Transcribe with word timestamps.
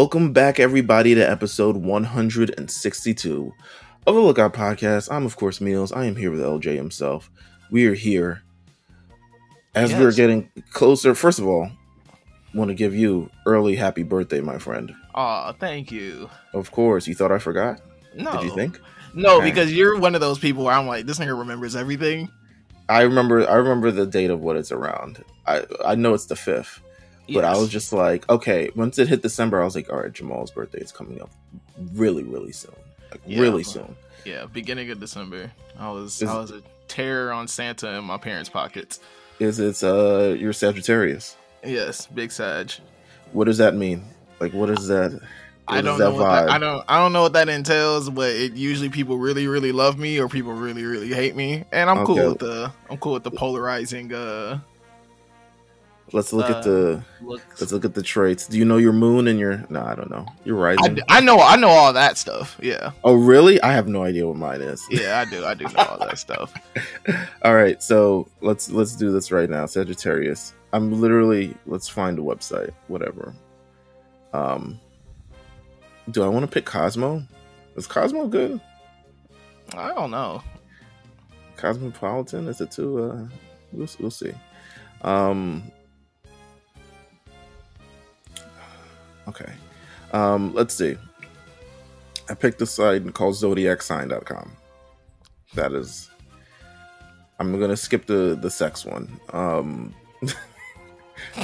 Welcome 0.00 0.32
back, 0.32 0.58
everybody, 0.58 1.14
to 1.14 1.20
episode 1.20 1.76
162 1.76 3.52
of 4.06 4.14
the 4.14 4.20
Lookout 4.22 4.54
Podcast. 4.54 5.12
I'm, 5.12 5.26
of 5.26 5.36
course, 5.36 5.58
Meelz. 5.58 5.94
I 5.94 6.06
am 6.06 6.16
here 6.16 6.30
with 6.30 6.40
LJ 6.40 6.74
himself. 6.74 7.30
We 7.70 7.84
are 7.86 7.92
here 7.92 8.40
as 9.74 9.92
we're 9.92 10.12
getting 10.14 10.50
closer. 10.70 11.14
First 11.14 11.38
of 11.38 11.46
all, 11.46 11.70
want 12.54 12.68
to 12.70 12.74
give 12.74 12.94
you 12.94 13.28
early 13.44 13.76
happy 13.76 14.02
birthday, 14.02 14.40
my 14.40 14.56
friend. 14.56 14.90
Aw, 15.16 15.52
thank 15.60 15.92
you. 15.92 16.30
Of 16.54 16.70
course, 16.70 17.06
you 17.06 17.14
thought 17.14 17.30
I 17.30 17.38
forgot? 17.38 17.82
No. 18.14 18.32
Did 18.32 18.44
you 18.44 18.54
think? 18.54 18.80
No, 19.12 19.36
Okay. 19.36 19.50
because 19.50 19.70
you're 19.70 19.98
one 20.00 20.14
of 20.14 20.22
those 20.22 20.38
people 20.38 20.64
where 20.64 20.74
I'm 20.74 20.86
like, 20.86 21.04
this 21.04 21.18
nigga 21.18 21.38
remembers 21.38 21.76
everything. 21.76 22.30
I 22.88 23.02
remember. 23.02 23.46
I 23.46 23.56
remember 23.56 23.90
the 23.90 24.06
date 24.06 24.30
of 24.30 24.40
what 24.40 24.56
it's 24.56 24.72
around. 24.72 25.22
I 25.46 25.66
I 25.84 25.94
know 25.94 26.14
it's 26.14 26.24
the 26.24 26.36
fifth, 26.36 26.80
but 27.32 27.44
I 27.44 27.56
was 27.56 27.68
just 27.68 27.92
like, 27.92 28.28
okay. 28.30 28.70
Once 28.74 28.98
it 28.98 29.08
hit 29.08 29.22
December, 29.22 29.60
I 29.60 29.64
was 29.64 29.74
like, 29.74 29.90
all 29.92 30.00
right, 30.00 30.12
Jamal's 30.12 30.50
birthday 30.50 30.78
is 30.80 30.92
coming 30.92 31.20
up 31.20 31.30
really, 31.94 32.22
really 32.24 32.52
soon. 32.52 32.74
Like 33.10 33.20
Yeah. 33.26 33.40
really 33.40 33.64
soon. 33.64 33.96
yeah, 34.24 34.46
beginning 34.46 34.90
of 34.90 35.00
December. 35.00 35.50
I 35.78 35.90
was 35.90 36.20
Is- 36.22 36.28
I 36.28 36.36
was 36.38 36.50
a 36.50 36.62
terror 36.88 37.32
on 37.32 37.48
Santa 37.48 37.88
in 37.98 38.04
my 38.04 38.18
parents' 38.18 38.48
pockets. 38.50 39.00
Is 39.38 39.58
it's 39.58 39.82
uh 39.82 40.36
your 40.38 40.52
Sagittarius? 40.52 41.36
Yes, 41.64 42.06
big 42.06 42.30
Sag. 42.32 42.72
What 43.32 43.44
does 43.44 43.58
that 43.58 43.74
mean? 43.74 44.04
Like, 44.40 44.52
what 44.52 44.70
is 44.70 44.86
that? 44.88 45.12
What 45.12 45.22
I 45.68 45.80
don't 45.82 45.98
that 45.98 46.04
know 46.10 46.14
what 46.16 46.24
that. 46.28 46.50
I 46.50 46.58
don't 46.58 46.84
I 46.88 46.98
don't 46.98 47.12
know 47.12 47.22
what 47.22 47.32
that 47.34 47.48
entails, 47.48 48.10
but 48.10 48.30
it 48.30 48.52
usually 48.54 48.88
people 48.90 49.18
really 49.18 49.46
really 49.46 49.70
love 49.72 49.98
me 49.98 50.18
or 50.18 50.28
people 50.28 50.52
really 50.52 50.84
really 50.84 51.08
hate 51.12 51.36
me, 51.36 51.64
and 51.72 51.88
I'm 51.88 51.98
Okay. 51.98 52.06
cool 52.06 52.28
with 52.30 52.38
the 52.40 52.72
I'm 52.90 52.96
cool 52.98 53.12
with 53.14 53.22
the 53.22 53.30
polarizing 53.30 54.12
uh 54.12 54.58
Let's 56.12 56.32
look 56.32 56.50
uh, 56.50 56.58
at 56.58 56.64
the 56.64 57.02
looks. 57.20 57.60
let's 57.60 57.72
look 57.72 57.84
at 57.84 57.94
the 57.94 58.02
traits. 58.02 58.46
Do 58.46 58.58
you 58.58 58.64
know 58.64 58.78
your 58.78 58.92
moon 58.92 59.28
and 59.28 59.38
your? 59.38 59.64
No, 59.68 59.82
I 59.82 59.94
don't 59.94 60.10
know. 60.10 60.26
Your 60.44 60.56
I, 60.58 60.74
rising. 60.74 60.96
d- 60.96 61.02
I 61.08 61.20
know 61.20 61.38
I 61.38 61.56
know 61.56 61.68
all 61.68 61.92
that 61.92 62.18
stuff. 62.18 62.58
Yeah, 62.60 62.90
oh, 63.04 63.14
really? 63.14 63.60
I 63.62 63.72
have 63.72 63.86
no 63.86 64.02
idea 64.02 64.26
what 64.26 64.36
mine 64.36 64.60
is. 64.60 64.84
yeah, 64.90 65.20
I 65.20 65.24
do 65.30 65.44
I 65.44 65.54
do 65.54 65.64
know 65.64 65.84
all 65.84 65.98
that 65.98 66.18
stuff. 66.18 66.52
All 67.42 67.54
right, 67.54 67.82
so 67.82 68.28
let's 68.40 68.70
let's 68.70 68.96
do 68.96 69.12
this 69.12 69.30
right 69.32 69.48
now. 69.48 69.66
Sagittarius. 69.66 70.54
I'm 70.72 71.00
literally. 71.00 71.56
Let's 71.66 71.88
find 71.88 72.18
a 72.18 72.22
website. 72.22 72.72
Whatever. 72.88 73.34
Um. 74.32 74.80
Do 76.10 76.24
I 76.24 76.28
want 76.28 76.44
to 76.44 76.50
pick 76.50 76.64
Cosmo? 76.64 77.22
Is 77.76 77.86
Cosmo 77.86 78.26
good? 78.26 78.60
I 79.76 79.94
don't 79.94 80.10
know. 80.10 80.42
Cosmopolitan? 81.56 82.48
Is 82.48 82.60
it 82.60 82.70
too? 82.72 82.98
Uh, 82.98 83.28
we'll 83.72 83.88
we'll 84.00 84.10
see. 84.10 84.32
Um. 85.02 85.70
Okay. 89.30 89.52
Um. 90.12 90.52
Let's 90.54 90.74
see. 90.74 90.96
I 92.28 92.34
picked 92.34 92.60
a 92.62 92.66
site 92.66 93.12
called 93.14 93.34
ZodiacSign.com. 93.34 94.52
That 95.54 95.72
is. 95.72 96.10
I'm 97.38 97.58
gonna 97.58 97.76
skip 97.76 98.06
the 98.06 98.36
the 98.40 98.50
sex 98.50 98.84
one. 98.84 99.20
Um. 99.32 99.94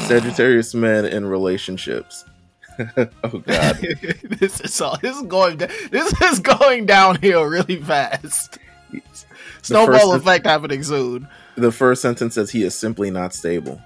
Sagittarius 0.06 0.74
men 0.74 1.04
in 1.04 1.24
relationships. 1.26 2.24
oh 2.98 3.38
God. 3.38 3.76
this 4.24 4.60
is 4.60 4.80
all. 4.80 4.98
This 5.00 5.16
is 5.16 5.22
going. 5.22 5.58
This 5.58 6.20
is 6.22 6.40
going 6.40 6.86
downhill 6.86 7.44
really 7.44 7.80
fast. 7.82 8.58
Snowball 9.62 10.14
effect 10.14 10.46
happening 10.46 10.82
soon. 10.82 11.28
The 11.56 11.72
first 11.72 12.02
sentence 12.02 12.34
says 12.34 12.50
he 12.50 12.62
is 12.64 12.74
simply 12.74 13.10
not 13.10 13.32
stable. 13.32 13.80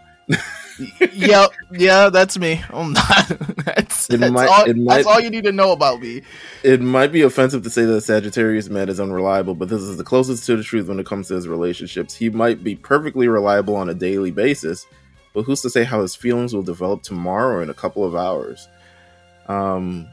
Yep. 1.12 1.50
Yeah, 1.70 2.08
that's 2.08 2.38
me. 2.38 2.62
I'm 2.70 2.92
not. 2.92 3.28
That's, 3.64 4.08
that's, 4.08 4.32
might- 4.32 4.48
all, 4.48 4.64
it 4.64 4.76
that's 4.84 5.06
all 5.06 5.20
you 5.20 5.30
need 5.30 5.44
to 5.44 5.52
know 5.52 5.70
about 5.72 6.00
me. 6.00 6.22
It 6.64 6.80
might 6.80 7.12
be 7.12 7.22
offensive 7.22 7.62
to 7.62 7.70
say 7.70 7.84
that 7.84 7.94
a 7.94 8.00
Sagittarius 8.00 8.68
man 8.68 8.88
is 8.88 8.98
unreliable, 8.98 9.54
but 9.54 9.68
this 9.68 9.82
is 9.82 9.96
the 9.96 10.02
closest 10.04 10.44
to 10.46 10.56
the 10.56 10.62
truth 10.64 10.88
when 10.88 10.98
it 10.98 11.06
comes 11.06 11.28
to 11.28 11.34
his 11.34 11.46
relationships. 11.46 12.14
He 12.14 12.30
might 12.30 12.64
be 12.64 12.74
perfectly 12.74 13.28
reliable 13.28 13.76
on 13.76 13.88
a 13.88 13.94
daily 13.94 14.30
basis, 14.32 14.86
but 15.34 15.42
who's 15.42 15.60
to 15.62 15.70
say 15.70 15.84
how 15.84 16.02
his 16.02 16.16
feelings 16.16 16.52
will 16.54 16.62
develop 16.62 17.02
tomorrow 17.02 17.56
or 17.58 17.62
in 17.62 17.70
a 17.70 17.74
couple 17.74 18.04
of 18.04 18.16
hours? 18.16 18.66
Um, 19.47 20.08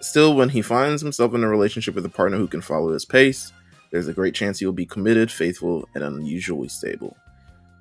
still, 0.00 0.36
when 0.36 0.48
he 0.50 0.62
finds 0.62 1.02
himself 1.02 1.34
in 1.34 1.42
a 1.42 1.48
relationship 1.48 1.94
with 1.94 2.04
a 2.06 2.10
partner 2.10 2.36
who 2.36 2.46
can 2.48 2.60
follow 2.60 2.92
his 2.92 3.04
pace, 3.04 3.52
there's 3.90 4.08
a 4.08 4.12
great 4.12 4.34
chance 4.34 4.58
he 4.58 4.66
will 4.66 4.72
be 4.72 4.86
committed, 4.86 5.30
faithful, 5.30 5.88
and 5.94 6.04
unusually 6.04 6.68
stable. 6.68 7.16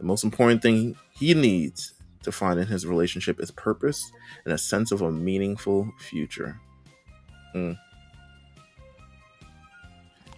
The 0.01 0.07
most 0.07 0.23
important 0.23 0.63
thing 0.63 0.95
he 1.12 1.35
needs 1.35 1.94
to 2.23 2.31
find 2.31 2.59
in 2.59 2.66
his 2.66 2.88
relationship 2.88 3.39
is 3.39 3.51
purpose 3.51 4.12
and 4.45 4.53
a 4.53 4.57
sense 4.57 4.91
of 4.91 5.03
a 5.03 5.12
meaningful 5.12 5.91
future. 6.00 6.59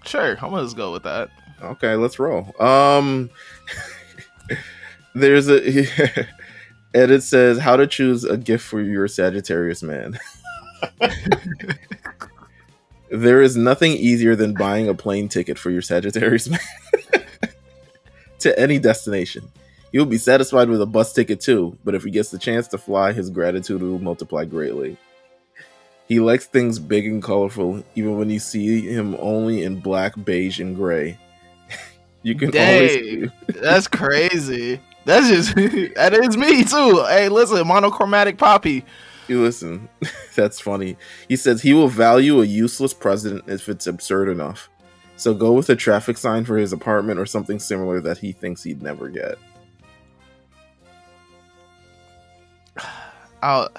Sure, 0.03 0.31
I'm 0.31 0.49
gonna 0.49 0.63
just 0.63 0.75
go 0.75 0.91
with 0.91 1.03
that. 1.03 1.29
Okay, 1.61 1.95
let's 1.95 2.19
roll. 2.19 2.53
Um, 2.61 3.29
there's 5.15 5.49
a 5.49 5.61
edit 6.93 7.23
says 7.23 7.57
how 7.57 7.77
to 7.77 7.87
choose 7.87 8.25
a 8.25 8.35
gift 8.35 8.65
for 8.65 8.81
your 8.81 9.07
Sagittarius 9.07 9.81
man. 9.81 10.19
there 13.11 13.41
is 13.41 13.55
nothing 13.55 13.93
easier 13.93 14.35
than 14.35 14.55
buying 14.55 14.89
a 14.89 14.93
plane 14.93 15.29
ticket 15.29 15.57
for 15.57 15.71
your 15.71 15.81
Sagittarius 15.81 16.49
man 16.49 16.59
to 18.43 18.57
any 18.59 18.79
destination. 18.79 19.51
He'll 19.91 20.05
be 20.05 20.17
satisfied 20.17 20.69
with 20.69 20.81
a 20.81 20.85
bus 20.85 21.13
ticket 21.13 21.39
too, 21.39 21.77
but 21.83 21.95
if 21.95 22.03
he 22.03 22.11
gets 22.11 22.31
the 22.31 22.39
chance 22.39 22.67
to 22.69 22.77
fly, 22.77 23.13
his 23.13 23.29
gratitude 23.29 23.81
will 23.81 23.99
multiply 23.99 24.45
greatly. 24.45 24.97
He 26.07 26.19
likes 26.19 26.45
things 26.47 26.79
big 26.79 27.05
and 27.05 27.23
colorful, 27.23 27.83
even 27.95 28.17
when 28.17 28.29
you 28.29 28.39
see 28.39 28.81
him 28.81 29.15
only 29.19 29.63
in 29.63 29.79
black, 29.79 30.13
beige, 30.23 30.59
and 30.59 30.75
gray. 30.75 31.17
you 32.23 32.35
can 32.35 32.49
always 32.57 33.29
Dang, 33.29 33.31
that's 33.61 33.87
crazy. 33.87 34.79
That's 35.05 35.27
just 35.27 35.55
that 35.95 36.13
is 36.13 36.37
me 36.37 36.63
too. 36.63 37.03
Hey, 37.07 37.29
listen, 37.29 37.67
monochromatic 37.67 38.37
poppy. 38.37 38.83
You 39.27 39.41
listen, 39.41 39.87
that's 40.35 40.59
funny. 40.59 40.97
He 41.29 41.35
says 41.35 41.61
he 41.61 41.73
will 41.73 41.87
value 41.87 42.41
a 42.41 42.45
useless 42.45 42.93
president 42.93 43.43
if 43.47 43.69
it's 43.69 43.87
absurd 43.87 44.29
enough. 44.29 44.69
So 45.15 45.33
go 45.33 45.53
with 45.53 45.69
a 45.69 45.75
traffic 45.75 46.17
sign 46.17 46.45
for 46.45 46.57
his 46.57 46.73
apartment 46.73 47.19
or 47.19 47.25
something 47.25 47.59
similar 47.59 48.01
that 48.01 48.17
he 48.17 48.31
thinks 48.31 48.63
he'd 48.63 48.81
never 48.81 49.09
get. 49.09 49.37
I'll, 53.41 53.69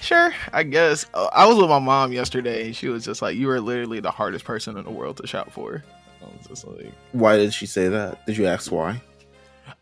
sure, 0.00 0.32
I 0.52 0.62
guess. 0.62 1.06
Uh, 1.14 1.28
I 1.32 1.46
was 1.46 1.56
with 1.58 1.68
my 1.68 1.78
mom 1.78 2.12
yesterday, 2.12 2.66
and 2.66 2.76
she 2.76 2.88
was 2.88 3.04
just 3.04 3.22
like, 3.22 3.36
"You 3.36 3.50
are 3.50 3.60
literally 3.60 4.00
the 4.00 4.10
hardest 4.10 4.44
person 4.44 4.76
in 4.76 4.84
the 4.84 4.90
world 4.90 5.16
to 5.18 5.26
shop 5.26 5.50
for." 5.50 5.82
I 6.22 6.36
was 6.36 6.46
just 6.46 6.66
like, 6.66 6.92
Why 7.12 7.36
did 7.36 7.52
she 7.52 7.66
say 7.66 7.88
that? 7.88 8.24
Did 8.26 8.36
you 8.36 8.46
ask 8.46 8.70
why? 8.70 9.00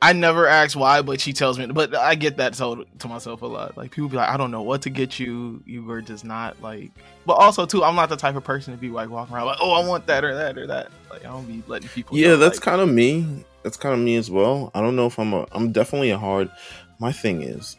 I 0.03 0.13
never 0.13 0.47
ask 0.47 0.79
why, 0.79 1.03
but 1.03 1.21
she 1.21 1.33
tells 1.33 1.59
me. 1.59 1.67
But 1.67 1.95
I 1.95 2.15
get 2.15 2.39
that 2.39 2.55
told 2.55 2.87
to 3.01 3.09
myself 3.09 3.43
a 3.43 3.47
lot. 3.47 3.77
Like 3.77 3.91
people 3.91 4.09
be 4.09 4.17
like, 4.17 4.29
"I 4.29 4.37
don't 4.37 4.51
know 4.51 4.63
what 4.63 4.83
to 4.83 4.91
get 4.91 5.19
you. 5.19 5.63
You 5.67 5.85
were 5.85 6.01
just 6.01 6.25
not 6.25 6.61
like." 6.63 6.91
But 7.27 7.35
also 7.35 7.67
too, 7.67 7.85
I'm 7.85 7.95
not 7.95 8.09
the 8.09 8.17
type 8.17 8.37
of 8.37 8.45
person 8.45 8.73
to 8.73 8.81
be 8.81 8.89
like 8.89 9.11
walking 9.11 9.35
around 9.35 9.47
like, 9.47 9.59
"Oh, 9.61 9.73
I 9.73 9.87
want 9.87 10.07
that 10.07 10.25
or 10.25 10.35
that 10.35 10.57
or 10.57 10.67
that." 10.67 10.91
Like 11.11 11.25
I 11.25 11.29
don't 11.29 11.47
be 11.47 11.63
letting 11.67 11.89
people. 11.89 12.17
Yeah, 12.17 12.29
know, 12.29 12.37
that's 12.39 12.59
like, 12.59 12.65
kind 12.65 12.81
of 12.81 12.89
me. 12.89 13.45
That's 13.63 13.77
kind 13.77 13.95
of 13.95 14.01
me 14.01 14.17
as 14.17 14.31
well. 14.31 14.71
I 14.75 14.81
don't 14.81 14.97
know 14.97 15.07
if 15.07 15.19
I'm 15.19 15.35
a. 15.35 15.47
I'm 15.53 15.71
definitely 15.73 16.11
a 16.11 16.19
hard. 16.19 16.51
My 16.99 17.13
thing 17.13 17.43
is, 17.43 17.77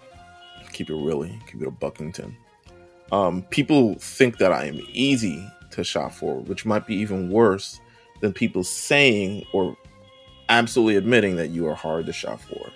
keep 0.74 0.90
it 0.90 0.96
really, 0.96 1.40
keep 1.48 1.62
it 1.62 1.68
a 1.68 1.72
Buckington. 1.72 2.36
Um, 3.12 3.44
people 3.50 3.96
think 3.96 4.38
that 4.38 4.52
I 4.52 4.66
am 4.66 4.80
easy 4.92 5.46
to 5.72 5.84
shop 5.84 6.14
for, 6.14 6.36
which 6.36 6.66
might 6.66 6.86
be 6.86 6.96
even 6.96 7.30
worse 7.30 7.80
than 8.22 8.32
people 8.32 8.64
saying 8.64 9.46
or 9.54 9.76
absolutely 10.52 10.98
admitting 10.98 11.38
that 11.38 11.50
you 11.50 11.66
are 11.68 11.74
hard 11.74 12.06
to 12.06 12.14
shop 12.14 12.40
for. 12.42 12.70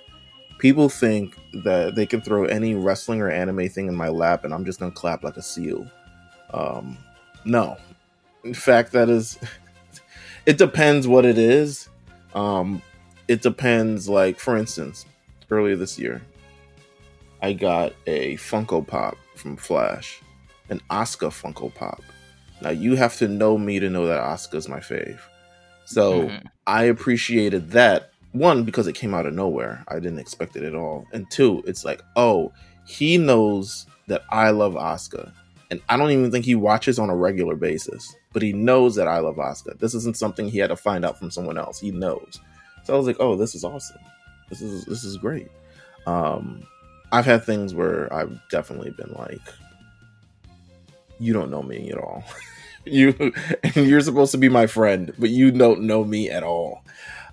People 0.57 0.87
think 0.87 1.35
that 1.65 1.93
they 1.93 2.05
can 2.05 2.21
throw 2.21 2.45
any 2.45 2.73
wrestling 2.73 3.21
or 3.21 3.29
anime 3.29 3.67
thing 3.67 3.87
in 3.87 3.95
my 3.95 4.07
lap 4.07 4.45
and 4.45 4.53
I'm 4.53 4.65
just 4.65 4.79
gonna 4.79 4.91
clap 4.91 5.23
like 5.23 5.37
a 5.37 5.41
seal. 5.41 5.85
Um, 6.53 6.97
no, 7.43 7.77
in 8.43 8.53
fact, 8.53 8.93
that 8.93 9.09
is. 9.09 9.37
it 10.45 10.57
depends 10.57 11.07
what 11.07 11.25
it 11.25 11.37
is. 11.37 11.89
Um, 12.33 12.81
it 13.27 13.41
depends. 13.41 14.07
Like 14.07 14.39
for 14.39 14.55
instance, 14.55 15.05
earlier 15.51 15.75
this 15.75 15.99
year, 15.99 16.21
I 17.41 17.51
got 17.51 17.93
a 18.07 18.35
Funko 18.37 18.87
Pop 18.87 19.17
from 19.35 19.57
Flash, 19.57 20.21
an 20.69 20.81
Oscar 20.89 21.27
Funko 21.27 21.73
Pop. 21.75 22.01
Now 22.61 22.69
you 22.69 22.95
have 22.95 23.17
to 23.17 23.27
know 23.27 23.57
me 23.57 23.79
to 23.79 23.89
know 23.89 24.07
that 24.07 24.21
Oscar's 24.21 24.69
my 24.69 24.79
fave. 24.79 25.19
So 25.85 26.23
Mhm. 26.29 26.43
I 26.67 26.83
appreciated 26.83 27.71
that 27.71 28.11
one 28.31 28.63
because 28.63 28.87
it 28.87 28.93
came 28.93 29.13
out 29.13 29.25
of 29.25 29.33
nowhere. 29.33 29.83
I 29.87 29.95
didn't 29.95 30.19
expect 30.19 30.55
it 30.55 30.63
at 30.63 30.75
all. 30.75 31.05
And 31.13 31.29
two, 31.31 31.63
it's 31.65 31.85
like, 31.85 32.01
oh, 32.15 32.51
he 32.85 33.17
knows 33.17 33.85
that 34.07 34.23
I 34.29 34.49
love 34.49 34.75
Oscar. 34.75 35.31
And 35.71 35.81
I 35.89 35.97
don't 35.97 36.11
even 36.11 36.31
think 36.31 36.45
he 36.45 36.55
watches 36.55 36.99
on 36.99 37.09
a 37.09 37.15
regular 37.15 37.55
basis, 37.55 38.13
but 38.33 38.41
he 38.41 38.53
knows 38.53 38.95
that 38.95 39.07
I 39.07 39.19
love 39.19 39.39
Oscar. 39.39 39.73
This 39.79 39.93
isn't 39.95 40.17
something 40.17 40.47
he 40.47 40.59
had 40.59 40.69
to 40.69 40.75
find 40.75 41.03
out 41.05 41.17
from 41.17 41.31
someone 41.31 41.57
else. 41.57 41.79
He 41.79 41.91
knows. 41.91 42.39
So 42.83 42.93
I 42.93 42.97
was 42.97 43.07
like, 43.07 43.17
oh, 43.19 43.35
this 43.35 43.55
is 43.55 43.63
awesome. 43.63 43.97
This 44.49 44.61
is 44.61 44.85
this 44.85 45.03
is 45.03 45.17
great. 45.17 45.49
Um 46.05 46.63
I've 47.11 47.25
had 47.25 47.43
things 47.45 47.73
where 47.73 48.11
I've 48.13 48.37
definitely 48.49 48.91
been 48.91 49.13
like 49.17 49.41
you 51.19 51.33
don't 51.33 51.49
know 51.49 51.63
me 51.63 51.89
at 51.91 51.97
all. 51.97 52.23
you 52.91 53.33
and 53.63 53.87
you're 53.87 54.01
supposed 54.01 54.31
to 54.31 54.37
be 54.37 54.49
my 54.49 54.67
friend, 54.67 55.13
but 55.17 55.29
you 55.29 55.51
don't 55.51 55.81
know 55.81 56.03
me 56.03 56.29
at 56.29 56.43
all. 56.43 56.83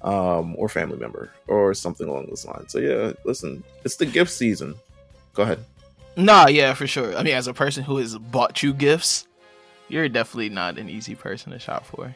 Um, 0.02 0.56
or 0.58 0.68
family 0.68 0.98
member 0.98 1.30
or 1.46 1.74
something 1.74 2.08
along 2.08 2.26
those 2.26 2.44
lines. 2.44 2.72
So 2.72 2.80
yeah, 2.80 3.12
listen, 3.24 3.62
it's 3.84 3.94
the 3.94 4.04
gift 4.04 4.32
season. 4.32 4.74
Go 5.32 5.44
ahead. 5.44 5.64
Nah, 6.16 6.48
yeah, 6.48 6.74
for 6.74 6.88
sure. 6.88 7.16
I 7.16 7.22
mean, 7.22 7.34
as 7.34 7.46
a 7.46 7.54
person 7.54 7.84
who 7.84 7.98
has 7.98 8.18
bought 8.18 8.64
you 8.64 8.74
gifts, 8.74 9.28
you're 9.88 10.08
definitely 10.08 10.48
not 10.48 10.76
an 10.76 10.88
easy 10.88 11.14
person 11.14 11.52
to 11.52 11.60
shop 11.60 11.86
for. 11.86 12.14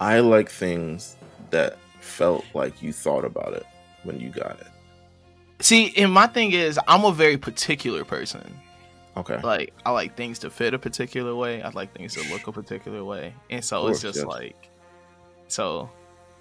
I 0.00 0.18
like 0.18 0.50
things 0.50 1.16
that 1.50 1.78
felt 2.00 2.44
like 2.54 2.82
you 2.82 2.92
thought 2.92 3.24
about 3.24 3.52
it 3.52 3.66
when 4.02 4.18
you 4.18 4.30
got 4.30 4.58
it. 4.60 4.66
See, 5.60 5.94
and 5.96 6.12
my 6.12 6.26
thing 6.26 6.52
is, 6.52 6.78
I'm 6.86 7.04
a 7.04 7.12
very 7.12 7.38
particular 7.38 8.04
person. 8.04 8.60
Okay. 9.16 9.38
Like, 9.38 9.72
I 9.84 9.90
like 9.90 10.16
things 10.16 10.38
to 10.40 10.50
fit 10.50 10.74
a 10.74 10.78
particular 10.78 11.34
way. 11.34 11.62
I 11.62 11.70
like 11.70 11.96
things 11.96 12.14
to 12.14 12.32
look 12.32 12.46
a 12.46 12.52
particular 12.52 13.02
way, 13.02 13.34
and 13.48 13.64
so 13.64 13.86
Of 13.86 13.92
it's 13.92 14.02
just 14.02 14.18
yes. 14.18 14.26
like, 14.26 14.70
so 15.48 15.88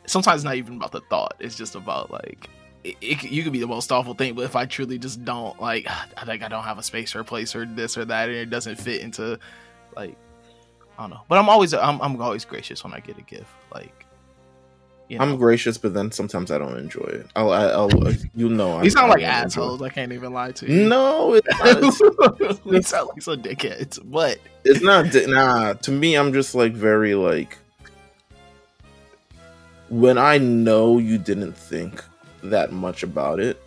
sometimes 0.06 0.40
it's 0.40 0.44
not 0.44 0.56
even 0.56 0.76
about 0.76 0.92
the 0.92 1.02
thought. 1.02 1.36
It's 1.40 1.56
just 1.56 1.76
about 1.76 2.12
like. 2.12 2.50
It, 2.84 2.98
it, 3.02 3.24
you 3.24 3.42
could 3.42 3.54
be 3.54 3.60
the 3.60 3.68
most 3.68 3.92
awful 3.92 4.14
thing, 4.14 4.36
but 4.36 4.44
if 4.44 4.56
I 4.56 4.66
truly 4.66 5.00
just 5.00 5.26
don't 5.26 5.60
like, 5.60 5.88
I 6.18 6.26
think 6.26 6.44
I 6.44 6.48
don't 6.48 6.64
have 6.64 6.78
a 6.78 6.84
space 6.84 7.16
or 7.16 7.22
a 7.22 7.26
place 7.26 7.56
or 7.56 7.66
this 7.66 7.98
or 7.98 8.06
that, 8.06 8.30
and 8.30 8.38
it 8.38 8.50
doesn't 8.50 8.76
fit 8.76 9.02
into, 9.02 9.40
like, 9.96 10.16
I 10.98 11.04
don't 11.04 11.10
know. 11.12 11.22
But 11.28 11.40
I'm 11.40 11.50
always, 11.50 11.74
I'm, 11.74 12.00
I'm 12.02 12.22
always 12.22 12.46
gracious 12.46 12.84
when 12.84 12.94
I 12.94 13.00
get 13.00 13.18
a 13.18 13.22
gift. 13.22 13.50
Like, 13.74 14.05
you 15.08 15.18
know. 15.18 15.24
I'm 15.26 15.38
gracious, 15.38 15.78
but 15.78 15.94
then 15.94 16.12
sometimes 16.12 16.50
I 16.52 16.58
don't 16.58 16.78
enjoy 16.78 17.06
it. 17.06 17.28
I'll, 17.36 17.52
I- 17.52 17.66
I'll, 17.72 18.08
uh, 18.08 18.14
you 18.36 18.50
know, 18.50 18.82
You 18.82 18.90
sound 18.90 19.10
like 19.10 19.20
don't 19.20 19.30
enjoy 19.30 19.40
it. 19.40 19.46
assholes. 19.46 19.82
I 19.82 19.90
can't 19.90 20.12
even 20.14 20.34
lie 20.34 20.52
to 20.54 20.72
you. 20.72 20.88
No, 20.88 21.34
it's 21.44 21.48
not. 22.02 22.42
It's, 22.42 22.66
we 22.66 22.82
sound 22.82 23.10
like 23.10 23.22
some 23.22 23.42
dickheads. 23.42 24.04
What? 24.04 24.40
it's 24.64 24.82
not. 24.82 25.08
Nah, 25.28 25.74
to 25.74 25.92
me, 25.92 26.16
I'm 26.16 26.34
just 26.34 26.56
like 26.56 26.74
very 26.74 27.14
like 27.16 27.58
when 29.90 30.18
I 30.18 30.38
know 30.38 30.98
you 30.98 31.18
didn't 31.18 31.54
think 31.56 32.04
that 32.44 32.72
much 32.72 33.04
about 33.04 33.40
it, 33.40 33.62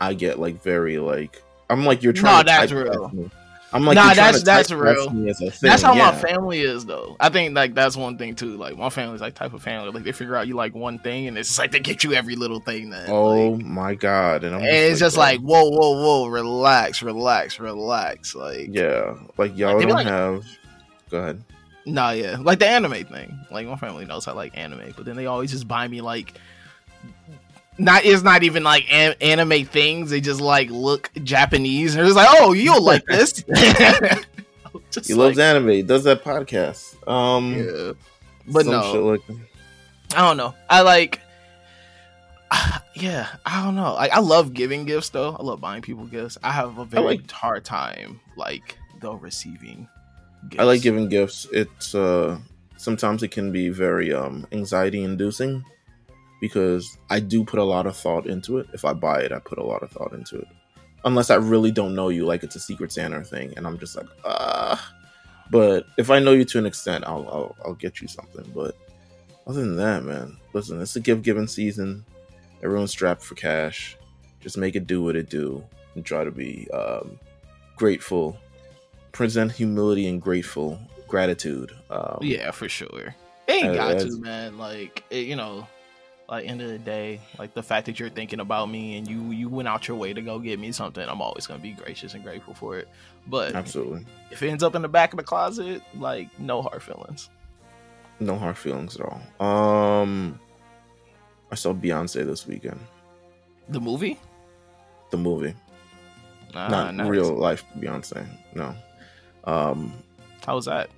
I 0.00 0.14
get 0.14 0.38
like 0.38 0.62
very 0.62 0.98
like 0.98 1.42
I'm 1.70 1.84
like 1.84 2.02
you're 2.02 2.12
trying. 2.12 2.36
No, 2.36 2.40
to 2.42 2.46
that's 2.46 2.72
real. 2.72 3.30
I'm 3.74 3.84
like 3.86 3.94
Nah, 3.94 4.12
that's- 4.14 4.42
that's 4.42 4.70
real. 4.70 5.10
me 5.10 5.30
as 5.30 5.40
a 5.40 5.50
thing, 5.50 5.70
That's 5.70 5.82
how 5.82 5.94
yeah. 5.94 6.10
my 6.10 6.16
family 6.16 6.60
is, 6.60 6.84
though. 6.84 7.16
I 7.18 7.28
think 7.30 7.54
like 7.54 7.74
that's 7.74 7.96
one 7.96 8.18
thing 8.18 8.34
too. 8.34 8.56
Like 8.56 8.76
my 8.76 8.90
family's 8.90 9.20
like 9.22 9.34
type 9.34 9.54
of 9.54 9.62
family. 9.62 9.90
Like 9.90 10.04
they 10.04 10.12
figure 10.12 10.36
out 10.36 10.46
you 10.46 10.54
like 10.54 10.74
one 10.74 10.98
thing, 10.98 11.26
and 11.28 11.38
it's 11.38 11.48
just 11.48 11.58
like 11.58 11.70
they 11.72 11.80
get 11.80 12.04
you 12.04 12.12
every 12.12 12.36
little 12.36 12.60
thing. 12.60 12.90
Then, 12.90 13.08
Oh 13.08 13.28
like, 13.52 13.64
my 13.64 13.94
god! 13.94 14.44
And 14.44 14.54
I'm 14.54 14.60
and 14.60 14.68
it's 14.70 15.00
just 15.00 15.16
bro, 15.16 15.24
like 15.24 15.40
whoa, 15.40 15.64
whoa, 15.70 15.92
whoa, 16.02 16.26
relax, 16.26 17.02
relax, 17.02 17.58
relax. 17.60 18.34
Like, 18.34 18.68
yeah, 18.70 19.14
like 19.38 19.56
y'all 19.56 19.78
be 19.78 19.86
don't 19.86 19.94
like- 19.94 20.06
have. 20.06 20.44
Go 21.10 21.18
ahead. 21.18 21.42
nah, 21.86 22.10
yeah, 22.10 22.36
like 22.40 22.58
the 22.58 22.66
anime 22.68 23.04
thing. 23.04 23.38
Like 23.50 23.66
my 23.66 23.76
family 23.76 24.04
knows 24.04 24.28
I 24.28 24.32
like 24.32 24.56
anime, 24.56 24.92
but 24.96 25.04
then 25.06 25.16
they 25.16 25.26
always 25.26 25.50
just 25.50 25.66
buy 25.66 25.88
me 25.88 26.00
like. 26.02 26.34
Not 27.78 28.04
it's 28.04 28.22
not 28.22 28.42
even 28.42 28.62
like 28.64 28.84
an- 28.92 29.16
anime 29.20 29.64
things. 29.64 30.10
They 30.10 30.20
just 30.20 30.40
like 30.40 30.70
look 30.70 31.10
Japanese, 31.22 31.94
and 31.96 32.06
it's 32.06 32.14
like, 32.16 32.28
oh, 32.30 32.52
you'll 32.52 32.82
like 32.92 33.04
this. 33.06 33.42
Just 34.90 35.08
He 35.08 35.14
like- 35.14 35.18
loves 35.28 35.38
anime. 35.38 35.68
He 35.70 35.82
does 35.82 36.04
that 36.04 36.22
podcast. 36.22 36.96
Um, 37.08 37.54
Yeah. 37.54 37.92
But 38.46 38.66
no. 38.66 38.92
like 39.06 39.22
I 40.14 40.20
don't 40.26 40.36
know. 40.36 40.54
I 40.68 40.82
like 40.82 41.20
yeah, 42.94 43.28
I 43.46 43.64
don't 43.64 43.74
know. 43.76 43.94
Like 43.94 44.12
I 44.12 44.20
love 44.20 44.52
giving 44.52 44.84
gifts 44.84 45.08
though. 45.08 45.34
I 45.38 45.42
love 45.42 45.60
buying 45.60 45.80
people 45.82 46.04
gifts. 46.06 46.36
I 46.42 46.52
have 46.52 46.78
a 46.78 46.84
very 46.84 47.04
like- 47.04 47.30
hard 47.30 47.64
time 47.64 48.20
like 48.36 48.76
though 49.00 49.14
receiving 49.14 49.88
gifts. 50.48 50.60
I 50.60 50.64
like 50.64 50.82
giving 50.82 51.08
gifts. 51.08 51.46
It's 51.52 51.94
uh 51.94 52.38
sometimes 52.76 53.22
it 53.22 53.28
can 53.30 53.52
be 53.52 53.70
very 53.70 54.12
um 54.12 54.46
anxiety 54.52 55.02
inducing 55.02 55.64
because 56.42 56.98
I 57.08 57.20
do 57.20 57.44
put 57.44 57.60
a 57.60 57.64
lot 57.64 57.86
of 57.86 57.96
thought 57.96 58.26
into 58.26 58.58
it. 58.58 58.66
If 58.72 58.84
I 58.84 58.94
buy 58.94 59.20
it, 59.20 59.30
I 59.30 59.38
put 59.38 59.58
a 59.58 59.62
lot 59.62 59.84
of 59.84 59.92
thought 59.92 60.12
into 60.12 60.40
it. 60.40 60.48
Unless 61.04 61.30
I 61.30 61.36
really 61.36 61.70
don't 61.70 61.94
know 61.94 62.08
you, 62.08 62.26
like 62.26 62.42
it's 62.42 62.56
a 62.56 62.60
secret 62.60 62.90
Santa 62.90 63.22
thing, 63.22 63.54
and 63.56 63.64
I'm 63.64 63.78
just 63.78 63.96
like, 63.96 64.08
ah. 64.24 64.92
But 65.52 65.86
if 65.98 66.10
I 66.10 66.18
know 66.18 66.32
you 66.32 66.44
to 66.46 66.58
an 66.58 66.66
extent, 66.66 67.04
I'll 67.06 67.28
I'll, 67.28 67.56
I'll 67.64 67.74
get 67.74 68.00
you 68.00 68.08
something. 68.08 68.50
But 68.52 68.76
other 69.46 69.60
than 69.60 69.76
that, 69.76 70.02
man, 70.02 70.36
listen, 70.52 70.82
it's 70.82 70.96
a 70.96 71.00
gift 71.00 71.22
giving 71.22 71.46
season. 71.46 72.04
Everyone's 72.60 72.90
strapped 72.90 73.22
for 73.22 73.36
cash. 73.36 73.96
Just 74.40 74.58
make 74.58 74.74
it 74.74 74.88
do 74.88 75.00
what 75.00 75.14
it 75.14 75.30
do, 75.30 75.62
and 75.94 76.04
try 76.04 76.24
to 76.24 76.32
be 76.32 76.68
um, 76.72 77.20
grateful 77.76 78.36
present 79.12 79.52
humility 79.52 80.08
and 80.08 80.20
grateful 80.20 80.80
gratitude. 81.06 81.70
Um, 81.88 82.18
Yeah, 82.20 82.50
for 82.50 82.68
sure. 82.68 83.14
Ain't 83.46 83.74
got 83.74 84.00
to, 84.00 84.18
man. 84.18 84.58
Like 84.58 85.04
it, 85.10 85.26
you 85.26 85.36
know, 85.36 85.68
like 86.28 86.46
end 86.46 86.62
of 86.62 86.68
the 86.68 86.78
day, 86.78 87.20
like 87.38 87.52
the 87.54 87.62
fact 87.62 87.86
that 87.86 88.00
you're 88.00 88.08
thinking 88.10 88.40
about 88.40 88.70
me 88.70 88.96
and 88.96 89.08
you 89.08 89.30
you 89.30 89.48
went 89.48 89.68
out 89.68 89.86
your 89.88 89.96
way 89.96 90.12
to 90.12 90.22
go 90.22 90.38
get 90.38 90.58
me 90.58 90.72
something, 90.72 91.06
I'm 91.06 91.20
always 91.20 91.46
gonna 91.46 91.60
be 91.60 91.72
gracious 91.72 92.14
and 92.14 92.22
grateful 92.24 92.54
for 92.54 92.78
it. 92.78 92.88
But 93.26 93.54
absolutely. 93.54 94.06
if 94.30 94.42
it 94.42 94.48
ends 94.48 94.62
up 94.62 94.74
in 94.74 94.82
the 94.82 94.88
back 94.88 95.12
of 95.12 95.18
the 95.18 95.24
closet, 95.24 95.82
like 95.96 96.28
no 96.38 96.62
hard 96.62 96.82
feelings. 96.82 97.28
No 98.20 98.36
hard 98.38 98.56
feelings 98.56 98.96
at 98.98 99.06
all. 99.06 99.46
Um, 99.46 100.38
I 101.50 101.54
saw 101.54 101.72
Beyonce 101.74 102.24
this 102.24 102.46
weekend. 102.46 102.80
The 103.68 103.80
movie? 103.80 104.18
The 105.10 105.16
movie, 105.18 105.54
Nah, 106.54 106.68
not 106.68 106.94
nice. 106.94 107.08
real 107.08 107.34
life 107.34 107.64
Beyonce. 107.78 108.26
No. 108.54 108.74
Um, 109.44 109.92
How 110.46 110.54
was 110.54 110.64
that? 110.66 110.88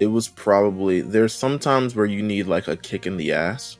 It 0.00 0.06
was 0.06 0.28
probably 0.28 1.02
there's 1.02 1.34
sometimes 1.34 1.94
where 1.94 2.06
you 2.06 2.22
need 2.22 2.46
like 2.46 2.66
a 2.66 2.76
kick 2.76 3.06
in 3.06 3.18
the 3.18 3.32
ass 3.32 3.78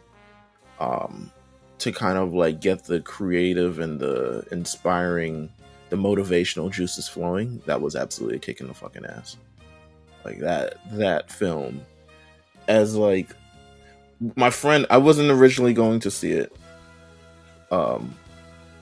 um 0.79 1.33
to 1.79 1.91
kind 1.91 2.19
of 2.19 2.35
like 2.35 2.61
get 2.61 2.85
the 2.85 3.01
creative 3.01 3.79
and 3.79 3.99
the 3.99 4.47
inspiring 4.53 5.51
the 5.89 5.97
motivational 5.97 6.71
juices 6.71 7.09
flowing 7.09 7.61
that 7.67 7.81
was 7.81 7.97
absolutely 7.97 8.37
a 8.37 8.41
kick 8.41 8.61
in 8.61 8.69
the 8.69 8.75
fucking 8.75 9.05
ass. 9.07 9.37
Like 10.25 10.39
that 10.41 10.75
that 10.93 11.33
film 11.33 11.85
as 12.69 12.95
like 12.95 13.35
my 14.37 14.51
friend 14.51 14.87
i 14.91 14.99
wasn't 14.99 15.31
originally 15.31 15.73
going 15.73 15.99
to 15.99 16.11
see 16.11 16.33
it 16.33 16.55
um 17.71 18.15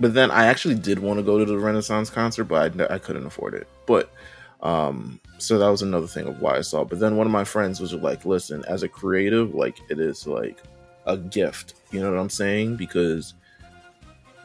but 0.00 0.12
then 0.12 0.32
i 0.32 0.46
actually 0.46 0.74
did 0.74 0.98
want 0.98 1.16
to 1.16 1.22
go 1.22 1.38
to 1.38 1.44
the 1.44 1.56
renaissance 1.56 2.10
concert 2.10 2.44
but 2.44 2.80
i, 2.80 2.94
I 2.94 2.98
couldn't 2.98 3.24
afford 3.24 3.54
it. 3.54 3.68
But 3.86 4.10
um, 4.60 5.20
so 5.38 5.58
that 5.58 5.68
was 5.68 5.82
another 5.82 6.06
thing 6.06 6.26
of 6.26 6.40
why 6.40 6.56
I 6.56 6.62
saw. 6.62 6.82
it. 6.82 6.88
But 6.88 6.98
then 6.98 7.16
one 7.16 7.26
of 7.26 7.32
my 7.32 7.44
friends 7.44 7.80
was 7.80 7.92
like, 7.94 8.24
"Listen, 8.24 8.64
as 8.66 8.82
a 8.82 8.88
creative, 8.88 9.54
like 9.54 9.78
it 9.88 10.00
is 10.00 10.26
like 10.26 10.58
a 11.06 11.16
gift." 11.16 11.74
You 11.90 12.00
know 12.00 12.10
what 12.10 12.18
I'm 12.18 12.30
saying? 12.30 12.76
Because 12.76 13.34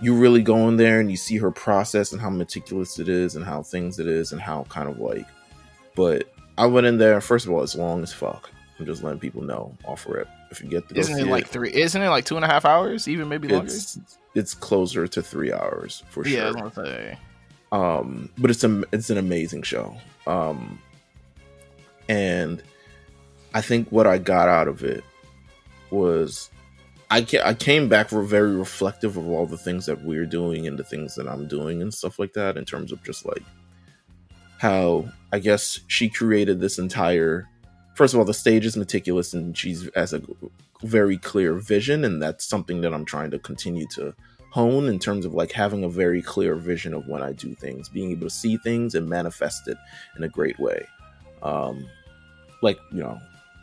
you 0.02 0.16
really 0.16 0.42
go 0.42 0.68
in 0.68 0.78
there 0.78 1.00
and 1.00 1.10
you 1.10 1.18
see 1.18 1.38
her 1.38 1.52
process 1.52 2.12
and 2.12 2.22
how 2.22 2.30
meticulous 2.30 3.00
it 3.00 3.10
is 3.10 3.36
and 3.36 3.46
how 3.46 3.64
things 3.64 4.00
it 4.00 4.08
is 4.08 4.32
and 4.32 4.42
how 4.42 4.64
kind 4.70 4.90
of 4.90 5.00
like. 5.00 5.26
But 5.96 6.32
I 6.58 6.66
went 6.68 6.88
in 6.88 6.98
there. 6.98 7.20
First 7.22 7.46
of 7.46 7.52
all, 7.52 7.64
it's 7.64 7.76
long 7.76 8.04
as 8.04 8.14
fuck. 8.14 8.52
I'm 8.80 8.86
just 8.86 9.04
letting 9.04 9.20
people 9.20 9.42
know 9.42 9.76
off 9.86 10.06
rip. 10.08 10.28
If 10.52 10.62
you 10.62 10.70
get 10.70 10.88
go 10.88 11.00
Isn't 11.00 11.20
it 11.20 11.28
like 11.28 11.48
three? 11.48 11.74
Isn't 11.74 12.02
it 12.02 12.10
like 12.10 12.26
two 12.26 12.36
and 12.36 12.46
a 12.46 12.48
half 12.48 12.66
hours? 12.66 13.08
Even 13.08 13.30
maybe 13.30 13.48
longer. 13.48 13.66
it's 13.66 13.98
it's 14.36 14.54
closer 14.54 15.08
to 15.08 15.22
three 15.22 15.52
hours 15.52 16.04
for 16.10 16.28
yeah, 16.28 16.52
I 16.56 16.70
sure. 16.70 17.18
Um 17.74 18.30
but 18.38 18.50
it's 18.50 18.64
a 18.64 18.84
it's 18.94 19.10
an 19.10 19.18
amazing 19.18 19.64
show. 19.64 19.98
Um 20.26 20.80
and 22.10 22.62
i 23.54 23.62
think 23.62 23.90
what 23.92 24.08
i 24.08 24.18
got 24.18 24.50
out 24.50 24.68
of 24.68 24.84
it 24.84 25.04
was 25.92 26.50
i 27.12 27.22
ca- 27.22 27.44
i 27.46 27.54
came 27.54 27.88
back 27.88 28.10
very 28.10 28.56
reflective 28.56 29.18
of 29.18 29.28
all 29.30 29.46
the 29.46 29.58
things 29.58 29.86
that 29.86 30.04
we're 30.04 30.26
doing 30.26 30.68
and 30.68 30.78
the 30.78 30.84
things 30.84 31.16
that 31.16 31.28
i'm 31.28 31.48
doing 31.48 31.82
and 31.82 31.94
stuff 31.94 32.20
like 32.20 32.34
that 32.34 32.58
in 32.58 32.66
terms 32.66 32.92
of 32.92 33.02
just 33.04 33.26
like 33.26 33.44
how 34.60 35.08
i 35.32 35.40
guess 35.40 35.80
she 35.88 36.10
created 36.10 36.60
this 36.60 36.78
entire 36.80 37.48
first 37.96 38.14
of 38.14 38.20
all 38.20 38.26
the 38.26 38.34
stage 38.34 38.66
is 38.66 38.78
meticulous 38.78 39.34
and 39.34 39.58
she's 39.58 39.90
has 39.96 40.14
a 40.14 40.22
very 40.84 41.18
clear 41.18 41.54
vision 41.54 42.04
and 42.04 42.22
that's 42.22 42.46
something 42.46 42.82
that 42.82 42.94
i'm 42.94 43.06
trying 43.06 43.32
to 43.32 43.40
continue 43.40 43.88
to 43.88 44.14
hone 44.54 44.88
in 44.88 45.00
terms 45.00 45.26
of 45.26 45.34
like 45.34 45.52
having 45.52 45.84
a 45.84 45.90
very 45.90 46.22
clear 46.22 46.54
vision 46.54 46.94
of 46.94 47.08
when 47.08 47.24
I 47.24 47.32
do 47.32 47.56
things, 47.56 47.90
being 47.90 48.12
able 48.12 48.28
to 48.28 48.36
see 48.36 48.56
things 48.58 48.94
and 48.94 49.10
manifest 49.10 49.68
it 49.68 49.78
in 50.16 50.24
a 50.24 50.30
great 50.30 50.60
way. 50.60 50.88
Um, 51.42 51.88
like 52.62 52.78
you 52.92 53.00
know, 53.00 53.20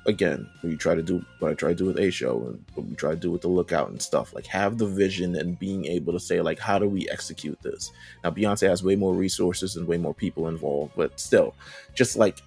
again, 0.07 0.49
you 0.65 0.77
try 0.77 0.97
to 0.97 1.03
do 1.03 1.25
what 1.39 1.53
I 1.53 1.55
try 1.55 1.69
to 1.69 1.77
do 1.77 1.85
with 1.85 1.97
a 1.97 2.11
show 2.11 2.43
and 2.45 2.65
what 2.75 2.89
we 2.89 2.97
try 2.97 3.11
to 3.11 3.17
do 3.17 3.31
with 3.31 3.43
the 3.43 3.49
lookout 3.49 3.91
and 3.91 4.03
stuff, 4.03 4.35
like 4.35 4.47
have 4.47 4.79
the 4.79 4.87
vision 4.87 5.37
and 5.37 5.57
being 5.61 5.87
able 5.87 6.13
to 6.13 6.19
say 6.19 6.41
like, 6.41 6.59
how 6.59 6.77
do 6.81 6.89
we 6.89 7.09
execute 7.09 7.63
this? 7.63 7.93
Now, 8.25 8.33
Beyonce 8.33 8.69
has 8.69 8.83
way 8.83 8.97
more 8.97 9.15
resources 9.15 9.77
and 9.77 9.87
way 9.87 9.97
more 9.97 10.13
people 10.13 10.49
involved, 10.49 10.95
but 10.97 11.21
still, 11.21 11.55
just 11.95 12.17
like 12.17 12.39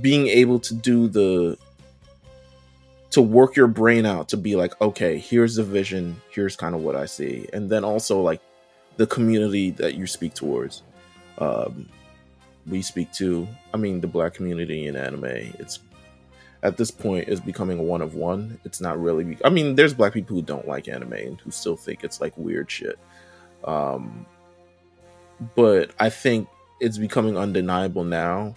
being 0.00 0.28
able 0.28 0.60
to 0.60 0.74
do 0.74 1.08
the 1.08 1.58
to 3.18 3.22
work 3.22 3.56
your 3.56 3.66
brain 3.66 4.06
out 4.06 4.28
to 4.28 4.36
be 4.36 4.56
like 4.56 4.80
okay 4.80 5.18
here's 5.18 5.56
the 5.56 5.64
vision 5.64 6.20
here's 6.30 6.56
kind 6.56 6.74
of 6.74 6.80
what 6.80 6.96
i 6.96 7.04
see 7.04 7.46
and 7.52 7.68
then 7.68 7.84
also 7.84 8.20
like 8.20 8.40
the 8.96 9.06
community 9.06 9.70
that 9.70 9.94
you 9.94 10.06
speak 10.06 10.34
towards 10.34 10.82
um 11.38 11.88
we 12.68 12.82
speak 12.82 13.12
to. 13.12 13.48
I 13.72 13.76
mean, 13.76 14.00
the 14.00 14.06
black 14.06 14.34
community 14.34 14.86
in 14.86 14.96
anime. 14.96 15.24
It's 15.24 15.80
at 16.62 16.76
this 16.76 16.90
point 16.90 17.28
is 17.28 17.40
becoming 17.40 17.86
one 17.86 18.02
of 18.02 18.14
one. 18.14 18.58
It's 18.64 18.80
not 18.80 19.00
really. 19.00 19.38
I 19.44 19.50
mean, 19.50 19.74
there's 19.74 19.94
black 19.94 20.12
people 20.12 20.36
who 20.36 20.42
don't 20.42 20.66
like 20.66 20.88
anime 20.88 21.12
and 21.12 21.40
who 21.40 21.50
still 21.50 21.76
think 21.76 22.04
it's 22.04 22.20
like 22.20 22.36
weird 22.36 22.70
shit. 22.70 22.98
Um, 23.64 24.26
but 25.54 25.90
I 25.98 26.10
think 26.10 26.48
it's 26.80 26.98
becoming 26.98 27.36
undeniable 27.36 28.04
now 28.04 28.54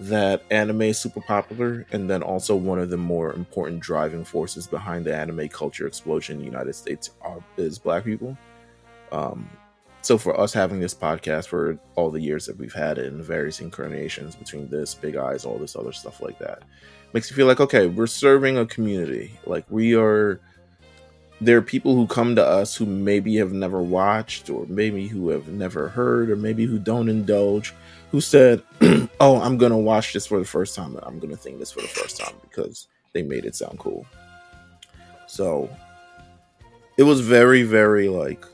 that 0.00 0.42
anime 0.50 0.82
is 0.82 0.98
super 0.98 1.20
popular, 1.20 1.86
and 1.92 2.10
then 2.10 2.22
also 2.22 2.56
one 2.56 2.78
of 2.78 2.90
the 2.90 2.96
more 2.96 3.32
important 3.32 3.80
driving 3.80 4.24
forces 4.24 4.66
behind 4.66 5.04
the 5.04 5.14
anime 5.14 5.48
culture 5.48 5.86
explosion 5.86 6.36
in 6.36 6.40
the 6.40 6.46
United 6.46 6.74
States 6.74 7.10
are, 7.22 7.42
is 7.56 7.78
black 7.78 8.04
people. 8.04 8.36
Um, 9.12 9.48
so 10.02 10.18
for 10.18 10.38
us 10.38 10.52
having 10.52 10.80
this 10.80 10.94
podcast 10.94 11.46
for 11.46 11.78
all 11.94 12.10
the 12.10 12.20
years 12.20 12.44
that 12.44 12.58
we've 12.58 12.74
had 12.74 12.98
in 12.98 13.22
various 13.22 13.60
incarnations 13.60 14.34
between 14.34 14.68
this, 14.68 14.94
Big 14.94 15.16
Eyes, 15.16 15.46
all 15.46 15.56
this 15.56 15.76
other 15.76 15.92
stuff 15.92 16.20
like 16.20 16.38
that, 16.40 16.62
makes 17.14 17.30
you 17.30 17.36
feel 17.36 17.46
like 17.46 17.60
okay, 17.60 17.86
we're 17.86 18.06
serving 18.06 18.58
a 18.58 18.66
community. 18.66 19.38
Like 19.46 19.64
we 19.70 19.94
are. 19.94 20.40
There 21.40 21.56
are 21.56 21.62
people 21.62 21.96
who 21.96 22.06
come 22.06 22.36
to 22.36 22.44
us 22.44 22.76
who 22.76 22.86
maybe 22.86 23.36
have 23.36 23.52
never 23.52 23.82
watched, 23.82 24.50
or 24.50 24.66
maybe 24.66 25.08
who 25.08 25.30
have 25.30 25.48
never 25.48 25.88
heard, 25.88 26.30
or 26.30 26.36
maybe 26.36 26.64
who 26.64 26.78
don't 26.78 27.08
indulge, 27.08 27.74
who 28.12 28.20
said, 28.20 28.62
"Oh, 29.20 29.40
I'm 29.40 29.58
gonna 29.58 29.78
watch 29.78 30.12
this 30.12 30.26
for 30.26 30.38
the 30.38 30.44
first 30.44 30.74
time. 30.74 30.98
I'm 31.02 31.18
gonna 31.18 31.36
think 31.36 31.58
this 31.58 31.72
for 31.72 31.80
the 31.80 31.88
first 31.88 32.18
time 32.18 32.34
because 32.42 32.88
they 33.12 33.22
made 33.22 33.44
it 33.44 33.54
sound 33.54 33.78
cool." 33.78 34.06
So 35.26 35.68
it 36.96 37.02
was 37.02 37.20
very, 37.20 37.62
very 37.62 38.08
like 38.08 38.44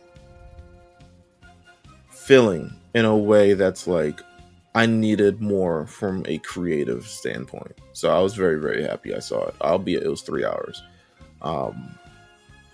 filling 2.10 2.72
in 2.94 3.04
a 3.04 3.16
way 3.16 3.54
that's 3.54 3.86
like 3.86 4.20
I 4.74 4.86
needed 4.86 5.40
more 5.40 5.86
from 5.86 6.24
a 6.26 6.38
creative 6.38 7.06
standpoint. 7.06 7.76
So 7.92 8.14
I 8.16 8.20
was 8.20 8.34
very, 8.34 8.60
very 8.60 8.82
happy 8.82 9.14
I 9.14 9.18
saw 9.18 9.46
it. 9.48 9.54
Albeit 9.60 10.04
it 10.04 10.08
was 10.08 10.22
three 10.22 10.44
hours. 10.44 10.82
Um 11.42 11.96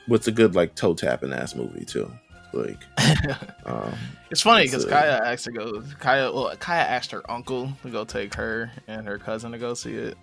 what's 0.06 0.28
a 0.28 0.32
good 0.32 0.54
like 0.54 0.74
toe 0.74 0.94
tapping 0.94 1.32
ass 1.32 1.54
movie 1.54 1.84
too. 1.84 2.10
Like 2.52 2.78
um, 3.66 3.94
it's 4.30 4.40
funny 4.40 4.64
because 4.64 4.84
Kaya 4.84 5.20
asked 5.24 5.44
to 5.44 5.52
go 5.52 5.82
Kaya 5.98 6.32
well 6.32 6.54
Kaya 6.56 6.82
asked 6.82 7.10
her 7.10 7.28
uncle 7.30 7.72
to 7.82 7.90
go 7.90 8.04
take 8.04 8.34
her 8.34 8.70
and 8.88 9.06
her 9.06 9.18
cousin 9.18 9.52
to 9.52 9.58
go 9.58 9.74
see 9.74 9.94
it. 9.94 10.16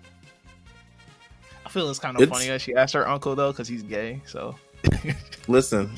I 1.64 1.68
feel 1.68 1.88
it's 1.88 1.98
kind 1.98 2.16
of 2.16 2.22
it's, 2.22 2.30
funny 2.30 2.48
that 2.48 2.60
she 2.60 2.74
asked 2.74 2.94
her 2.94 3.06
uncle 3.06 3.34
though 3.34 3.52
because 3.52 3.68
he's 3.68 3.82
gay. 3.82 4.20
So 4.26 4.56
listen, 5.48 5.90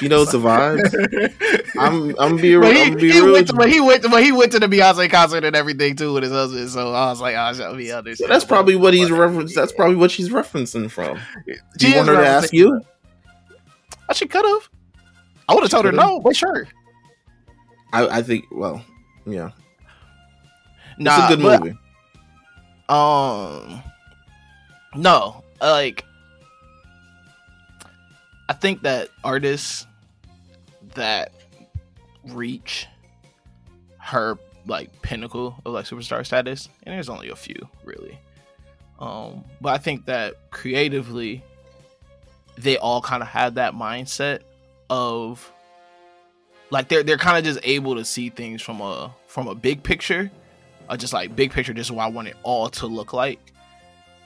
you 0.00 0.08
know 0.08 0.22
it's 0.22 0.34
a 0.34 0.38
vibe. 0.38 1.72
I'm 1.78 2.14
I'm 2.18 2.36
be, 2.36 2.56
but 2.56 2.74
he, 2.74 2.82
I'm 2.82 2.94
be 2.96 3.12
he 3.12 3.22
went 3.22 3.48
to, 3.48 3.54
but 3.54 3.70
he 3.70 3.80
went 3.80 4.02
to, 4.02 4.08
but 4.08 4.22
he 4.22 4.32
went 4.32 4.52
to 4.52 4.60
the 4.60 4.66
Beyonce 4.66 5.10
concert 5.10 5.44
and 5.44 5.56
everything 5.56 5.96
too 5.96 6.12
with 6.12 6.22
his 6.22 6.32
husband. 6.32 6.68
So 6.70 6.92
I 6.92 7.10
was 7.10 7.20
like, 7.20 7.34
oh, 7.36 7.52
shall 7.54 7.76
be 7.76 7.92
understand. 7.92 8.30
That's 8.30 8.44
probably 8.44 8.76
what 8.76 8.94
he's 8.94 9.08
referencing. 9.08 9.54
That's 9.54 9.72
probably 9.72 9.96
what 9.96 10.10
she's 10.10 10.28
referencing 10.28 10.90
from. 10.90 11.18
Do 11.78 11.88
you 11.88 11.96
want 11.96 12.08
her 12.08 12.14
to 12.14 12.26
ask 12.26 12.52
you? 12.52 12.80
I 14.08 14.14
should 14.14 14.30
cut 14.30 14.44
have. 14.44 14.70
I 15.48 15.54
would 15.54 15.62
have 15.62 15.70
told 15.70 15.84
her 15.84 15.92
no, 15.92 16.20
but 16.20 16.34
sure. 16.34 16.66
I, 17.92 18.18
I 18.18 18.22
think. 18.22 18.46
Well, 18.50 18.84
yeah. 19.24 19.50
Nah, 20.98 21.16
it's 21.16 21.34
a 21.34 21.36
good 21.36 21.42
but, 21.42 21.60
movie. 21.62 21.78
Um, 22.88 23.82
no, 24.94 25.42
like 25.60 26.04
I 28.48 28.52
think 28.52 28.82
that 28.82 29.08
artists 29.24 29.86
that 30.94 31.32
reach 32.28 32.86
her 33.98 34.38
like 34.66 35.02
pinnacle 35.02 35.56
of 35.64 35.72
like 35.72 35.84
superstar 35.84 36.24
status, 36.24 36.68
and 36.84 36.94
there's 36.94 37.08
only 37.08 37.28
a 37.28 37.36
few 37.36 37.68
really. 37.84 38.18
Um, 38.98 39.44
but 39.60 39.74
I 39.74 39.78
think 39.78 40.06
that 40.06 40.50
creatively, 40.50 41.42
they 42.56 42.78
all 42.78 43.02
kind 43.02 43.22
of 43.22 43.28
had 43.28 43.56
that 43.56 43.74
mindset 43.74 44.40
of 44.90 45.52
like 46.70 46.88
they're 46.88 47.02
they're 47.02 47.18
kind 47.18 47.38
of 47.38 47.44
just 47.44 47.60
able 47.62 47.94
to 47.94 48.04
see 48.04 48.30
things 48.30 48.62
from 48.62 48.80
a 48.80 49.14
from 49.26 49.48
a 49.48 49.54
big 49.54 49.82
picture, 49.82 50.30
or 50.90 50.96
just 50.96 51.12
like 51.12 51.36
big 51.36 51.52
picture. 51.52 51.72
This 51.72 51.86
is 51.86 51.92
what 51.92 52.04
I 52.04 52.08
want 52.08 52.28
it 52.28 52.36
all 52.42 52.68
to 52.70 52.86
look 52.86 53.12
like, 53.12 53.52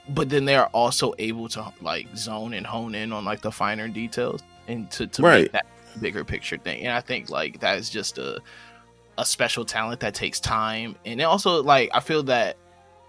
but 0.09 0.29
then 0.29 0.45
they 0.45 0.55
are 0.55 0.67
also 0.67 1.13
able 1.19 1.49
to 1.49 1.71
like 1.81 2.07
zone 2.15 2.53
and 2.53 2.65
hone 2.65 2.95
in 2.95 3.11
on 3.11 3.25
like 3.25 3.41
the 3.41 3.51
finer 3.51 3.87
details 3.87 4.41
and 4.67 4.89
to, 4.91 5.07
to 5.07 5.21
right. 5.21 5.41
make 5.43 5.51
that 5.51 5.65
bigger 5.99 6.23
picture 6.23 6.57
thing. 6.57 6.81
And 6.85 6.93
I 6.93 7.01
think 7.01 7.29
like 7.29 7.59
that 7.59 7.77
is 7.77 7.89
just 7.89 8.17
a 8.17 8.39
a 9.17 9.25
special 9.25 9.65
talent 9.65 9.99
that 9.99 10.15
takes 10.15 10.39
time. 10.39 10.95
And 11.05 11.21
also 11.21 11.61
like 11.61 11.91
I 11.93 11.99
feel 11.99 12.23
that 12.23 12.57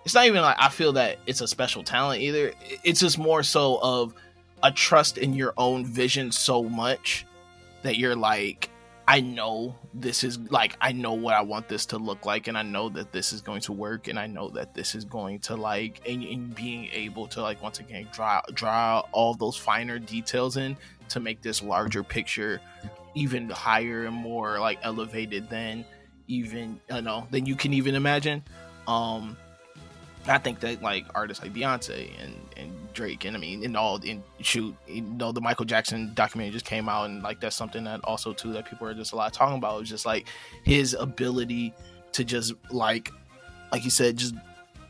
it's 0.05 0.15
not 0.15 0.27
even 0.27 0.43
like 0.43 0.57
I 0.59 0.69
feel 0.69 0.93
that 0.95 1.19
it's 1.27 1.41
a 1.41 1.49
special 1.49 1.83
talent 1.83 2.21
either. 2.21 2.53
It's 2.85 3.01
just 3.01 3.19
more 3.19 3.43
so 3.43 3.79
of 3.83 4.15
a 4.63 4.71
trust 4.71 5.19
in 5.19 5.33
your 5.33 5.55
own 5.57 5.87
vision 5.87 6.31
so 6.31 6.63
much 6.63 7.25
that 7.83 7.99
you're 7.99 8.17
like 8.17 8.71
I 9.07 9.21
know 9.21 9.75
this 9.95 10.23
is 10.23 10.39
like 10.51 10.77
I 10.81 10.93
know 10.93 11.13
what 11.13 11.35
I 11.35 11.43
want 11.43 11.69
this 11.69 11.87
to 11.87 11.99
look 11.99 12.25
like 12.25 12.47
and 12.47 12.57
I 12.57 12.63
know 12.63 12.89
that 12.91 13.13
this 13.13 13.33
is 13.33 13.41
going 13.41 13.61
to 13.63 13.73
work 13.73 14.07
and 14.07 14.19
I 14.19 14.27
know 14.27 14.49
that 14.51 14.75
this 14.75 14.95
is 14.95 15.05
going 15.05 15.41
to 15.41 15.57
like 15.57 16.01
and, 16.09 16.23
and 16.23 16.55
being 16.55 16.89
able 16.93 17.27
to 17.29 17.43
like 17.43 17.61
once 17.63 17.81
again 17.81 18.09
draw 18.13 18.43
draw 18.55 19.01
all 19.11 19.35
those 19.35 19.57
finer 19.57 19.99
details 19.99 20.57
in 20.57 20.77
to 21.09 21.21
make 21.21 21.43
this 21.43 21.63
larger 21.63 22.05
picture 22.05 22.61
even 23.15 23.51
higher 23.51 24.05
and 24.05 24.15
more 24.15 24.61
like 24.61 24.79
elevated 24.83 25.51
than 25.51 25.85
even 26.29 26.81
you 26.91 27.03
know 27.03 27.27
than 27.31 27.45
you 27.45 27.57
can 27.57 27.75
even 27.75 27.95
imagine. 27.97 28.43
Um 28.87 29.37
I 30.27 30.39
think 30.39 30.61
that 30.61 30.83
like 30.83 31.05
artists 31.15 31.43
like 31.43 31.53
Beyonce 31.53 32.11
and 32.23 32.35
and 32.57 32.93
Drake, 32.93 33.25
and 33.25 33.37
I 33.37 33.41
mean, 33.41 33.65
in 33.65 33.75
all, 33.75 33.97
in 33.97 34.23
shoot, 34.41 34.75
you 34.87 35.03
know, 35.03 35.33
the 35.33 35.41
Michael 35.41 35.65
Jackson 35.65 36.13
documentary 36.15 36.53
just 36.53 36.65
came 36.65 36.89
out, 36.89 37.05
and 37.05 37.23
like 37.23 37.41
that's 37.41 37.57
something 37.57 37.85
that 37.85 38.01
also 38.05 38.33
too 38.33 38.53
that 38.53 38.69
people 38.69 38.87
are 38.87 38.95
just 38.95 39.13
a 39.13 39.17
lot 39.17 39.33
talking 39.33 39.59
about. 39.59 39.83
Is 39.83 39.89
just 39.89 40.07
like 40.07 40.29
his 40.65 40.95
ability 40.95 41.73
to 42.13 42.25
just 42.25 42.53
like, 42.71 43.11
like 43.73 43.85
you 43.85 43.91
said, 43.91 44.17
just 44.17 44.35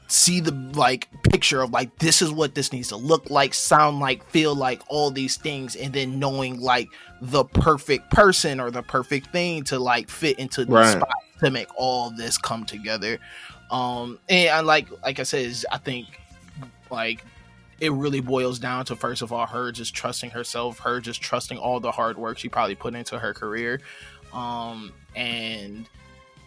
see 0.08 0.40
the 0.40 0.52
like 0.74 1.08
picture 1.22 1.62
of 1.62 1.70
like 1.70 1.96
this 1.98 2.20
is 2.20 2.30
what 2.30 2.54
this 2.54 2.72
needs 2.72 2.88
to 2.88 2.96
look 2.96 3.30
like, 3.30 3.54
sound 3.54 4.00
like, 4.00 4.28
feel 4.30 4.54
like, 4.54 4.82
all 4.88 5.10
these 5.10 5.36
things, 5.36 5.76
and 5.76 5.92
then 5.92 6.18
knowing 6.18 6.60
like 6.60 6.88
the 7.22 7.44
perfect 7.44 8.10
person 8.10 8.60
or 8.60 8.70
the 8.70 8.82
perfect 8.82 9.28
thing 9.28 9.64
to 9.64 9.78
like 9.78 10.10
fit 10.10 10.38
into 10.38 10.64
the 10.64 10.72
right. 10.72 10.92
spot 10.92 11.14
to 11.42 11.50
make 11.50 11.68
all 11.76 12.10
this 12.10 12.36
come 12.36 12.64
together. 12.64 13.18
Um, 13.72 14.18
and 14.28 14.66
like 14.66 14.86
like 15.02 15.18
I 15.18 15.22
said, 15.22 15.54
I 15.72 15.78
think 15.78 16.06
like 16.90 17.24
it 17.80 17.90
really 17.90 18.20
boils 18.20 18.58
down 18.58 18.84
to 18.84 18.94
first 18.94 19.22
of 19.22 19.32
all 19.32 19.46
her 19.46 19.72
just 19.72 19.94
trusting 19.94 20.30
herself, 20.30 20.78
her 20.80 21.00
just 21.00 21.22
trusting 21.22 21.58
all 21.58 21.80
the 21.80 21.90
hard 21.90 22.18
work 22.18 22.38
she 22.38 22.48
probably 22.48 22.74
put 22.74 22.94
into 22.94 23.18
her 23.18 23.32
career, 23.32 23.80
um, 24.34 24.92
and 25.16 25.88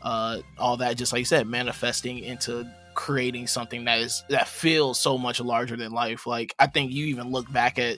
uh, 0.04 0.38
all 0.60 0.78
that. 0.78 0.98
Just 0.98 1.12
like 1.12 1.20
you 1.20 1.26
said, 1.26 1.48
manifesting 1.48 2.20
into 2.20 2.72
creating 2.94 3.48
something 3.48 3.86
that 3.86 4.00
is 4.00 4.24
that 4.30 4.48
feels 4.48 5.00
so 5.00 5.18
much 5.18 5.42
larger 5.42 5.76
than 5.76 5.92
life. 5.92 6.28
Like 6.28 6.54
I 6.60 6.68
think 6.68 6.92
you 6.92 7.08
even 7.08 7.32
look 7.32 7.52
back 7.52 7.80
at 7.80 7.98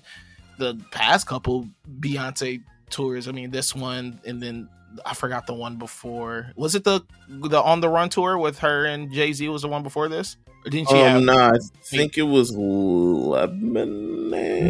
the 0.57 0.79
past 0.91 1.27
couple 1.27 1.67
Beyonce 2.00 2.63
tours. 2.89 3.27
I 3.27 3.34
mean, 3.34 3.51
this 3.51 3.75
one, 3.75 4.22
and 4.25 4.41
then 4.41 4.69
I 5.06 5.13
forgot 5.13 5.48
the 5.48 5.53
one 5.53 5.77
before. 5.77 6.51
Was 6.56 6.75
it 6.75 6.84
the 6.84 7.01
the 7.27 7.62
on 7.62 7.82
the 7.82 7.89
run 7.89 8.10
tour 8.10 8.38
with 8.38 8.60
her 8.60 8.86
and 8.86 9.12
Jay 9.12 9.34
Z? 9.34 9.48
Was 9.50 9.62
the 9.62 9.67
one 9.67 9.84
before 9.84 10.10
this? 10.10 10.38
Or 10.65 10.70
didn't 10.70 10.89
she 10.89 10.96
um, 10.96 11.06
have? 11.06 11.22
Nah, 11.24 11.51
I 11.53 11.58
think 11.84 12.17
it 12.17 12.24
was 12.24 12.51
Lemonade. 12.56 13.53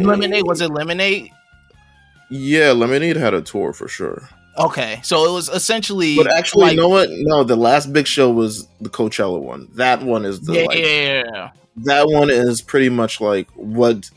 Lemonade 0.04 0.46
was 0.46 0.60
it 0.60 0.70
Lemonade? 0.70 1.30
Yeah, 2.30 2.72
Lemonade 2.72 3.16
had 3.16 3.34
a 3.34 3.40
tour 3.40 3.72
for 3.72 3.88
sure. 3.88 4.28
Okay, 4.58 5.00
so 5.02 5.24
it 5.28 5.32
was 5.32 5.48
essentially. 5.48 6.16
But 6.16 6.32
actually, 6.32 6.64
like, 6.64 6.72
you 6.72 6.80
know 6.80 6.88
what? 6.88 7.08
No, 7.10 7.44
the 7.44 7.56
last 7.56 7.92
big 7.92 8.06
show 8.06 8.30
was 8.30 8.66
the 8.80 8.88
Coachella 8.88 9.40
one. 9.40 9.68
That 9.74 10.02
one 10.02 10.24
is 10.24 10.40
the 10.40 10.54
yeah, 10.54 10.64
like, 10.64 10.78
yeah. 10.78 11.50
That 11.84 12.08
one 12.08 12.28
is 12.28 12.60
pretty 12.60 12.88
much 12.88 13.20
like 13.20 13.48
what 13.52 14.10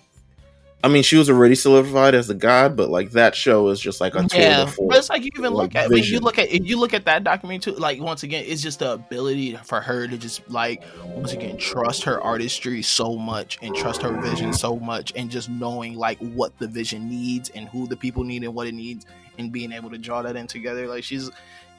I 0.84 0.88
mean, 0.88 1.04
she 1.04 1.16
was 1.16 1.30
already 1.30 1.54
solidified 1.54 2.16
as 2.16 2.30
a 2.30 2.34
god, 2.34 2.76
but 2.76 2.90
like 2.90 3.12
that 3.12 3.36
show 3.36 3.68
is 3.70 3.80
just 3.80 4.02
like 4.02 4.16
a 4.16 4.28
yeah. 4.34 4.66
Before, 4.66 4.88
but 4.90 4.98
it's 4.98 5.10
like 5.10 5.24
you 5.24 5.30
even 5.38 5.54
like, 5.54 5.74
look 5.74 5.76
at 5.76 5.90
when 5.90 6.04
you 6.04 6.20
look 6.20 6.40
at 6.40 6.50
if 6.50 6.66
you 6.66 6.80
look 6.80 6.96
at 6.96 7.06
that 7.06 7.24
documentary 7.24 7.74
too. 7.74 7.80
Like 7.80 8.02
once 8.02 8.24
again, 8.24 8.46
it's 8.48 8.64
just 8.64 8.80
the 8.80 8.94
ability 8.94 9.56
for 9.64 9.80
her 9.80 10.08
to 10.08 10.18
just 10.18 10.50
like 10.50 10.84
once 11.06 11.34
again 11.34 11.58
trust 11.58 12.04
her 12.04 12.20
artistry 12.22 12.82
so 12.82 13.16
much 13.16 13.60
and 13.62 13.76
trust 13.76 14.02
her 14.02 14.20
vision 14.22 14.54
so 14.54 14.78
much, 14.78 15.14
and 15.16 15.30
just 15.30 15.50
knowing 15.50 15.96
like 15.96 16.18
what 16.18 16.58
the 16.58 16.68
vision 16.68 17.08
needs 17.08 17.50
and 17.50 17.68
who 17.70 17.86
the 17.86 17.98
people 17.98 18.24
need 18.24 18.44
and 18.44 18.56
what 18.56 18.66
it 18.66 18.74
needs, 18.74 19.06
and 19.38 19.52
being 19.52 19.72
able 19.72 19.92
to 19.92 20.00
draw 20.00 20.24
that 20.24 20.36
in 20.36 20.48
together. 20.48 20.88
Like 20.88 21.04
she's, 21.04 21.30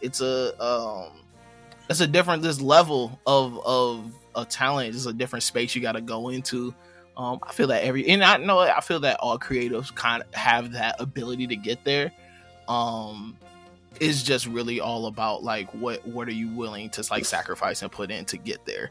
it's 0.00 0.20
a 0.20 0.62
um, 0.62 1.10
it's 1.90 2.00
a 2.00 2.06
different 2.06 2.42
this 2.42 2.60
level 2.60 3.18
of 3.26 3.58
of 3.66 4.12
a 4.36 4.44
talent. 4.44 4.94
It's 4.94 5.06
a 5.06 5.12
different 5.12 5.42
space 5.42 5.74
you 5.74 5.82
got 5.82 5.92
to 5.92 6.00
go 6.00 6.28
into 6.28 6.72
um, 7.16 7.40
I 7.42 7.52
feel 7.52 7.68
that 7.68 7.84
every 7.84 8.08
and 8.08 8.24
I 8.24 8.38
know 8.38 8.58
I 8.58 8.80
feel 8.80 9.00
that 9.00 9.18
all 9.20 9.38
creatives 9.38 9.94
kind 9.94 10.22
of 10.22 10.34
have 10.34 10.72
that 10.72 10.96
ability 10.98 11.46
to 11.48 11.56
get 11.56 11.84
there. 11.84 12.12
Um, 12.68 13.36
it's 14.00 14.22
just 14.22 14.46
really 14.46 14.80
all 14.80 15.06
about 15.06 15.42
like 15.42 15.70
what 15.72 16.06
what 16.06 16.28
are 16.28 16.32
you 16.32 16.48
willing 16.48 16.90
to 16.90 17.04
like 17.10 17.24
sacrifice 17.24 17.82
and 17.82 17.92
put 17.92 18.10
in 18.10 18.24
to 18.26 18.36
get 18.36 18.64
there. 18.64 18.90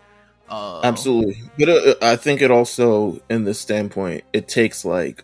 Uh, 0.50 0.82
Absolutely, 0.84 1.42
but 1.58 1.70
uh, 1.70 1.96
I 2.02 2.16
think 2.18 2.42
it 2.42 2.52
also, 2.52 3.22
in 3.30 3.46
this 3.46 3.60
standpoint, 3.60 4.26
it 4.34 4.48
takes 4.48 4.84
like 4.84 5.24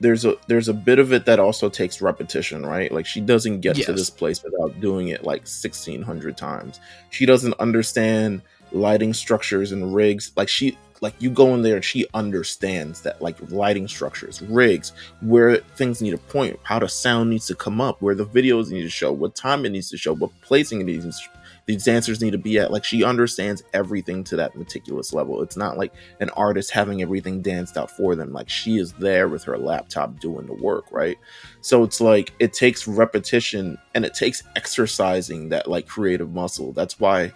there's 0.00 0.24
a 0.24 0.36
there's 0.48 0.68
a 0.68 0.74
bit 0.74 0.98
of 0.98 1.12
it 1.12 1.26
that 1.26 1.38
also 1.38 1.68
takes 1.68 2.02
repetition, 2.02 2.66
right? 2.66 2.90
Like 2.90 3.06
she 3.06 3.20
doesn't 3.20 3.60
get 3.60 3.76
yes. 3.76 3.86
to 3.86 3.92
this 3.92 4.10
place 4.10 4.42
without 4.42 4.80
doing 4.80 5.08
it 5.08 5.24
like 5.24 5.46
sixteen 5.46 6.02
hundred 6.02 6.36
times. 6.36 6.80
She 7.10 7.24
doesn't 7.24 7.54
understand 7.60 8.42
lighting 8.72 9.14
structures 9.14 9.70
and 9.70 9.94
rigs. 9.94 10.32
Like 10.36 10.48
she 10.48 10.76
like 11.02 11.14
you 11.18 11.28
go 11.28 11.52
in 11.52 11.62
there 11.62 11.74
and 11.76 11.84
she 11.84 12.06
understands 12.14 13.02
that 13.02 13.20
like 13.20 13.36
lighting 13.50 13.88
structures, 13.88 14.40
rigs, 14.42 14.92
where 15.20 15.56
things 15.56 16.00
need 16.00 16.12
to 16.12 16.18
point, 16.18 16.58
how 16.62 16.78
the 16.78 16.88
sound 16.88 17.28
needs 17.28 17.46
to 17.48 17.54
come 17.54 17.80
up, 17.80 18.00
where 18.00 18.14
the 18.14 18.24
videos 18.24 18.70
need 18.70 18.82
to 18.82 18.88
show, 18.88 19.12
what 19.12 19.34
time 19.34 19.66
it 19.66 19.70
needs 19.70 19.90
to 19.90 19.98
show, 19.98 20.14
what 20.14 20.30
placing 20.40 20.80
it 20.80 20.84
needs 20.84 21.04
to 21.04 21.28
these 21.66 21.84
dancers 21.84 22.20
need 22.20 22.32
to 22.32 22.38
be 22.38 22.58
at. 22.58 22.72
Like 22.72 22.84
she 22.84 23.04
understands 23.04 23.62
everything 23.72 24.24
to 24.24 24.36
that 24.36 24.56
meticulous 24.56 25.12
level. 25.12 25.42
It's 25.42 25.56
not 25.56 25.78
like 25.78 25.92
an 26.20 26.30
artist 26.30 26.70
having 26.70 27.02
everything 27.02 27.40
danced 27.40 27.76
out 27.76 27.90
for 27.90 28.14
them. 28.14 28.32
Like 28.32 28.48
she 28.48 28.78
is 28.78 28.92
there 28.94 29.28
with 29.28 29.44
her 29.44 29.56
laptop 29.56 30.18
doing 30.18 30.46
the 30.46 30.54
work, 30.54 30.84
right? 30.90 31.16
So 31.60 31.84
it's 31.84 32.00
like 32.00 32.32
it 32.40 32.52
takes 32.52 32.88
repetition 32.88 33.78
and 33.94 34.04
it 34.04 34.14
takes 34.14 34.42
exercising 34.56 35.50
that 35.50 35.68
like 35.68 35.86
creative 35.86 36.32
muscle. 36.32 36.72
That's 36.72 36.98
why 36.98 37.32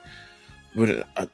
uh, 0.76 1.26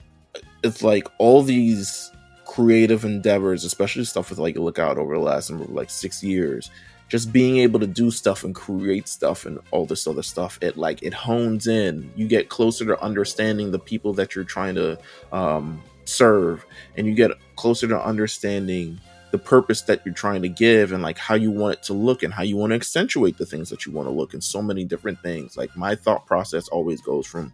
it's 0.63 0.83
like 0.83 1.09
all 1.19 1.43
these 1.43 2.12
creative 2.53 3.07
endeavors, 3.07 3.65
especially 3.65 4.05
stuff 4.05 4.29
with 4.29 4.39
like 4.39 4.57
Lookout 4.57 4.99
over 4.99 5.15
the 5.15 5.21
last 5.23 5.51
like 5.51 5.89
six 5.89 6.23
years, 6.23 6.71
just 7.09 7.33
being 7.33 7.57
able 7.57 7.81
to 7.81 7.87
do 7.87 8.11
stuff 8.11 8.45
and 8.45 8.55
create 8.55 9.09
stuff 9.09 9.47
and 9.47 9.59
all 9.71 9.87
this 9.87 10.07
other 10.07 10.23
stuff 10.23 10.59
it 10.61 10.77
like 10.77 11.03
it 11.03 11.15
hones 11.15 11.67
in. 11.67 12.13
You 12.15 12.29
get 12.29 12.51
closer 12.51 12.85
to 12.85 13.03
understanding 13.03 13.71
the 13.71 13.79
people 13.79 14.13
that 14.15 14.35
you're 14.35 14.45
trying 14.45 14.75
to 14.75 14.99
um, 15.33 15.83
serve 16.05 16.67
and 16.95 17.07
you 17.07 17.15
get 17.15 17.31
closer 17.57 17.89
to 17.89 17.99
understanding 17.99 19.01
the 19.31 19.39
purpose 19.39 19.81
that 19.83 20.05
you're 20.05 20.15
trying 20.15 20.43
to 20.43 20.51
give 20.51 20.93
and 20.93 21.03
like 21.03 21.17
how 21.17 21.35
you 21.35 21.51
want 21.51 21.79
it 21.79 21.83
to 21.85 21.95
look 21.95 22.23
and 22.23 22.35
how 22.35 22.43
you 22.43 22.59
want 22.59 22.73
to 22.73 22.75
accentuate 22.77 23.39
the 23.39 23.47
things 23.47 23.71
that 23.71 23.87
you 23.87 23.93
want 23.93 24.07
to 24.07 24.13
look 24.13 24.35
and 24.35 24.45
so 24.45 24.61
many 24.61 24.85
different 24.85 25.19
things. 25.23 25.57
Like 25.57 25.75
my 25.75 25.95
thought 25.95 26.27
process 26.27 26.69
always 26.69 27.01
goes 27.01 27.27
from 27.27 27.51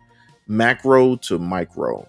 macro 0.49 1.15
to 1.15 1.39
micro 1.39 2.09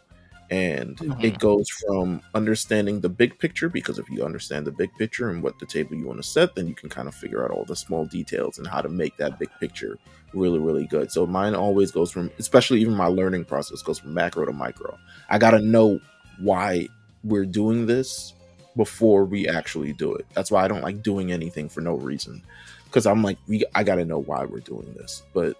and 0.51 0.97
mm-hmm. 0.97 1.21
it 1.21 1.37
goes 1.37 1.69
from 1.69 2.21
understanding 2.33 2.99
the 2.99 3.09
big 3.09 3.37
picture 3.37 3.69
because 3.69 3.99
if 3.99 4.09
you 4.09 4.23
understand 4.23 4.65
the 4.65 4.71
big 4.71 4.89
picture 4.97 5.29
and 5.29 5.43
what 5.43 5.57
the 5.59 5.65
table 5.65 5.95
you 5.95 6.07
want 6.07 6.17
to 6.17 6.27
set 6.27 6.55
then 6.55 6.67
you 6.67 6.73
can 6.73 6.89
kind 6.89 7.07
of 7.07 7.13
figure 7.13 7.43
out 7.43 7.51
all 7.51 7.65
the 7.65 7.75
small 7.75 8.05
details 8.05 8.57
and 8.57 8.67
how 8.67 8.81
to 8.81 8.89
make 8.89 9.15
that 9.17 9.37
big 9.37 9.49
picture 9.59 9.97
really 10.33 10.59
really 10.59 10.85
good. 10.85 11.11
So 11.11 11.25
mine 11.25 11.55
always 11.55 11.91
goes 11.91 12.11
from 12.11 12.31
especially 12.39 12.81
even 12.81 12.93
my 12.93 13.07
learning 13.07 13.45
process 13.45 13.81
goes 13.81 13.99
from 13.99 14.13
macro 14.13 14.45
to 14.45 14.53
micro. 14.53 14.97
I 15.29 15.37
got 15.37 15.51
to 15.51 15.59
know 15.59 15.99
why 16.39 16.87
we're 17.23 17.45
doing 17.45 17.85
this 17.85 18.33
before 18.75 19.25
we 19.25 19.47
actually 19.47 19.93
do 19.93 20.13
it. 20.13 20.25
That's 20.33 20.51
why 20.51 20.63
i 20.63 20.67
don't 20.67 20.81
like 20.81 21.03
doing 21.03 21.31
anything 21.31 21.69
for 21.69 21.81
no 21.81 21.95
reason. 21.95 22.43
Because 22.85 23.05
i'm 23.05 23.23
like 23.23 23.37
we, 23.47 23.63
i 23.75 23.83
got 23.83 23.95
to 23.95 24.05
know 24.05 24.19
why 24.19 24.45
we're 24.45 24.59
doing 24.59 24.93
this 24.95 25.23
but 25.33 25.57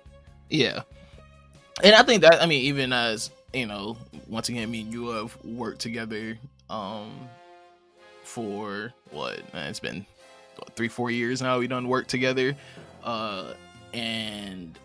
yeah. 0.50 0.82
And 1.84 1.96
i 1.96 2.04
think 2.04 2.22
that 2.22 2.42
i 2.42 2.46
mean 2.46 2.64
even 2.64 2.94
as 2.94 3.32
you 3.54 3.66
know, 3.66 3.98
once 4.28 4.50
again, 4.50 4.70
me 4.72 4.82
and 4.82 4.94
you 4.94 5.10
have 5.10 5.38
worked 5.44 5.80
together 5.80 6.38
um 6.70 7.12
for 8.24 8.94
what? 9.12 9.42
It's 9.54 9.80
been 9.80 10.06
what, 10.58 10.76
three, 10.76 10.88
four 10.88 11.10
years 11.10 11.42
now. 11.42 11.60
We 11.60 11.68
done 11.68 11.88
work 11.88 12.08
together, 12.08 12.56
uh, 13.04 13.54
and 13.94 14.78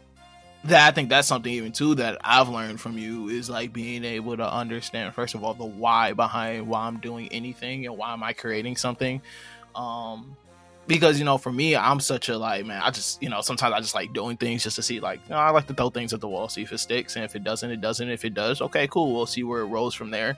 that 0.64 0.88
I 0.88 0.92
think 0.92 1.10
that's 1.10 1.28
something 1.28 1.52
even 1.52 1.72
too 1.72 1.94
that 1.96 2.18
I've 2.24 2.48
learned 2.48 2.80
from 2.80 2.96
you 2.96 3.28
is 3.28 3.50
like 3.50 3.72
being 3.72 4.02
able 4.02 4.36
to 4.36 4.50
understand 4.50 5.14
first 5.14 5.34
of 5.34 5.44
all 5.44 5.52
the 5.52 5.64
why 5.64 6.14
behind 6.14 6.66
why 6.66 6.86
I'm 6.86 6.98
doing 7.00 7.28
anything 7.30 7.84
and 7.86 7.98
why 7.98 8.12
am 8.12 8.22
I 8.22 8.32
creating 8.32 8.76
something. 8.76 9.20
Um, 9.74 10.36
because 10.86 11.18
you 11.18 11.24
know 11.24 11.38
for 11.38 11.52
me 11.52 11.74
i'm 11.74 12.00
such 12.00 12.28
a 12.28 12.36
like 12.36 12.64
man 12.64 12.80
i 12.82 12.90
just 12.90 13.22
you 13.22 13.28
know 13.28 13.40
sometimes 13.40 13.72
i 13.72 13.80
just 13.80 13.94
like 13.94 14.12
doing 14.12 14.36
things 14.36 14.62
just 14.62 14.76
to 14.76 14.82
see 14.82 15.00
like 15.00 15.20
you 15.24 15.30
know, 15.30 15.36
i 15.36 15.50
like 15.50 15.66
to 15.66 15.74
throw 15.74 15.90
things 15.90 16.12
at 16.12 16.20
the 16.20 16.28
wall 16.28 16.48
see 16.48 16.62
if 16.62 16.72
it 16.72 16.78
sticks 16.78 17.16
and 17.16 17.24
if 17.24 17.34
it 17.34 17.44
doesn't 17.44 17.70
it 17.70 17.80
doesn't 17.80 18.08
if 18.08 18.24
it 18.24 18.34
does 18.34 18.60
okay 18.60 18.86
cool 18.88 19.14
we'll 19.14 19.26
see 19.26 19.42
where 19.42 19.62
it 19.62 19.66
rolls 19.66 19.94
from 19.94 20.10
there. 20.10 20.36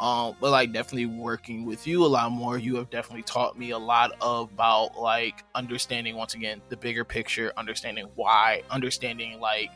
Um 0.00 0.34
but 0.40 0.50
like 0.50 0.72
definitely 0.72 1.06
working 1.06 1.64
with 1.64 1.86
you 1.86 2.04
a 2.04 2.08
lot 2.08 2.32
more 2.32 2.58
you 2.58 2.74
have 2.76 2.90
definitely 2.90 3.22
taught 3.22 3.56
me 3.56 3.70
a 3.70 3.78
lot 3.78 4.10
about 4.20 4.98
like 4.98 5.44
understanding 5.54 6.16
once 6.16 6.34
again 6.34 6.60
the 6.68 6.76
bigger 6.76 7.04
picture 7.04 7.52
understanding 7.56 8.08
why 8.16 8.62
understanding 8.70 9.38
like 9.38 9.70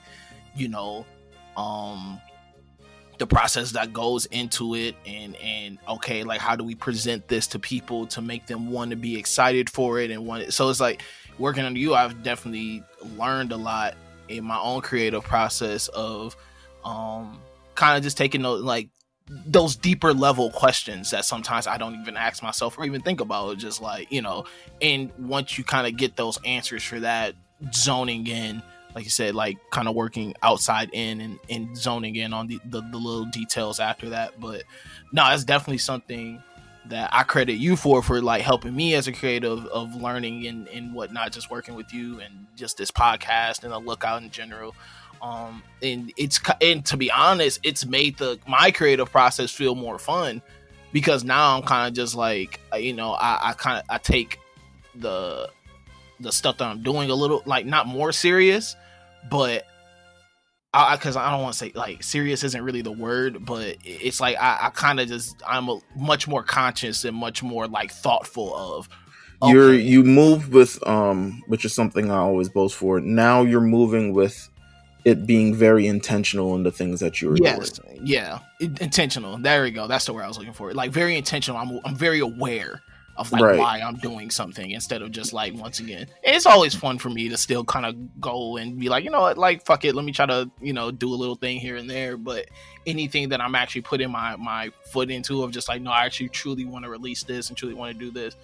you 0.56 0.68
know 0.68 1.06
um 1.56 2.20
the 3.18 3.26
process 3.26 3.72
that 3.72 3.92
goes 3.92 4.26
into 4.26 4.74
it 4.74 4.94
and 5.06 5.36
and 5.36 5.78
okay 5.88 6.22
like 6.22 6.40
how 6.40 6.54
do 6.54 6.64
we 6.64 6.74
present 6.74 7.26
this 7.28 7.46
to 7.46 7.58
people 7.58 8.06
to 8.06 8.22
make 8.22 8.46
them 8.46 8.70
want 8.70 8.90
to 8.90 8.96
be 8.96 9.18
excited 9.18 9.68
for 9.68 9.98
it 9.98 10.10
and 10.10 10.24
want 10.24 10.42
it 10.42 10.52
so 10.52 10.68
it's 10.68 10.80
like 10.80 11.02
working 11.38 11.64
under 11.64 11.78
you 11.78 11.94
i've 11.94 12.22
definitely 12.22 12.82
learned 13.16 13.52
a 13.52 13.56
lot 13.56 13.94
in 14.28 14.44
my 14.44 14.58
own 14.60 14.80
creative 14.80 15.24
process 15.24 15.88
of 15.88 16.36
um 16.84 17.40
kind 17.74 17.96
of 17.96 18.02
just 18.02 18.16
taking 18.16 18.42
those 18.42 18.62
like 18.62 18.88
those 19.46 19.76
deeper 19.76 20.12
level 20.14 20.50
questions 20.50 21.10
that 21.10 21.24
sometimes 21.24 21.66
I 21.66 21.76
don't 21.76 21.94
even 22.00 22.16
ask 22.16 22.42
myself 22.42 22.78
or 22.78 22.84
even 22.84 23.02
think 23.02 23.20
about. 23.20 23.58
Just 23.58 23.80
like, 23.80 24.10
you 24.10 24.22
know, 24.22 24.44
and 24.80 25.12
once 25.18 25.58
you 25.58 25.64
kind 25.64 25.86
of 25.86 25.96
get 25.96 26.16
those 26.16 26.38
answers 26.44 26.82
for 26.82 27.00
that, 27.00 27.34
zoning 27.74 28.26
in 28.26 28.62
like 28.94 29.04
you 29.04 29.10
said, 29.10 29.34
like 29.34 29.58
kind 29.70 29.88
of 29.88 29.94
working 29.94 30.34
outside 30.42 30.90
in 30.92 31.20
and, 31.20 31.38
and 31.48 31.76
zoning 31.76 32.16
in 32.16 32.32
on 32.32 32.46
the, 32.46 32.58
the, 32.64 32.80
the 32.80 32.96
little 32.96 33.26
details 33.26 33.80
after 33.80 34.10
that. 34.10 34.40
But 34.40 34.64
no, 35.12 35.28
it's 35.30 35.44
definitely 35.44 35.78
something 35.78 36.42
that 36.86 37.10
I 37.12 37.22
credit 37.22 37.54
you 37.54 37.76
for 37.76 38.02
for 38.02 38.22
like 38.22 38.42
helping 38.42 38.74
me 38.74 38.94
as 38.94 39.08
a 39.08 39.12
creative 39.12 39.66
of 39.66 39.94
learning 39.94 40.46
and, 40.46 40.68
and 40.68 40.94
whatnot, 40.94 41.32
just 41.32 41.50
working 41.50 41.74
with 41.74 41.92
you 41.92 42.20
and 42.20 42.46
just 42.56 42.78
this 42.78 42.90
podcast 42.90 43.62
and 43.62 43.72
the 43.72 43.78
lookout 43.78 44.22
in 44.22 44.30
general. 44.30 44.74
Um, 45.20 45.62
and 45.82 46.12
it's 46.16 46.40
and 46.60 46.84
to 46.86 46.96
be 46.96 47.10
honest, 47.10 47.60
it's 47.62 47.84
made 47.84 48.18
the 48.18 48.38
my 48.46 48.70
creative 48.70 49.10
process 49.10 49.50
feel 49.50 49.74
more 49.74 49.98
fun 49.98 50.42
because 50.92 51.24
now 51.24 51.56
I'm 51.56 51.62
kind 51.62 51.88
of 51.88 51.94
just 51.94 52.14
like 52.14 52.60
you 52.78 52.92
know 52.92 53.12
I, 53.12 53.50
I 53.50 53.52
kind 53.52 53.78
of 53.78 53.84
I 53.88 53.98
take 53.98 54.38
the 54.94 55.50
the 56.20 56.32
stuff 56.32 56.58
that 56.58 56.68
I'm 56.68 56.82
doing 56.82 57.10
a 57.10 57.14
little 57.14 57.42
like 57.46 57.66
not 57.66 57.86
more 57.86 58.12
serious, 58.12 58.76
but 59.30 59.66
I 60.74 60.96
because 60.96 61.16
I, 61.16 61.28
I, 61.28 61.30
don't 61.30 61.42
want 61.42 61.54
to 61.54 61.58
say 61.58 61.72
like 61.74 62.02
serious 62.02 62.44
isn't 62.44 62.62
really 62.62 62.82
the 62.82 62.92
word, 62.92 63.44
but 63.44 63.76
it's 63.84 64.20
like 64.20 64.36
I, 64.38 64.66
I 64.66 64.70
kind 64.70 65.00
of 65.00 65.08
just 65.08 65.36
I'm 65.46 65.68
a, 65.68 65.80
much 65.96 66.28
more 66.28 66.42
conscious 66.42 67.04
and 67.04 67.16
much 67.16 67.42
more 67.42 67.66
like 67.66 67.90
thoughtful 67.90 68.54
of. 68.54 68.88
Okay. 69.40 69.52
You're 69.52 69.74
you 69.74 70.04
move 70.04 70.52
with 70.52 70.84
um, 70.86 71.42
which 71.46 71.64
is 71.64 71.72
something 71.72 72.10
I 72.10 72.16
always 72.16 72.48
boast 72.48 72.74
for. 72.74 73.00
Now 73.00 73.42
you're 73.42 73.60
moving 73.60 74.12
with 74.12 74.48
it 75.04 75.26
being 75.26 75.54
very 75.54 75.86
intentional 75.86 76.54
in 76.54 76.64
the 76.64 76.72
things 76.72 77.00
that 77.00 77.22
you're 77.22 77.36
yes, 77.36 77.78
doing. 77.78 78.00
Yeah, 78.04 78.40
intentional. 78.60 79.38
There 79.38 79.62
we 79.62 79.70
go. 79.70 79.86
That's 79.86 80.04
the 80.04 80.12
word 80.12 80.24
I 80.24 80.28
was 80.28 80.38
looking 80.38 80.52
for. 80.52 80.74
Like 80.74 80.90
very 80.90 81.16
intentional. 81.16 81.58
I'm 81.58 81.80
I'm 81.84 81.96
very 81.96 82.18
aware 82.18 82.82
of 83.18 83.32
like 83.32 83.42
right. 83.42 83.58
why 83.58 83.80
I'm 83.80 83.96
doing 83.96 84.30
something 84.30 84.70
instead 84.70 85.02
of 85.02 85.10
just 85.10 85.32
like 85.32 85.52
once 85.54 85.80
again. 85.80 86.06
It's 86.22 86.46
always 86.46 86.74
fun 86.74 86.98
for 86.98 87.10
me 87.10 87.28
to 87.28 87.36
still 87.36 87.64
kind 87.64 87.84
of 87.84 88.20
go 88.20 88.56
and 88.56 88.78
be 88.78 88.88
like, 88.88 89.04
you 89.04 89.10
know 89.10 89.20
what, 89.20 89.36
like 89.36 89.64
fuck 89.66 89.84
it, 89.84 89.94
let 89.94 90.04
me 90.04 90.12
try 90.12 90.26
to 90.26 90.48
you 90.60 90.72
know 90.72 90.90
do 90.90 91.12
a 91.12 91.16
little 91.16 91.34
thing 91.34 91.58
here 91.58 91.76
and 91.76 91.90
there. 91.90 92.16
But 92.16 92.46
anything 92.86 93.28
that 93.30 93.40
I'm 93.40 93.54
actually 93.54 93.82
putting 93.82 94.10
my 94.10 94.36
my 94.36 94.70
foot 94.84 95.10
into 95.10 95.42
of 95.42 95.50
just 95.50 95.68
like, 95.68 95.82
no, 95.82 95.90
I 95.90 96.06
actually 96.06 96.28
truly 96.28 96.64
want 96.64 96.84
to 96.84 96.90
release 96.90 97.24
this 97.24 97.48
and 97.48 97.56
truly 97.58 97.74
want 97.74 97.92
to 97.92 97.98
do 97.98 98.10
this. 98.10 98.36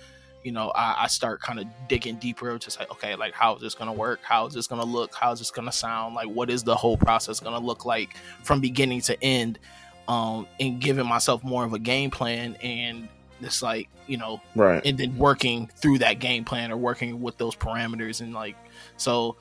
You 0.42 0.52
know, 0.52 0.72
I, 0.74 1.04
I 1.04 1.06
start 1.06 1.40
kind 1.40 1.58
of 1.58 1.66
digging 1.88 2.16
deeper, 2.16 2.58
just 2.58 2.78
like, 2.78 2.90
okay, 2.90 3.14
like 3.14 3.32
how 3.32 3.54
is 3.54 3.62
this 3.62 3.74
gonna 3.74 3.92
work? 3.92 4.20
How 4.22 4.46
is 4.46 4.54
this 4.54 4.66
gonna 4.66 4.84
look? 4.84 5.14
How 5.14 5.32
is 5.32 5.38
this 5.38 5.52
gonna 5.52 5.72
sound? 5.72 6.16
Like, 6.16 6.28
what 6.28 6.50
is 6.50 6.64
the 6.64 6.74
whole 6.74 6.96
process 6.96 7.38
gonna 7.38 7.64
look 7.64 7.84
like 7.86 8.16
from 8.42 8.60
beginning 8.60 9.00
to 9.02 9.22
end? 9.22 9.58
Um, 10.06 10.46
and 10.60 10.80
giving 10.80 11.06
myself 11.06 11.42
more 11.42 11.64
of 11.64 11.72
a 11.72 11.78
game 11.78 12.10
plan 12.10 12.56
and 12.56 13.08
it's 13.44 13.62
like 13.62 13.88
you 14.06 14.16
know 14.16 14.40
right 14.54 14.84
and 14.84 14.98
then 14.98 15.16
working 15.16 15.70
through 15.76 15.98
that 15.98 16.18
game 16.18 16.44
plan 16.44 16.70
or 16.72 16.76
working 16.76 17.20
with 17.20 17.36
those 17.38 17.54
parameters 17.54 18.20
and 18.20 18.34
like 18.34 18.56
so 18.96 19.36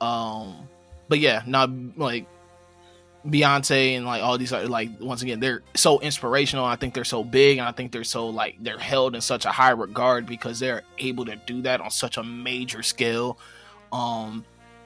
um 0.00 0.68
but 1.08 1.18
yeah 1.18 1.42
not 1.46 1.70
like 1.96 2.26
Beyonce 3.26 3.96
and 3.96 4.06
like 4.06 4.22
all 4.22 4.38
these 4.38 4.52
are 4.52 4.66
like 4.66 4.90
once 5.00 5.22
again 5.22 5.40
they're 5.40 5.62
so 5.74 6.00
inspirational. 6.00 6.64
I 6.64 6.76
think 6.76 6.94
they're 6.94 7.04
so 7.04 7.24
big 7.24 7.58
and 7.58 7.66
I 7.66 7.72
think 7.72 7.92
they're 7.92 8.04
so 8.04 8.28
like 8.28 8.56
they're 8.60 8.78
held 8.78 9.14
in 9.14 9.20
such 9.20 9.44
a 9.44 9.50
high 9.50 9.70
regard 9.70 10.26
because 10.26 10.60
they're 10.60 10.82
able 10.98 11.24
to 11.24 11.36
do 11.46 11.62
that 11.62 11.80
on 11.80 11.90
such 11.90 12.16
a 12.16 12.22
major 12.22 12.82
scale. 12.82 13.38
Um 13.92 14.44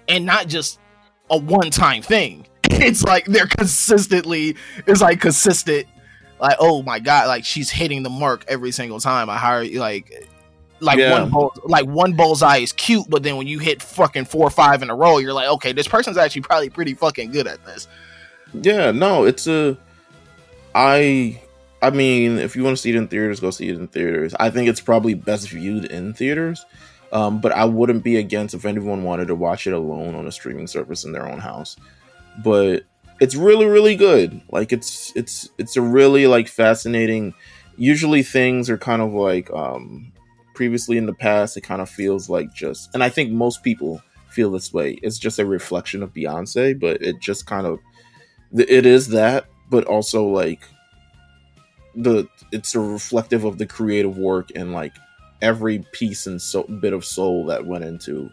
and 0.08 0.24
not 0.24 0.46
just 0.46 0.80
a 1.28 1.36
one 1.36 1.70
time 1.70 2.02
thing. 2.02 2.46
It's 2.72 3.02
like 3.02 3.26
they're 3.26 3.48
consistently 3.48 4.56
it's 4.86 5.02
like 5.02 5.20
consistent 5.20 5.86
like 6.40 6.56
oh 6.60 6.82
my 6.82 6.98
god 6.98 7.28
like 7.28 7.44
she's 7.44 7.70
hitting 7.70 8.02
the 8.02 8.10
mark 8.10 8.44
every 8.48 8.70
single 8.72 8.98
time 8.98 9.28
i 9.30 9.36
hire 9.36 9.64
like 9.78 10.12
like 10.80 10.98
Yeah. 10.98 11.12
one 11.20 11.30
bull, 11.30 11.52
like 11.64 11.84
one 11.84 12.14
bullseye 12.14 12.56
is 12.58 12.72
cute, 12.72 13.04
but 13.10 13.22
then 13.22 13.36
when 13.36 13.46
you 13.46 13.58
hit 13.58 13.82
fucking 13.82 14.24
four 14.24 14.46
or 14.46 14.50
five 14.50 14.82
in 14.82 14.88
a 14.88 14.94
row, 14.94 15.18
you're 15.18 15.34
like, 15.34 15.46
okay, 15.48 15.72
this 15.72 15.86
person's 15.86 16.16
actually 16.16 16.40
probably 16.40 16.70
pretty 16.70 16.94
fucking 16.94 17.32
good 17.32 17.46
at 17.46 17.62
this. 17.66 17.86
Yeah, 18.54 18.90
no, 18.90 19.24
it's 19.24 19.46
a. 19.46 19.76
I, 20.74 21.38
I 21.82 21.90
mean, 21.90 22.38
if 22.38 22.56
you 22.56 22.64
want 22.64 22.76
to 22.76 22.80
see 22.82 22.88
it 22.90 22.96
in 22.96 23.08
theaters, 23.08 23.40
go 23.40 23.50
see 23.50 23.68
it 23.68 23.76
in 23.76 23.88
theaters. 23.88 24.34
I 24.40 24.48
think 24.48 24.70
it's 24.70 24.80
probably 24.80 25.12
best 25.12 25.50
viewed 25.50 25.84
in 25.86 26.14
theaters, 26.14 26.64
um, 27.12 27.42
but 27.42 27.52
I 27.52 27.66
wouldn't 27.66 28.02
be 28.02 28.16
against 28.16 28.54
if 28.54 28.64
anyone 28.64 29.02
wanted 29.04 29.28
to 29.28 29.34
watch 29.34 29.66
it 29.66 29.72
alone 29.74 30.14
on 30.14 30.26
a 30.26 30.32
streaming 30.32 30.66
service 30.66 31.04
in 31.04 31.12
their 31.12 31.28
own 31.28 31.40
house. 31.40 31.76
But 32.42 32.84
it's 33.20 33.34
really, 33.34 33.66
really 33.66 33.96
good. 33.96 34.40
Like 34.50 34.72
it's 34.72 35.12
it's 35.14 35.50
it's 35.58 35.76
a 35.76 35.82
really 35.82 36.26
like 36.26 36.48
fascinating. 36.48 37.34
Usually 37.76 38.22
things 38.22 38.68
are 38.68 38.78
kind 38.78 39.02
of 39.02 39.12
like 39.12 39.50
um, 39.52 40.12
previously 40.54 40.98
in 40.98 41.06
the 41.06 41.14
past. 41.14 41.56
It 41.56 41.62
kind 41.62 41.80
of 41.80 41.88
feels 41.88 42.28
like 42.28 42.52
just, 42.54 42.92
and 42.94 43.02
I 43.02 43.08
think 43.08 43.30
most 43.30 43.62
people 43.62 44.02
feel 44.28 44.50
this 44.50 44.72
way. 44.72 44.98
It's 45.02 45.18
just 45.18 45.38
a 45.38 45.46
reflection 45.46 46.02
of 46.02 46.12
Beyonce, 46.12 46.78
but 46.78 47.02
it 47.02 47.20
just 47.20 47.46
kind 47.46 47.66
of 47.66 47.78
it 48.52 48.84
is 48.86 49.08
that 49.08 49.46
but 49.70 49.84
also 49.84 50.24
like 50.24 50.60
the 51.94 52.28
it's 52.52 52.74
a 52.74 52.80
reflective 52.80 53.44
of 53.44 53.58
the 53.58 53.66
creative 53.66 54.18
work 54.18 54.50
and 54.54 54.72
like 54.72 54.92
every 55.40 55.84
piece 55.92 56.26
and 56.26 56.40
so 56.42 56.64
bit 56.64 56.92
of 56.92 57.04
soul 57.04 57.46
that 57.46 57.64
went 57.64 57.84
into 57.84 58.30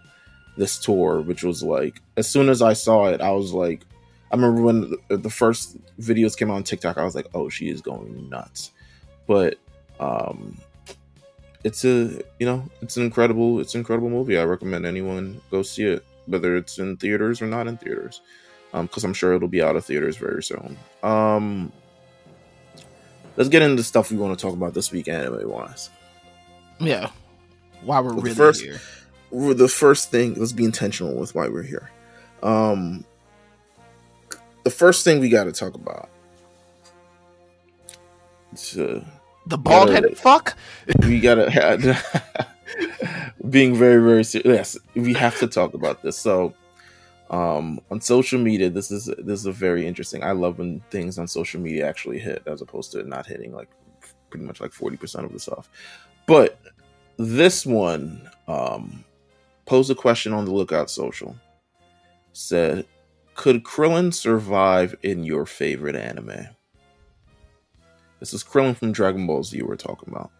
this 0.57 0.77
tour 0.79 1.21
which 1.21 1.43
was 1.43 1.63
like 1.63 2.01
as 2.17 2.27
soon 2.27 2.49
as 2.49 2.61
i 2.61 2.73
saw 2.73 3.05
it 3.07 3.21
i 3.21 3.31
was 3.31 3.53
like 3.53 3.85
i 4.31 4.35
remember 4.35 4.61
when 4.61 4.93
the, 5.09 5.29
first 5.29 5.77
videos 5.99 6.37
came 6.37 6.49
out 6.51 6.55
on 6.55 6.63
tiktok 6.63 6.97
i 6.97 7.03
was 7.03 7.15
like 7.15 7.27
oh 7.33 7.49
she 7.49 7.69
is 7.69 7.81
going 7.81 8.29
nuts 8.29 8.71
but 9.27 9.57
um 9.99 10.57
it's 11.63 11.83
a 11.85 12.21
you 12.39 12.45
know 12.45 12.63
it's 12.81 12.97
an 12.97 13.03
incredible 13.03 13.59
it's 13.59 13.73
an 13.73 13.79
incredible 13.79 14.09
movie 14.09 14.37
i 14.37 14.43
recommend 14.43 14.85
anyone 14.85 15.39
go 15.51 15.61
see 15.61 15.83
it 15.83 16.05
whether 16.27 16.55
it's 16.57 16.77
in 16.77 16.97
theaters 16.97 17.41
or 17.41 17.47
not 17.47 17.67
in 17.67 17.77
theaters 17.77 18.21
because 18.73 19.03
I'm 19.03 19.13
sure 19.13 19.33
it'll 19.33 19.47
be 19.47 19.63
out 19.63 19.75
of 19.75 19.85
theaters 19.85 20.17
very 20.17 20.43
soon. 20.43 20.77
Um, 21.01 21.71
let's 23.35 23.49
get 23.49 23.63
into 23.63 23.81
stuff 23.81 24.11
we 24.11 24.17
want 24.17 24.37
to 24.37 24.41
talk 24.45 24.53
about 24.53 24.75
this 24.75 24.91
week, 24.91 25.07
anime 25.07 25.49
wise. 25.49 25.89
Yeah, 26.79 27.09
why 27.81 28.01
we're 28.01 28.13
Well, 28.13 28.21
really 28.21 28.35
first- 28.35 28.61
here. 28.61 28.79
The 29.31 29.67
first 29.67 30.11
thing, 30.11 30.35
let's 30.35 30.51
be 30.51 30.63
intentional 30.63 31.15
with 31.15 31.33
why 31.33 31.47
we're 31.47 31.63
here. 31.63 31.89
Um, 32.43 33.03
the 34.67 34.75
first 34.75 35.05
thing 35.05 35.21
we 35.21 35.29
got 35.29 35.45
to 35.45 35.53
talk 35.53 35.75
about. 35.75 36.09
Uh, 38.77 38.99
The 39.45 39.57
bald 39.57 39.89
headed 39.89 40.17
fuck. 40.17 40.57
we 41.03 41.21
gotta 41.21 41.47
being 43.49 43.75
very 43.75 44.01
very 44.03 44.25
serious. 44.25 44.75
Yes, 44.75 44.77
we 45.05 45.13
have 45.13 45.37
to 45.39 45.47
talk 45.47 45.73
about 45.73 46.01
this. 46.03 46.17
So, 46.17 46.53
um, 47.29 47.79
on 47.91 48.01
social 48.01 48.39
media, 48.39 48.69
this 48.69 48.91
is 48.91 49.05
this 49.19 49.39
is 49.39 49.45
a 49.45 49.53
very 49.53 49.87
interesting. 49.87 50.21
I 50.21 50.31
love 50.33 50.57
when 50.59 50.81
things 50.89 51.17
on 51.17 51.27
social 51.27 51.61
media 51.61 51.87
actually 51.87 52.19
hit, 52.19 52.43
as 52.45 52.61
opposed 52.61 52.91
to 52.91 53.03
not 53.03 53.25
hitting 53.25 53.53
like 53.53 53.69
pretty 54.29 54.45
much 54.45 54.59
like 54.59 54.73
forty 54.73 54.97
percent 54.97 55.25
of 55.25 55.31
the 55.31 55.39
stuff. 55.39 55.69
But 56.25 56.59
this 57.15 57.65
one 57.65 58.29
um, 58.49 59.05
posed 59.65 59.89
a 59.91 59.95
question 59.95 60.33
on 60.33 60.43
the 60.43 60.51
Lookout 60.51 60.89
Social. 60.89 61.37
Said, 62.33 62.85
"Could 63.37 63.63
Krillin 63.63 64.13
survive 64.13 64.95
in 65.01 65.23
your 65.23 65.45
favorite 65.45 65.95
anime?" 65.95 66.49
This 68.19 68.33
is 68.33 68.43
Krillin 68.43 68.75
from 68.75 68.91
Dragon 68.91 69.25
Ball 69.27 69.43
Z 69.43 69.61
we're 69.61 69.75
talking 69.75 70.09
about. 70.09 70.31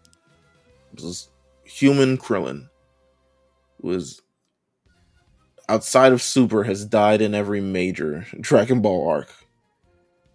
This 0.93 1.03
is 1.03 1.29
human 1.63 2.17
Krillin, 2.17 2.69
who 3.81 3.91
is 3.91 4.21
outside 5.69 6.11
of 6.11 6.21
Super 6.21 6.63
has 6.63 6.85
died 6.85 7.21
in 7.21 7.35
every 7.35 7.61
major 7.61 8.25
Dragon 8.41 8.81
Ball 8.81 9.07
arc. 9.07 9.33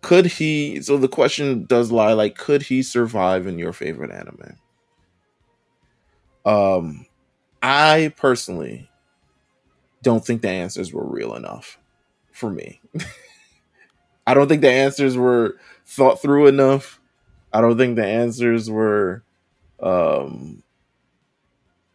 Could 0.03 0.27
he? 0.27 0.81
So 0.83 0.97
the 0.97 1.09
question 1.09 1.65
does 1.65 1.93
lie 1.93 2.13
like, 2.13 2.37
could 2.37 2.63
he 2.63 2.83
survive 2.83 3.47
in 3.47 3.59
your 3.59 3.73
favorite 3.73 4.11
anime? 4.11 4.57
Um, 6.45 7.07
I 7.63 8.13
personally 8.17 8.89
don't 10.03 10.25
think 10.25 10.43
the 10.43 10.49
answers 10.49 10.93
were 10.93 11.07
real 11.07 11.35
enough 11.37 11.79
for 12.33 12.51
me. 12.51 12.81
I 14.27 14.35
don't 14.35 14.49
think 14.49 14.63
the 14.63 14.71
answers 14.71 15.17
were 15.17 15.59
thought 15.87 16.23
through 16.23 16.47
enough. 16.47 17.01
I 17.53 17.61
don't 17.61 17.77
think 17.77 17.97
the 17.97 18.07
answers 18.07 18.71
were 18.71 19.23
um 19.81 20.63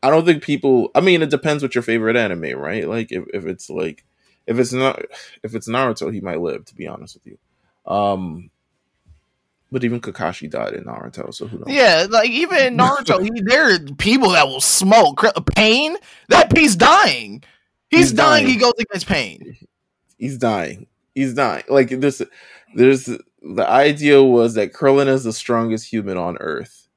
I 0.03 0.09
don't 0.09 0.25
think 0.25 0.43
people 0.43 0.91
I 0.93 1.01
mean 1.01 1.21
it 1.21 1.29
depends 1.29 1.63
what 1.63 1.75
your 1.75 1.81
favorite 1.81 2.15
anime, 2.15 2.57
right? 2.57 2.87
Like 2.87 3.11
if, 3.11 3.25
if 3.33 3.45
it's 3.45 3.69
like 3.69 4.03
if 4.45 4.59
it's 4.59 4.73
not 4.73 5.01
if 5.43 5.55
it's 5.55 5.67
Naruto, 5.67 6.13
he 6.13 6.21
might 6.21 6.41
live, 6.41 6.65
to 6.65 6.75
be 6.75 6.87
honest 6.87 7.15
with 7.15 7.25
you. 7.27 7.91
Um 7.91 8.49
but 9.69 9.83
even 9.83 9.99
Kakashi 9.99 10.49
died 10.49 10.73
in 10.73 10.85
Naruto, 10.85 11.33
so 11.33 11.45
who 11.47 11.57
knows? 11.57 11.67
Yeah, 11.67 12.07
like 12.09 12.29
even 12.29 12.57
in 12.59 12.77
Naruto, 12.77 13.21
he, 13.21 13.41
there 13.41 13.73
are 13.73 13.79
people 13.97 14.29
that 14.29 14.47
will 14.47 14.61
smoke. 14.61 15.25
Pain, 15.55 15.97
that 16.29 16.55
he's 16.57 16.75
dying. 16.75 17.43
He's, 17.89 17.99
He's 17.99 18.13
dying. 18.13 18.43
dying. 18.45 18.53
He 18.53 18.59
goes 18.59 18.73
against 18.79 19.07
pain. 19.07 19.57
He's 20.17 20.37
dying. 20.37 20.87
He's 21.15 21.33
dying. 21.33 21.63
Like 21.69 21.89
this 21.89 22.21
there's 22.75 23.05
the 23.05 23.67
idea 23.67 24.21
was 24.23 24.55
that 24.55 24.73
Krillin 24.73 25.07
is 25.07 25.23
the 25.23 25.33
strongest 25.33 25.91
human 25.91 26.17
on 26.17 26.37
earth. 26.39 26.87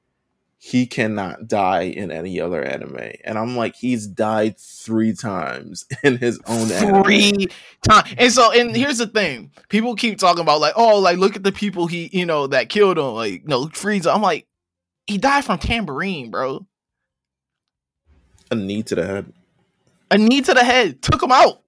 He 0.63 0.87
cannot 0.87 1.49
die 1.49 1.85
in 1.85 2.11
any 2.11 2.39
other 2.39 2.63
anime. 2.63 3.13
And 3.25 3.39
I'm 3.39 3.57
like, 3.57 3.75
he's 3.77 4.07
died 4.07 4.59
three 4.59 5.15
times 5.15 5.87
in 6.03 6.19
his 6.19 6.39
own 6.47 6.71
anime. 6.71 7.03
Three 7.03 7.49
times. 7.83 8.15
And 8.19 8.31
so, 8.31 8.53
and 8.53 8.77
here's 8.77 8.99
the 8.99 9.07
thing: 9.07 9.53
people 9.71 9.95
keep 9.95 10.19
talking 10.19 10.43
about 10.43 10.61
like, 10.61 10.75
oh, 10.77 10.99
like 10.99 11.17
look 11.17 11.37
at 11.37 11.45
the 11.45 11.53
people 11.53 11.87
he, 11.87 12.11
you 12.13 12.27
know, 12.27 12.47
that 12.49 12.69
killed 12.69 12.99
him. 12.99 13.15
Like, 13.15 13.47
no, 13.47 13.67
Frieza. 13.67 14.15
I'm 14.15 14.21
like, 14.21 14.47
he 15.07 15.17
died 15.17 15.45
from 15.45 15.59
tambourine, 15.59 16.31
bro. 16.31 16.67
A 18.51 18.55
knee 18.55 18.83
to 18.83 18.95
the 18.95 19.07
head. 19.07 19.33
A 20.11 20.19
knee 20.19 20.43
to 20.43 20.53
the 20.53 20.65
head 20.65 21.01
took 21.01 21.23
him 21.23 21.33
out. 21.33 21.63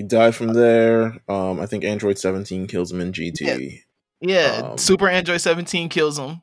He 0.00 0.06
died 0.06 0.34
from 0.34 0.54
there. 0.54 1.20
Um, 1.28 1.60
I 1.60 1.66
think 1.66 1.84
Android 1.84 2.18
17 2.18 2.66
kills 2.68 2.90
him 2.90 3.02
in 3.02 3.12
GT. 3.12 3.82
Yeah, 4.22 4.70
Um, 4.72 4.78
Super 4.78 5.10
Android 5.10 5.42
17 5.42 5.90
kills 5.90 6.18
him. 6.18 6.40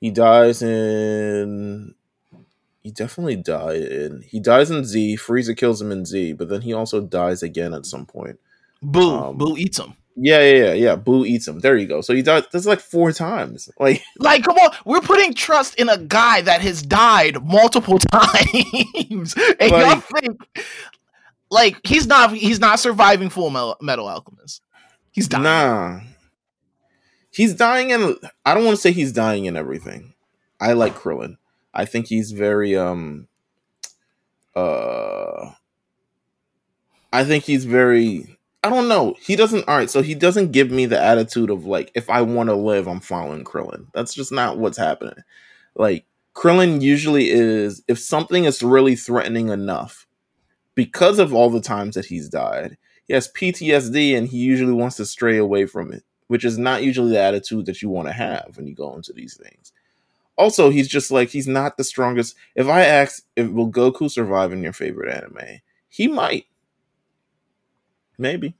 He 0.00 0.10
dies 0.10 0.60
in. 0.60 1.94
He 2.82 2.90
definitely 2.90 3.36
died 3.36 3.82
in. 3.82 4.22
He 4.22 4.40
dies 4.40 4.68
in 4.72 4.84
Z. 4.84 5.16
Frieza 5.18 5.56
kills 5.56 5.80
him 5.80 5.92
in 5.92 6.04
Z, 6.04 6.32
but 6.32 6.48
then 6.48 6.62
he 6.62 6.72
also 6.72 7.00
dies 7.00 7.44
again 7.44 7.72
at 7.72 7.86
some 7.86 8.04
point. 8.04 8.40
Boo, 8.82 9.14
um, 9.14 9.38
Boo 9.38 9.56
eats 9.56 9.78
him. 9.78 9.94
Yeah, 10.16 10.40
yeah, 10.40 10.56
yeah, 10.64 10.72
yeah. 10.72 10.96
Boo 10.96 11.24
eats 11.24 11.46
him. 11.46 11.60
There 11.60 11.76
you 11.76 11.86
go. 11.86 12.00
So 12.00 12.14
he 12.14 12.22
died. 12.22 12.46
That's 12.50 12.66
like 12.66 12.80
four 12.80 13.12
times. 13.12 13.70
Like, 13.78 14.02
Like, 14.18 14.42
come 14.42 14.56
on, 14.56 14.72
we're 14.84 15.00
putting 15.02 15.34
trust 15.34 15.76
in 15.76 15.88
a 15.88 15.98
guy 15.98 16.40
that 16.40 16.62
has 16.62 16.82
died 16.82 17.44
multiple 17.44 17.98
times, 18.12 19.34
and 19.60 19.70
y'all 19.70 19.70
Like- 19.70 20.04
think 20.04 20.40
like 21.54 21.78
he's 21.86 22.06
not 22.06 22.34
he's 22.34 22.58
not 22.58 22.80
surviving 22.80 23.30
Full 23.30 23.48
Metal, 23.48 23.76
metal 23.80 24.08
Alchemist. 24.08 24.60
He's 25.12 25.28
dying. 25.28 25.44
nah. 25.44 26.00
He's 27.30 27.54
dying 27.54 27.90
in. 27.90 28.16
I 28.44 28.54
don't 28.54 28.64
want 28.64 28.76
to 28.76 28.80
say 28.80 28.92
he's 28.92 29.12
dying 29.12 29.46
in 29.46 29.56
everything. 29.56 30.14
I 30.60 30.72
like 30.72 30.94
Krillin. 30.94 31.36
I 31.72 31.84
think 31.84 32.06
he's 32.08 32.32
very 32.32 32.76
um. 32.76 33.28
Uh. 34.54 35.52
I 37.12 37.24
think 37.24 37.44
he's 37.44 37.64
very. 37.64 38.36
I 38.62 38.70
don't 38.70 38.88
know. 38.88 39.14
He 39.20 39.36
doesn't. 39.36 39.68
All 39.68 39.76
right. 39.76 39.90
So 39.90 40.02
he 40.02 40.14
doesn't 40.14 40.52
give 40.52 40.70
me 40.70 40.86
the 40.86 41.00
attitude 41.00 41.50
of 41.50 41.64
like, 41.64 41.92
if 41.94 42.10
I 42.10 42.22
want 42.22 42.48
to 42.48 42.54
live, 42.54 42.88
I'm 42.88 43.00
following 43.00 43.44
Krillin. 43.44 43.86
That's 43.92 44.14
just 44.14 44.32
not 44.32 44.58
what's 44.58 44.78
happening. 44.78 45.22
Like 45.76 46.06
Krillin 46.34 46.82
usually 46.82 47.30
is. 47.30 47.82
If 47.88 47.98
something 47.98 48.44
is 48.44 48.62
really 48.62 48.96
threatening 48.96 49.48
enough, 49.50 50.03
because 50.74 51.18
of 51.18 51.32
all 51.32 51.50
the 51.50 51.60
times 51.60 51.94
that 51.94 52.06
he's 52.06 52.28
died, 52.28 52.76
he 53.06 53.14
has 53.14 53.28
PTSD, 53.28 54.16
and 54.16 54.28
he 54.28 54.38
usually 54.38 54.72
wants 54.72 54.96
to 54.96 55.06
stray 55.06 55.36
away 55.36 55.66
from 55.66 55.92
it, 55.92 56.04
which 56.28 56.44
is 56.44 56.58
not 56.58 56.82
usually 56.82 57.12
the 57.12 57.20
attitude 57.20 57.66
that 57.66 57.82
you 57.82 57.88
want 57.88 58.08
to 58.08 58.14
have 58.14 58.52
when 58.56 58.66
you 58.66 58.74
go 58.74 58.94
into 58.94 59.12
these 59.12 59.36
things. 59.36 59.72
Also, 60.36 60.70
he's 60.70 60.88
just 60.88 61.10
like 61.10 61.28
he's 61.28 61.46
not 61.46 61.76
the 61.76 61.84
strongest. 61.84 62.34
If 62.56 62.66
I 62.66 62.84
ask, 62.84 63.22
if 63.36 63.50
will 63.50 63.70
Goku 63.70 64.10
survive 64.10 64.52
in 64.52 64.62
your 64.62 64.72
favorite 64.72 65.14
anime, 65.14 65.60
he 65.88 66.08
might. 66.08 66.46
Maybe. 68.18 68.54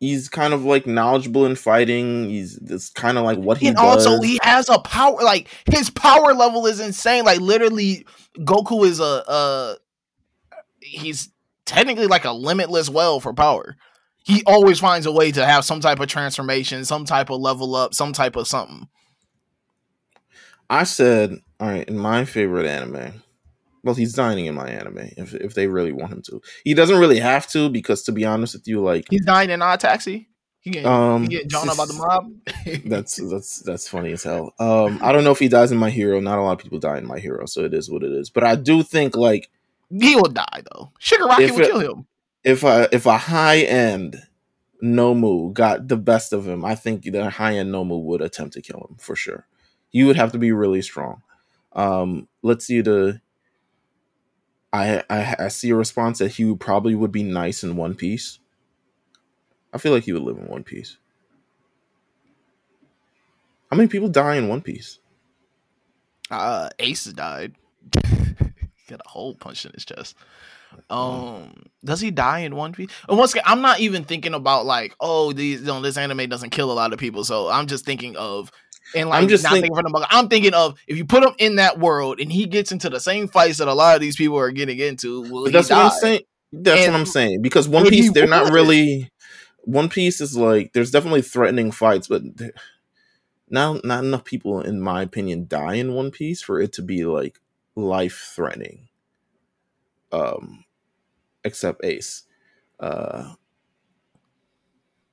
He's 0.00 0.28
kind 0.28 0.54
of 0.54 0.64
like 0.64 0.86
knowledgeable 0.86 1.44
in 1.44 1.56
fighting. 1.56 2.28
He's 2.30 2.56
this 2.56 2.88
kind 2.88 3.18
of 3.18 3.24
like 3.24 3.38
what 3.38 3.58
he 3.58 3.66
and 3.68 3.76
does. 3.76 4.06
also 4.06 4.22
he 4.22 4.38
has 4.42 4.68
a 4.68 4.78
power 4.78 5.16
like 5.22 5.48
his 5.70 5.90
power 5.90 6.34
level 6.34 6.66
is 6.66 6.78
insane. 6.78 7.24
Like 7.24 7.40
literally, 7.40 8.06
Goku 8.38 8.84
is 8.84 9.00
a 9.00 9.28
uh 9.28 9.74
he's 10.88 11.30
technically 11.64 12.06
like 12.06 12.24
a 12.24 12.32
limitless 12.32 12.88
well 12.88 13.20
for 13.20 13.32
power. 13.32 13.76
He 14.24 14.42
always 14.46 14.78
finds 14.80 15.06
a 15.06 15.12
way 15.12 15.30
to 15.32 15.46
have 15.46 15.64
some 15.64 15.80
type 15.80 16.00
of 16.00 16.08
transformation, 16.08 16.84
some 16.84 17.04
type 17.04 17.30
of 17.30 17.40
level 17.40 17.74
up, 17.74 17.94
some 17.94 18.12
type 18.12 18.36
of 18.36 18.46
something. 18.46 18.88
I 20.68 20.84
said, 20.84 21.36
all 21.60 21.68
right, 21.68 21.88
in 21.88 21.98
my 21.98 22.24
favorite 22.24 22.66
anime, 22.66 23.22
well, 23.82 23.94
he's 23.94 24.12
dining 24.12 24.46
in 24.46 24.54
my 24.54 24.68
anime 24.68 25.10
if 25.16 25.34
if 25.34 25.54
they 25.54 25.66
really 25.66 25.92
want 25.92 26.12
him 26.12 26.22
to. 26.26 26.42
He 26.64 26.74
doesn't 26.74 26.98
really 26.98 27.20
have 27.20 27.46
to 27.52 27.70
because, 27.70 28.02
to 28.02 28.12
be 28.12 28.24
honest 28.24 28.54
with 28.54 28.68
you, 28.68 28.82
like 28.82 29.06
he's 29.08 29.24
dying 29.24 29.50
in 29.50 29.62
Odd 29.62 29.80
Taxi. 29.80 30.28
He 30.60 30.70
getting, 30.70 30.88
um, 30.88 31.22
he 31.22 31.28
getting 31.28 31.48
John 31.48 31.68
about 31.68 31.88
the 31.88 31.94
mob. 31.94 32.32
that's 32.84 33.16
that's 33.30 33.62
that's 33.62 33.88
funny 33.88 34.12
as 34.12 34.24
hell. 34.24 34.52
Um, 34.58 34.98
I 35.02 35.12
don't 35.12 35.24
know 35.24 35.30
if 35.30 35.38
he 35.38 35.48
dies 35.48 35.72
in 35.72 35.78
My 35.78 35.90
Hero. 35.90 36.20
Not 36.20 36.38
a 36.38 36.42
lot 36.42 36.52
of 36.52 36.58
people 36.58 36.78
die 36.78 36.98
in 36.98 37.06
My 37.06 37.18
Hero, 37.18 37.46
so 37.46 37.64
it 37.64 37.72
is 37.72 37.90
what 37.90 38.02
it 38.02 38.12
is. 38.12 38.28
But 38.28 38.44
I 38.44 38.56
do 38.56 38.82
think 38.82 39.16
like 39.16 39.48
he 39.90 40.16
will 40.16 40.24
die 40.24 40.62
though. 40.72 40.92
Sugar 40.98 41.24
Shigaraki 41.24 41.50
will 41.50 41.60
it, 41.60 41.70
kill 41.70 41.80
him. 41.80 42.06
If 42.44 42.62
a 42.62 42.88
if 42.92 43.06
a 43.06 43.16
high 43.16 43.58
end 43.58 44.22
Nomu 44.82 45.52
got 45.52 45.88
the 45.88 45.96
best 45.96 46.32
of 46.32 46.46
him, 46.46 46.64
I 46.64 46.74
think 46.74 47.02
the 47.02 47.30
high 47.30 47.56
end 47.56 47.72
Nomu 47.72 48.02
would 48.02 48.22
attempt 48.22 48.54
to 48.54 48.62
kill 48.62 48.86
him 48.90 48.96
for 48.98 49.16
sure. 49.16 49.46
You 49.90 50.06
would 50.06 50.16
have 50.16 50.32
to 50.32 50.38
be 50.38 50.52
really 50.52 50.82
strong. 50.82 51.22
Um, 51.72 52.28
let's 52.42 52.66
see 52.66 52.80
the. 52.80 53.20
I, 54.70 55.02
I 55.08 55.36
I 55.38 55.48
see 55.48 55.70
a 55.70 55.76
response 55.76 56.18
that 56.18 56.32
he 56.32 56.54
probably 56.54 56.94
would 56.94 57.12
be 57.12 57.22
nice 57.22 57.64
in 57.64 57.76
One 57.76 57.94
Piece. 57.94 58.38
I 59.72 59.78
feel 59.78 59.92
like 59.92 60.04
he 60.04 60.12
would 60.12 60.22
live 60.22 60.36
in 60.36 60.46
One 60.46 60.64
Piece. 60.64 60.98
How 63.70 63.76
many 63.76 63.88
people 63.88 64.08
die 64.08 64.36
in 64.36 64.48
One 64.48 64.60
Piece? 64.60 64.98
Uh, 66.30 66.68
Ace 66.78 67.04
died. 67.06 67.54
Got 68.88 69.00
a 69.04 69.08
hole 69.08 69.34
punched 69.34 69.66
in 69.66 69.72
his 69.72 69.84
chest. 69.84 70.16
Um, 70.90 71.66
does 71.84 72.00
he 72.00 72.10
die 72.10 72.40
in 72.40 72.54
One 72.54 72.72
Piece? 72.72 72.90
And 73.08 73.18
once 73.18 73.32
again, 73.32 73.44
I'm 73.46 73.62
not 73.62 73.80
even 73.80 74.04
thinking 74.04 74.34
about 74.34 74.66
like, 74.66 74.94
oh, 75.00 75.32
these, 75.32 75.60
you 75.60 75.66
know, 75.66 75.80
this 75.80 75.96
anime 75.96 76.28
doesn't 76.28 76.50
kill 76.50 76.70
a 76.70 76.74
lot 76.74 76.92
of 76.92 76.98
people. 76.98 77.24
So 77.24 77.48
I'm 77.48 77.66
just 77.66 77.84
thinking 77.84 78.16
of, 78.16 78.50
and 78.94 79.08
like, 79.10 79.22
I'm 79.22 79.28
just 79.28 79.46
thinking 79.48 79.74
from 79.74 79.84
the 79.92 80.06
I'm 80.10 80.28
thinking 80.28 80.54
of 80.54 80.78
if 80.86 80.96
you 80.96 81.04
put 81.04 81.22
him 81.22 81.34
in 81.38 81.56
that 81.56 81.78
world 81.78 82.20
and 82.20 82.32
he 82.32 82.46
gets 82.46 82.72
into 82.72 82.88
the 82.88 83.00
same 83.00 83.28
fights 83.28 83.58
that 83.58 83.68
a 83.68 83.74
lot 83.74 83.94
of 83.94 84.00
these 84.00 84.16
people 84.16 84.38
are 84.38 84.50
getting 84.50 84.78
into. 84.78 85.22
Will 85.22 85.50
that's 85.50 85.68
what 85.68 85.76
die? 85.76 85.84
I'm 85.84 85.90
saying. 85.90 86.20
That's 86.52 86.80
and 86.84 86.92
what 86.92 87.00
I'm 87.00 87.06
saying 87.06 87.42
because 87.42 87.68
One 87.68 87.86
Piece, 87.86 88.12
they're 88.12 88.26
not 88.26 88.52
really. 88.52 89.10
One 89.64 89.90
Piece 89.90 90.22
is 90.22 90.36
like 90.36 90.72
there's 90.72 90.90
definitely 90.90 91.20
threatening 91.20 91.70
fights, 91.70 92.08
but 92.08 92.22
not 93.50 93.84
not 93.84 94.04
enough 94.04 94.24
people, 94.24 94.60
in 94.60 94.80
my 94.80 95.02
opinion, 95.02 95.46
die 95.46 95.74
in 95.74 95.92
One 95.92 96.10
Piece 96.10 96.40
for 96.40 96.58
it 96.58 96.72
to 96.74 96.82
be 96.82 97.04
like 97.04 97.38
life 97.78 98.32
threatening. 98.34 98.88
Um, 100.12 100.64
except 101.44 101.84
Ace. 101.84 102.24
Uh, 102.80 103.34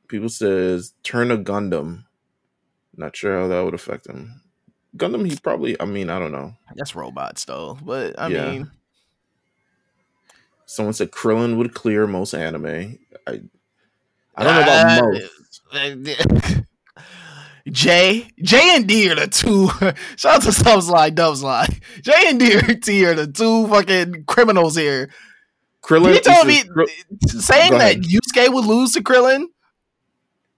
people 0.07 0.29
says 0.29 0.93
turn 1.03 1.31
a 1.31 1.37
Gundam. 1.37 2.05
Not 2.95 3.15
sure 3.15 3.41
how 3.41 3.47
that 3.47 3.61
would 3.61 3.73
affect 3.73 4.07
him. 4.07 4.41
Gundam, 4.97 5.29
he 5.29 5.37
probably. 5.37 5.79
I 5.79 5.85
mean, 5.85 6.09
I 6.09 6.19
don't 6.19 6.31
know. 6.31 6.53
That's 6.75 6.95
robots 6.95 7.45
though, 7.45 7.77
but 7.81 8.17
I 8.19 8.27
yeah. 8.27 8.51
mean. 8.51 8.71
Someone 10.65 10.93
said 10.93 11.11
Krillin 11.11 11.57
would 11.57 11.75
clear 11.75 12.07
most 12.07 12.33
anime. 12.33 12.97
I 13.27 13.41
I 14.35 14.43
don't 14.43 14.55
know 14.55 14.61
about 14.61 14.97
uh, 14.97 15.05
most. 15.05 15.61
J, 17.69 18.27
J 18.41 18.75
and 18.75 18.87
D 18.87 19.09
are 19.11 19.15
the 19.15 19.27
two. 19.27 19.69
Shout 20.17 20.35
out 20.35 20.41
to 20.43 20.49
Subslide, 20.49 21.15
Dubslide. 21.15 21.81
J 22.01 22.13
and 22.27 22.39
D 22.39 22.55
are 23.05 23.15
the 23.15 23.27
two 23.27 23.67
fucking 23.67 24.25
criminals 24.25 24.75
here. 24.75 25.09
Krillin. 25.81 26.15
You 26.15 26.21
told 26.21 26.47
me 26.47 26.63
Kr- 26.63 26.83
saying 27.27 27.73
that 27.73 27.97
Yusuke 27.97 28.53
would 28.53 28.65
lose 28.65 28.93
to 28.93 29.03
Krillin 29.03 29.45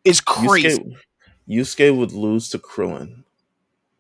is 0.04 0.22
crazy. 0.22 0.80
Yusuke, 0.80 0.96
Yusuke 1.50 1.98
would 1.98 2.14
lose 2.14 2.50
to 2.50 2.60
Krillin. 2.60 3.24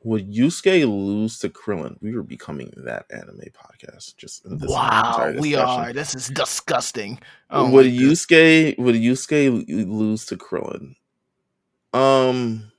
Would 0.04 0.32
Yusuke 0.32 0.88
lose 0.88 1.40
to 1.40 1.50
Krillin? 1.50 1.98
We 2.02 2.16
were 2.16 2.24
becoming 2.24 2.72
that 2.78 3.06
anime 3.10 3.42
podcast. 3.54 4.16
Just 4.16 4.44
wow, 4.46 5.34
we 5.38 5.56
are. 5.56 5.92
This 5.92 6.16
is 6.16 6.28
disgusting. 6.28 7.20
Oh 7.50 7.70
would 7.72 7.88
Yusuke 7.88 8.78
would 8.78 8.96
Yusuke 8.96 9.66
lose 9.68 10.26
to 10.28 10.38
Krillin? 10.38 10.96
Um, 11.94 12.72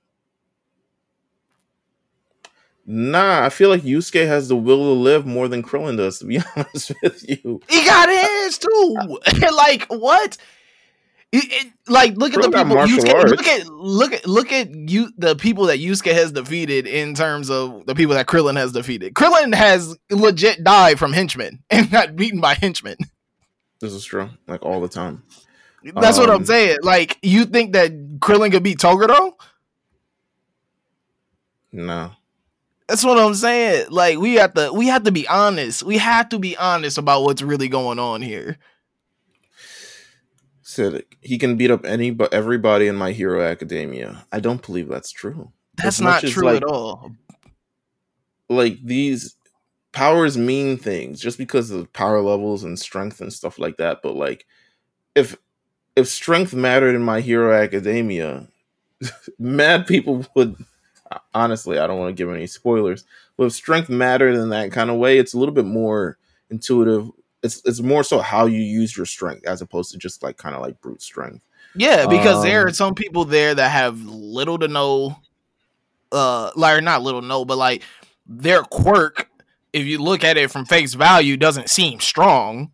Nah, 2.90 3.44
I 3.44 3.51
feel 3.51 3.68
like 3.68 3.83
Yusuke 3.83 4.27
has 4.27 4.48
the 4.48 4.57
will 4.57 4.79
to 4.79 4.98
live 4.98 5.27
more 5.27 5.46
than 5.46 5.62
Krillin 5.62 5.98
does. 5.98 6.20
To 6.20 6.24
be 6.24 6.40
honest 6.57 6.90
with 7.03 7.29
you, 7.29 7.61
he 7.68 7.85
got 7.85 8.09
his 8.09 8.57
too. 8.57 8.96
like 9.55 9.85
what? 9.88 10.38
It, 11.31 11.44
it, 11.53 11.72
like 11.87 12.16
look 12.16 12.33
at 12.33 12.40
the 12.40 12.48
people. 12.48 12.77
Yusuke, 12.77 13.29
look 13.29 13.46
at 13.46 13.66
look 13.68 14.12
at 14.14 14.27
look 14.27 14.53
at 14.53 14.74
you. 14.74 15.11
The 15.18 15.37
people 15.37 15.66
that 15.66 15.81
Yusuke 15.81 16.14
has 16.14 16.33
defeated 16.33 16.87
in 16.87 17.12
terms 17.12 17.51
of 17.51 17.85
the 17.85 17.94
people 17.94 18.14
that 18.14 18.27
Krillin 18.27 18.57
has 18.57 18.72
defeated. 18.72 19.12
Krillin 19.12 19.55
has 19.55 19.94
legit 20.09 20.64
died 20.64 20.98
from 20.98 21.12
henchmen 21.12 21.62
and 21.70 21.90
got 21.90 22.16
beaten 22.16 22.40
by 22.40 22.55
henchmen. 22.55 22.96
This 23.81 23.92
is 23.92 24.03
true. 24.03 24.31
Like 24.46 24.64
all 24.64 24.81
the 24.81 24.88
time. 24.88 25.24
That's 25.85 26.16
um, 26.16 26.22
what 26.22 26.31
I'm 26.31 26.37
um, 26.37 26.46
saying. 26.46 26.79
Like 26.81 27.18
you 27.20 27.44
think 27.44 27.74
that 27.74 27.92
Krillin 28.18 28.51
could 28.51 28.62
beat 28.62 28.79
Toguro? 28.79 29.35
No. 31.70 32.12
That's 32.88 33.05
what 33.05 33.18
I'm 33.18 33.35
saying. 33.35 33.87
Like 33.90 34.18
we 34.18 34.35
have 34.35 34.55
to 34.55 34.72
we 34.72 34.87
have 34.87 35.05
to 35.05 35.12
be 35.12 35.29
honest. 35.29 35.83
We 35.83 35.98
have 35.98 36.31
to 36.31 36.38
be 36.38 36.57
honest 36.57 36.96
about 36.96 37.22
what's 37.22 37.42
really 37.42 37.68
going 37.68 37.98
on 37.98 38.22
here. 38.22 38.57
Said 40.62 41.05
he 41.20 41.37
can 41.38 41.57
beat 41.57 41.70
up 41.70 41.85
any 41.85 42.11
but 42.11 42.33
everybody 42.33 42.87
in 42.87 42.96
my 42.96 43.12
Hero 43.12 43.42
Academia. 43.42 44.27
I 44.33 44.40
don't 44.40 44.64
believe 44.64 44.88
that's 44.88 45.11
true. 45.11 45.53
That's 45.77 46.01
not 46.01 46.22
true 46.22 46.46
like, 46.46 46.57
at 46.57 46.64
all. 46.64 47.12
Like 48.48 48.79
these 48.83 49.37
powers 49.92 50.38
mean 50.38 50.79
things 50.79 51.20
just 51.20 51.37
because 51.37 51.70
of 51.70 51.92
power 51.92 52.22
levels 52.22 52.64
and 52.64 52.79
strength 52.79 53.20
and 53.20 53.33
stuff 53.33 53.59
like 53.59 53.77
that. 53.77 54.01
But 54.03 54.16
like 54.16 54.46
if 55.14 55.37
if 55.94 56.09
strength 56.09 56.55
mattered 56.55 56.94
in 56.94 57.03
my 57.03 57.20
Hero 57.20 57.53
Academia, 57.53 58.48
mad 59.38 59.87
people 59.87 60.24
would 60.35 60.57
honestly, 61.35 61.79
I 61.79 61.87
don't 61.87 61.99
want 61.99 62.11
to 62.11 62.21
give 62.21 62.33
any 62.33 62.47
spoilers. 62.47 63.05
But 63.37 63.44
if 63.44 63.53
strength 63.53 63.88
mattered 63.88 64.35
in 64.35 64.49
that 64.51 64.73
kind 64.73 64.90
of 64.90 64.97
way, 64.97 65.18
it's 65.18 65.35
a 65.35 65.38
little 65.38 65.55
bit 65.55 65.64
more 65.64 66.18
intuitive. 66.51 67.11
It's 67.42 67.62
it's 67.64 67.81
more 67.81 68.03
so 68.03 68.18
how 68.18 68.47
you 68.47 68.61
use 68.61 68.97
your 68.97 69.07
strength 69.07 69.47
as 69.47 69.62
opposed 69.62 69.92
to 69.92 69.99
just 69.99 70.23
like 70.23 70.37
kind 70.37 70.55
of 70.55 70.61
like 70.61 70.81
brute 70.81 71.03
strength. 71.03 71.44
Yeah, 71.75 72.07
because 72.07 72.37
um, 72.38 72.42
there 72.42 72.64
are 72.64 72.68
um, 72.68 72.75
some 72.75 72.94
people 72.94 73.25
there 73.25 73.55
that 73.55 73.71
have 73.71 74.01
little 74.01 74.59
to 74.59 74.68
no, 74.68 75.16
uh, 76.11 76.51
like 76.57 76.83
not 76.83 77.03
little 77.03 77.23
no, 77.23 77.44
but 77.44 77.59
like 77.59 77.83
their 78.27 78.62
quirk, 78.62 79.31
if 79.73 79.87
you 79.87 80.03
look 80.03 80.25
at 80.25 80.37
it 80.37 80.51
from 80.51 80.64
face 80.64 80.94
value, 80.94 81.37
doesn't 81.37 81.71
seem 81.71 82.01
strong. 82.01 82.73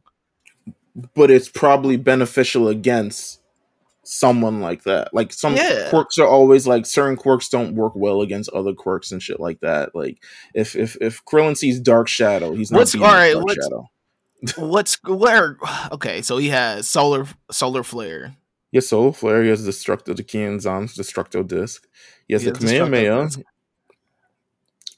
But 1.14 1.30
it's 1.30 1.48
probably 1.48 1.96
beneficial 1.96 2.68
against 2.68 3.40
someone 4.04 4.60
like 4.60 4.84
that. 4.84 5.12
Like 5.12 5.32
some 5.32 5.56
yeah. 5.56 5.88
quirks 5.90 6.18
are 6.18 6.26
always 6.26 6.66
like 6.66 6.86
certain 6.86 7.16
quirks 7.16 7.48
don't 7.48 7.74
work 7.74 7.94
well 7.94 8.22
against 8.22 8.50
other 8.50 8.74
quirks 8.74 9.12
and 9.12 9.22
shit 9.22 9.40
like 9.40 9.60
that. 9.60 9.94
Like 9.94 10.22
if 10.54 10.76
if 10.76 10.96
if 11.00 11.24
Krillin 11.24 11.56
sees 11.56 11.80
Dark 11.80 12.08
Shadow, 12.08 12.54
he's 12.54 12.70
not 12.70 12.78
what's 12.78 12.94
all 12.94 13.02
right. 13.02 13.32
Dark 13.32 13.44
what's, 13.44 13.64
Shadow. 13.64 13.90
what's 14.56 15.02
where? 15.04 15.58
Okay, 15.92 16.22
so 16.22 16.36
he 16.36 16.48
has 16.50 16.88
solar 16.88 17.26
solar 17.50 17.82
flare. 17.82 18.36
Has 18.72 18.88
solar 18.88 19.12
flare. 19.12 19.42
He 19.42 19.50
has 19.50 19.66
destructo 19.66 20.16
the 20.16 20.24
Kienzan's 20.24 20.96
destructo 20.96 21.46
disc. 21.46 21.86
He 22.26 22.34
has 22.34 22.42
he 22.42 22.50
the 22.50 22.58
Kamehameha. 22.58 23.30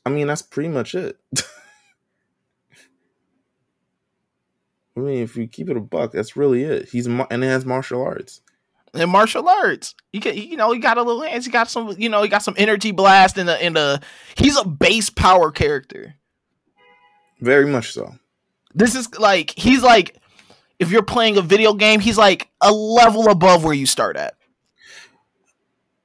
I 0.05 0.11
mean, 0.11 0.29
that's 0.29 0.43
pretty 0.43 0.69
much 0.69 0.95
it. 0.95 1.19
I 4.97 5.01
mean, 5.01 5.23
if 5.23 5.37
you 5.37 5.47
keep 5.47 5.69
it 5.69 5.77
a 5.77 5.81
buck, 5.81 6.13
that's 6.13 6.37
really 6.37 6.63
it. 6.63 6.89
He's 6.89 7.07
and 7.07 7.43
he 7.43 7.49
has 7.49 7.67
martial 7.67 8.03
arts 8.03 8.41
in 8.97 9.11
martial 9.11 9.49
arts. 9.49 9.95
He 10.13 10.21
can, 10.21 10.37
you 10.37 10.57
know, 10.57 10.73
he 10.73 10.79
got 10.79 10.99
a 10.99 11.03
little 11.03 11.23
hands. 11.23 11.45
He 11.45 11.51
got 11.51 11.71
some, 11.71 11.95
you 11.99 12.09
know, 12.09 12.23
he 12.23 12.29
got 12.29 12.43
some 12.43 12.55
energy 12.57 12.93
blast 12.93 13.39
in 13.39 13.47
the 13.47 13.65
in 13.65 13.75
the. 13.75 14.01
He's 14.37 14.59
a 14.59 14.65
base 14.67 15.11
power 15.11 15.51
character. 15.51 16.15
Very 17.41 17.67
much 17.67 17.93
so. 17.93 18.15
This 18.75 18.95
is 18.95 19.19
like 19.19 19.53
he's 19.57 19.83
like, 19.83 20.17
if 20.79 20.91
you're 20.91 21.03
playing 21.03 21.37
a 21.37 21.43
video 21.43 21.75
game, 21.75 22.01
he's 22.01 22.19
like 22.19 22.49
a 22.61 22.73
level 22.73 23.29
above 23.29 23.65
where 23.65 23.75
you 23.75 23.87
start 23.87 24.17
at. 24.17 24.35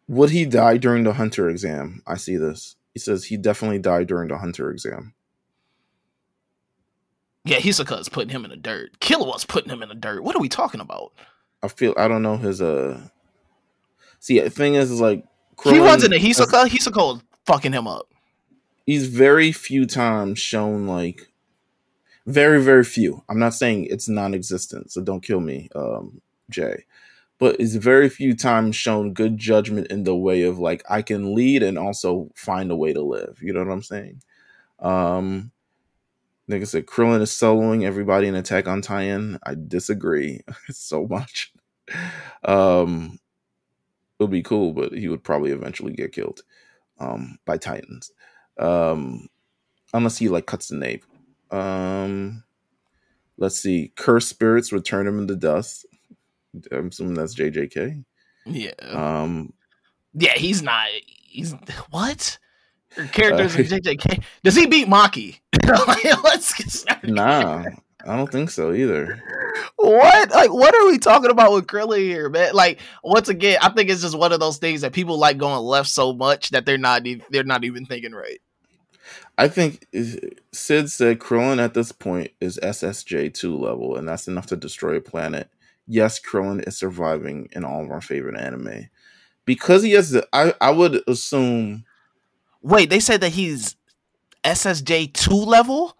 Would 0.07 0.31
he 0.31 0.45
die 0.45 0.77
during 0.77 1.03
the 1.03 1.13
hunter 1.13 1.49
exam? 1.49 2.01
I 2.05 2.17
see 2.17 2.35
this. 2.35 2.75
He 2.93 2.99
says 2.99 3.25
he 3.25 3.37
definitely 3.37 3.79
died 3.79 4.07
during 4.07 4.27
the 4.27 4.37
hunter 4.37 4.69
exam. 4.69 5.13
Yeah, 7.43 7.57
Hisoka's 7.57 8.09
putting 8.09 8.29
him 8.29 8.43
in 8.43 8.51
the 8.51 8.57
dirt. 8.57 8.99
Killua's 8.99 9.45
putting 9.45 9.71
him 9.71 9.81
in 9.81 9.89
the 9.89 9.95
dirt. 9.95 10.23
What 10.23 10.35
are 10.35 10.41
we 10.41 10.49
talking 10.49 10.81
about? 10.81 11.13
I 11.63 11.67
feel 11.67 11.93
I 11.97 12.07
don't 12.07 12.23
know 12.23 12.37
his 12.37 12.61
uh. 12.61 12.99
See, 14.19 14.39
the 14.39 14.49
thing 14.49 14.75
is, 14.75 14.91
is 14.91 15.01
like 15.01 15.25
Krillin, 15.55 15.73
he 15.73 15.79
runs 15.79 16.03
he's 16.03 16.39
Hisoka. 16.39 16.93
cold 16.93 17.23
fucking 17.45 17.73
him 17.73 17.87
up. 17.87 18.07
He's 18.85 19.07
very 19.07 19.51
few 19.51 19.85
times 19.85 20.39
shown 20.39 20.87
like 20.87 21.31
very 22.25 22.61
very 22.61 22.83
few. 22.83 23.23
I'm 23.29 23.39
not 23.39 23.53
saying 23.53 23.85
it's 23.89 24.07
non-existent, 24.09 24.91
so 24.91 25.01
don't 25.01 25.23
kill 25.23 25.39
me, 25.39 25.69
um, 25.75 26.21
Jay. 26.49 26.85
But 27.39 27.59
it's 27.59 27.73
very 27.73 28.07
few 28.09 28.35
times 28.35 28.75
shown 28.75 29.13
good 29.13 29.37
judgment 29.37 29.87
in 29.87 30.03
the 30.03 30.15
way 30.15 30.43
of 30.43 30.59
like 30.59 30.83
I 30.89 31.01
can 31.01 31.33
lead 31.33 31.63
and 31.63 31.77
also 31.77 32.29
find 32.35 32.71
a 32.71 32.75
way 32.75 32.93
to 32.93 33.01
live. 33.01 33.39
You 33.41 33.53
know 33.53 33.63
what 33.63 33.71
I'm 33.71 33.81
saying? 33.81 34.21
Um, 34.79 35.51
nigga 36.49 36.67
said 36.67 36.85
Krillin 36.85 37.21
is 37.21 37.31
soloing 37.31 37.83
everybody 37.83 38.27
in 38.27 38.35
Attack 38.35 38.67
on 38.67 38.81
Titan. 38.81 39.39
I 39.43 39.55
disagree 39.55 40.41
so 40.69 41.07
much. 41.07 41.50
Um, 42.43 43.19
it 44.19 44.23
would 44.23 44.31
be 44.31 44.43
cool, 44.43 44.73
but 44.73 44.93
he 44.93 45.07
would 45.07 45.23
probably 45.23 45.51
eventually 45.51 45.93
get 45.93 46.13
killed 46.13 46.41
um, 46.99 47.39
by 47.45 47.57
Titans. 47.57 48.11
Um, 48.59 49.27
unless 49.93 50.17
he 50.17 50.29
like 50.29 50.45
cuts 50.45 50.67
the 50.67 50.75
nape. 50.75 51.05
Um, 51.49 52.43
let's 53.37 53.57
see. 53.57 53.91
Curse 53.95 54.27
spirits 54.27 54.71
return 54.71 55.07
him 55.07 55.19
into 55.19 55.35
dust. 55.35 55.85
I'm 56.71 56.87
assuming 56.87 57.15
that's 57.15 57.35
JJK. 57.35 58.03
Yeah. 58.45 58.71
Um, 58.81 59.53
yeah, 60.13 60.33
he's 60.33 60.61
not. 60.61 60.87
He's 61.05 61.55
what? 61.89 62.37
Your 62.97 63.07
characters 63.07 63.55
uh, 63.57 63.59
in 63.59 63.65
JJK. 63.65 64.23
Does 64.43 64.55
he 64.55 64.65
beat 64.65 64.87
Maki? 64.87 65.39
Let's 66.23 66.53
get 66.53 66.69
started. 66.69 67.11
Nah, 67.11 67.63
I 68.07 68.15
don't 68.15 68.31
think 68.31 68.49
so 68.49 68.73
either. 68.73 69.21
What? 69.75 70.31
Like, 70.31 70.51
what 70.51 70.75
are 70.75 70.87
we 70.87 70.97
talking 70.97 71.31
about 71.31 71.53
with 71.53 71.67
Krillin 71.67 71.99
here, 71.99 72.29
man? 72.29 72.53
Like, 72.53 72.79
once 73.03 73.29
again, 73.29 73.59
I 73.61 73.69
think 73.69 73.89
it's 73.89 74.01
just 74.01 74.17
one 74.17 74.31
of 74.31 74.39
those 74.39 74.57
things 74.57 74.81
that 74.81 74.93
people 74.93 75.17
like 75.17 75.37
going 75.37 75.59
left 75.63 75.89
so 75.89 76.13
much 76.13 76.49
that 76.51 76.65
they're 76.65 76.77
not 76.77 77.03
they're 77.29 77.43
not 77.43 77.63
even 77.63 77.85
thinking 77.85 78.13
right. 78.13 78.41
I 79.37 79.47
think 79.47 79.87
Sid 80.51 80.91
said 80.91 81.19
Krillin 81.19 81.59
at 81.59 81.73
this 81.73 81.91
point 81.91 82.31
is 82.39 82.59
SSJ 82.61 83.33
two 83.33 83.57
level, 83.57 83.95
and 83.95 84.07
that's 84.07 84.27
enough 84.27 84.47
to 84.47 84.55
destroy 84.55 84.95
a 84.97 85.01
planet. 85.01 85.49
Yes, 85.87 86.19
Krillin 86.19 86.67
is 86.67 86.77
surviving 86.77 87.49
in 87.53 87.65
all 87.65 87.83
of 87.83 87.91
our 87.91 88.01
favorite 88.01 88.39
anime 88.39 88.89
because 89.45 89.83
he 89.83 89.91
has. 89.91 90.11
The, 90.11 90.27
I 90.31 90.53
I 90.61 90.71
would 90.71 91.01
assume. 91.07 91.85
Wait, 92.61 92.89
they 92.89 92.99
said 92.99 93.21
that 93.21 93.31
he's 93.31 93.75
SSJ 94.43 95.13
two 95.13 95.33
level. 95.33 95.97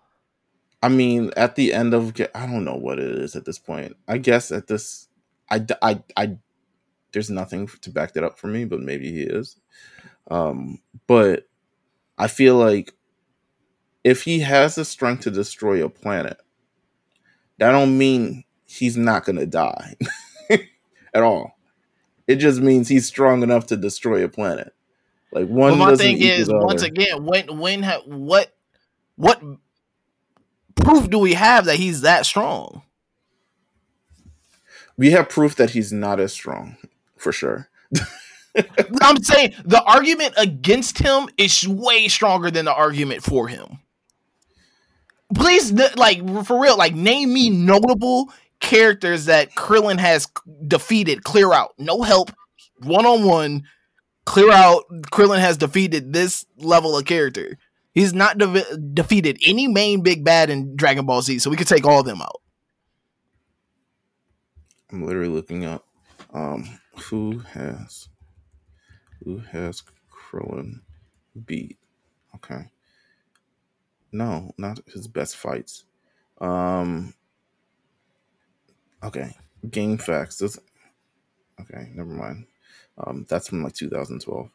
I 0.82 0.89
mean, 0.89 1.32
at 1.38 1.56
the 1.56 1.74
end 1.74 1.94
of 1.94 2.20
I 2.34 2.46
don't 2.46 2.65
know 2.65 2.76
what 2.76 3.00
it 3.00 3.12
is 3.12 3.36
at 3.36 3.46
this 3.46 3.60
point. 3.60 3.96
I 4.08 4.17
guess 4.17 4.52
at 4.52 4.67
this, 4.67 5.08
I 5.50 5.65
I 5.82 6.02
I 6.17 6.38
there's 7.12 7.30
nothing 7.30 7.67
to 7.82 7.89
back 7.89 8.13
that 8.13 8.24
up 8.24 8.39
for 8.39 8.48
me, 8.48 8.65
but 8.65 8.80
maybe 8.80 9.12
he 9.12 9.22
is. 9.22 9.58
Um, 10.30 10.80
but 11.08 11.48
I 12.17 12.28
feel 12.28 12.56
like 12.56 12.94
if 14.04 14.24
he 14.24 14.39
has 14.39 14.76
the 14.76 14.86
strength 14.86 15.24
to 15.24 15.32
destroy 15.32 15.84
a 15.84 15.89
planet, 15.89 16.38
that 17.60 17.72
don't 17.72 17.98
mean 17.98 18.44
he's 18.65 18.98
not 18.98 19.26
gonna 19.26 19.46
die 19.46 19.96
at 20.50 21.22
all. 21.24 21.58
It 22.28 22.38
just 22.38 22.60
means 22.62 22.88
he's 22.88 23.06
strong 23.06 23.44
enough 23.44 23.67
to 23.67 23.78
destroy 23.78 24.24
a 24.24 24.30
planet. 24.30 24.74
Like 25.32 25.48
one. 25.48 25.78
Well, 25.78 25.91
my 25.91 25.96
thing 25.96 26.22
is, 26.22 26.50
once 26.52 26.82
again, 26.82 27.26
when 27.26 27.60
when 27.60 27.84
ha- 27.84 28.02
what 28.06 28.54
what 29.15 29.41
proof 30.76 31.10
do 31.10 31.20
we 31.20 31.34
have 31.34 31.66
that 31.66 31.78
he's 31.78 32.02
that 32.02 32.26
strong? 32.26 32.84
We 34.98 35.12
have 35.12 35.30
proof 35.30 35.56
that 35.56 35.72
he's 35.72 35.92
not 35.92 36.20
as 36.20 36.34
strong, 36.34 36.78
for 37.18 37.32
sure. 37.32 37.70
I'm 39.02 39.22
saying 39.24 39.56
the 39.64 39.82
argument 39.84 40.34
against 40.38 41.00
him 41.00 41.30
is 41.38 41.68
way 41.68 42.08
stronger 42.08 42.52
than 42.52 42.66
the 42.66 42.74
argument 42.74 43.24
for 43.24 43.48
him. 43.48 43.80
Please, 45.34 45.72
like 45.96 46.20
for 46.46 46.62
real, 46.62 46.78
like 46.78 46.94
name 46.94 47.34
me 47.34 47.50
notable 47.50 48.30
characters 48.60 49.26
that 49.26 49.56
Krillin 49.56 49.98
has 49.98 50.28
defeated. 50.68 51.24
Clear 51.24 51.54
out, 51.54 51.74
no 51.78 52.02
help, 52.02 52.32
one 52.80 53.06
on 53.06 53.24
one. 53.24 53.64
Clear 54.26 54.52
out. 54.52 54.84
Krillin 55.12 55.40
has 55.40 55.58
defeated 55.58 56.14
this 56.14 56.46
level 56.58 56.98
of 56.98 57.06
character. 57.06 57.58
He's 57.94 58.14
not 58.14 58.38
de- 58.38 58.78
defeated 58.78 59.40
any 59.46 59.68
main 59.68 60.02
big 60.02 60.24
bad 60.24 60.50
in 60.50 60.76
Dragon 60.76 61.06
Ball 61.06 61.22
Z, 61.22 61.40
so 61.40 61.50
we 61.50 61.58
could 61.58 61.68
take 61.68 61.86
all 61.86 62.04
them 62.04 62.22
out. 62.22 62.42
I'm 64.92 65.06
literally 65.06 65.30
looking 65.30 65.66
up 65.66 65.86
um, 66.34 66.80
who 66.96 67.40
has 67.40 68.10
who 69.24 69.38
has 69.40 69.84
Krillin 70.10 70.82
beat. 71.46 71.78
Okay. 72.36 72.70
No, 74.12 74.52
not 74.58 74.80
his 74.88 75.08
best 75.08 75.38
fights. 75.38 75.86
Um 76.40 77.14
Okay. 79.04 79.36
GameFAQs. 79.66 80.38
This, 80.40 80.60
okay, 81.60 81.92
never 81.94 82.10
mind. 82.10 82.46
Um 82.98 83.26
that's 83.30 83.48
from 83.50 83.64
like 83.64 83.74
2012. 83.74 84.50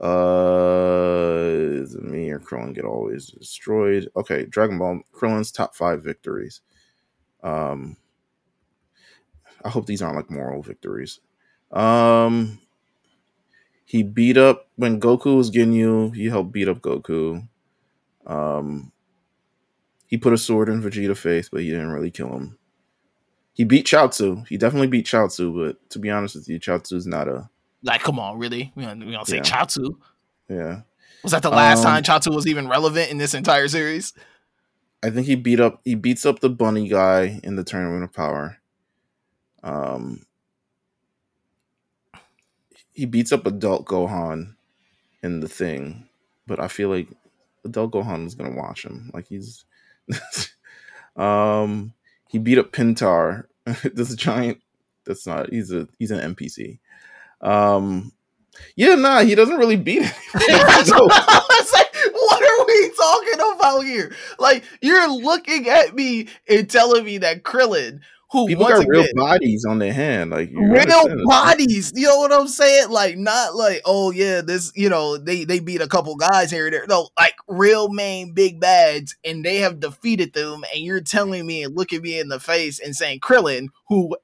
Uh, 0.00 1.84
me 2.00 2.30
or 2.30 2.38
Krillin 2.38 2.74
get 2.74 2.84
always 2.84 3.26
destroyed? 3.26 4.08
Okay, 4.16 4.46
Dragon 4.46 4.78
Ball 4.78 5.00
Krillin's 5.12 5.52
top 5.52 5.74
five 5.74 6.02
victories. 6.02 6.60
Um, 7.42 7.96
I 9.64 9.68
hope 9.68 9.86
these 9.86 10.02
aren't 10.02 10.16
like 10.16 10.30
moral 10.30 10.62
victories. 10.62 11.20
Um, 11.72 12.60
he 13.84 14.02
beat 14.02 14.36
up 14.36 14.68
when 14.76 15.00
Goku 15.00 15.36
was 15.36 15.50
Ginyu. 15.50 16.14
He 16.14 16.26
helped 16.26 16.52
beat 16.52 16.68
up 16.68 16.80
Goku. 16.80 17.48
Um, 18.26 18.92
he 20.06 20.16
put 20.16 20.32
a 20.32 20.38
sword 20.38 20.68
in 20.68 20.82
Vegeta's 20.82 21.18
face, 21.18 21.48
but 21.48 21.62
he 21.62 21.70
didn't 21.70 21.90
really 21.90 22.10
kill 22.10 22.32
him. 22.32 22.58
He 23.52 23.64
beat 23.64 23.86
Chaozu. 23.86 24.46
He 24.46 24.56
definitely 24.56 24.86
beat 24.86 25.06
Chaozu, 25.06 25.54
but 25.54 25.90
to 25.90 25.98
be 25.98 26.10
honest 26.10 26.36
with 26.36 26.48
you, 26.48 26.58
is 26.58 27.06
not 27.06 27.28
a 27.28 27.50
like, 27.82 28.02
come 28.02 28.18
on, 28.18 28.38
really? 28.38 28.72
We 28.74 28.84
don't, 28.84 29.04
we 29.04 29.12
don't 29.12 29.26
say 29.26 29.36
yeah. 29.36 29.42
Chaozu. 29.42 29.96
Yeah. 30.48 30.80
Was 31.22 31.32
that 31.32 31.42
the 31.42 31.50
last 31.50 31.78
um, 31.78 31.84
time 31.84 32.02
Chaozu 32.02 32.34
was 32.34 32.46
even 32.46 32.68
relevant 32.68 33.10
in 33.10 33.18
this 33.18 33.34
entire 33.34 33.68
series? 33.68 34.12
I 35.02 35.10
think 35.10 35.26
he 35.26 35.36
beat 35.36 35.60
up 35.60 35.80
he 35.84 35.94
beats 35.94 36.26
up 36.26 36.40
the 36.40 36.50
bunny 36.50 36.88
guy 36.88 37.40
in 37.42 37.56
the 37.56 37.64
tournament 37.64 38.04
of 38.04 38.12
power. 38.12 38.58
Um 39.62 40.26
he 42.92 43.06
beats 43.06 43.30
up 43.30 43.46
adult 43.46 43.86
Gohan 43.86 44.54
in 45.22 45.40
the 45.40 45.48
thing, 45.48 46.08
but 46.46 46.58
I 46.58 46.68
feel 46.68 46.88
like 46.88 47.08
adult 47.64 47.92
Gohan 47.92 48.26
is 48.26 48.34
gonna 48.34 48.56
watch 48.56 48.84
him. 48.84 49.10
Like 49.14 49.26
he's 49.28 49.64
um 51.16 51.92
he 52.28 52.38
beat 52.38 52.58
up 52.58 52.72
Pintar. 52.72 53.44
this 53.94 54.14
giant 54.14 54.60
that's 55.04 55.26
not 55.26 55.50
he's 55.50 55.72
a 55.72 55.86
he's 55.98 56.10
an 56.10 56.34
NPC. 56.34 56.78
Um, 57.40 58.12
yeah, 58.76 58.94
nah, 58.94 59.22
he 59.22 59.34
doesn't 59.34 59.56
really 59.56 59.76
beat 59.76 60.02
it. 60.34 61.72
like, 61.72 62.12
what 62.12 62.42
are 62.42 62.66
we 62.66 62.90
talking 62.96 63.56
about 63.56 63.80
here? 63.80 64.14
Like, 64.38 64.64
you're 64.80 65.10
looking 65.10 65.68
at 65.68 65.94
me 65.94 66.28
and 66.48 66.68
telling 66.70 67.04
me 67.04 67.18
that 67.18 67.42
Krillin, 67.42 68.00
who 68.30 68.46
people 68.46 68.66
got 68.66 68.80
again, 68.80 68.88
real 68.88 69.06
bodies 69.14 69.64
on 69.64 69.78
their 69.78 69.92
hand, 69.92 70.30
like 70.30 70.50
real 70.52 71.26
bodies. 71.26 71.92
You 71.94 72.08
know 72.08 72.18
what 72.18 72.32
I'm 72.32 72.46
saying? 72.46 72.90
Like, 72.90 73.16
not 73.16 73.54
like, 73.54 73.80
oh 73.84 74.10
yeah, 74.10 74.42
this, 74.42 74.70
you 74.76 74.88
know, 74.88 75.16
they 75.16 75.44
they 75.44 75.60
beat 75.60 75.80
a 75.80 75.88
couple 75.88 76.14
guys 76.14 76.50
here 76.50 76.66
and 76.66 76.74
there. 76.74 76.86
No, 76.88 77.08
like 77.18 77.34
real 77.48 77.88
main 77.88 78.32
big 78.32 78.60
bads, 78.60 79.16
and 79.24 79.44
they 79.44 79.56
have 79.56 79.80
defeated 79.80 80.34
them. 80.34 80.62
And 80.74 80.84
you're 80.84 81.00
telling 81.00 81.46
me 81.46 81.64
and 81.64 81.74
looking 81.74 82.02
me 82.02 82.20
in 82.20 82.28
the 82.28 82.38
face 82.38 82.78
and 82.78 82.94
saying 82.94 83.20
Krillin, 83.20 83.68
who 83.88 84.16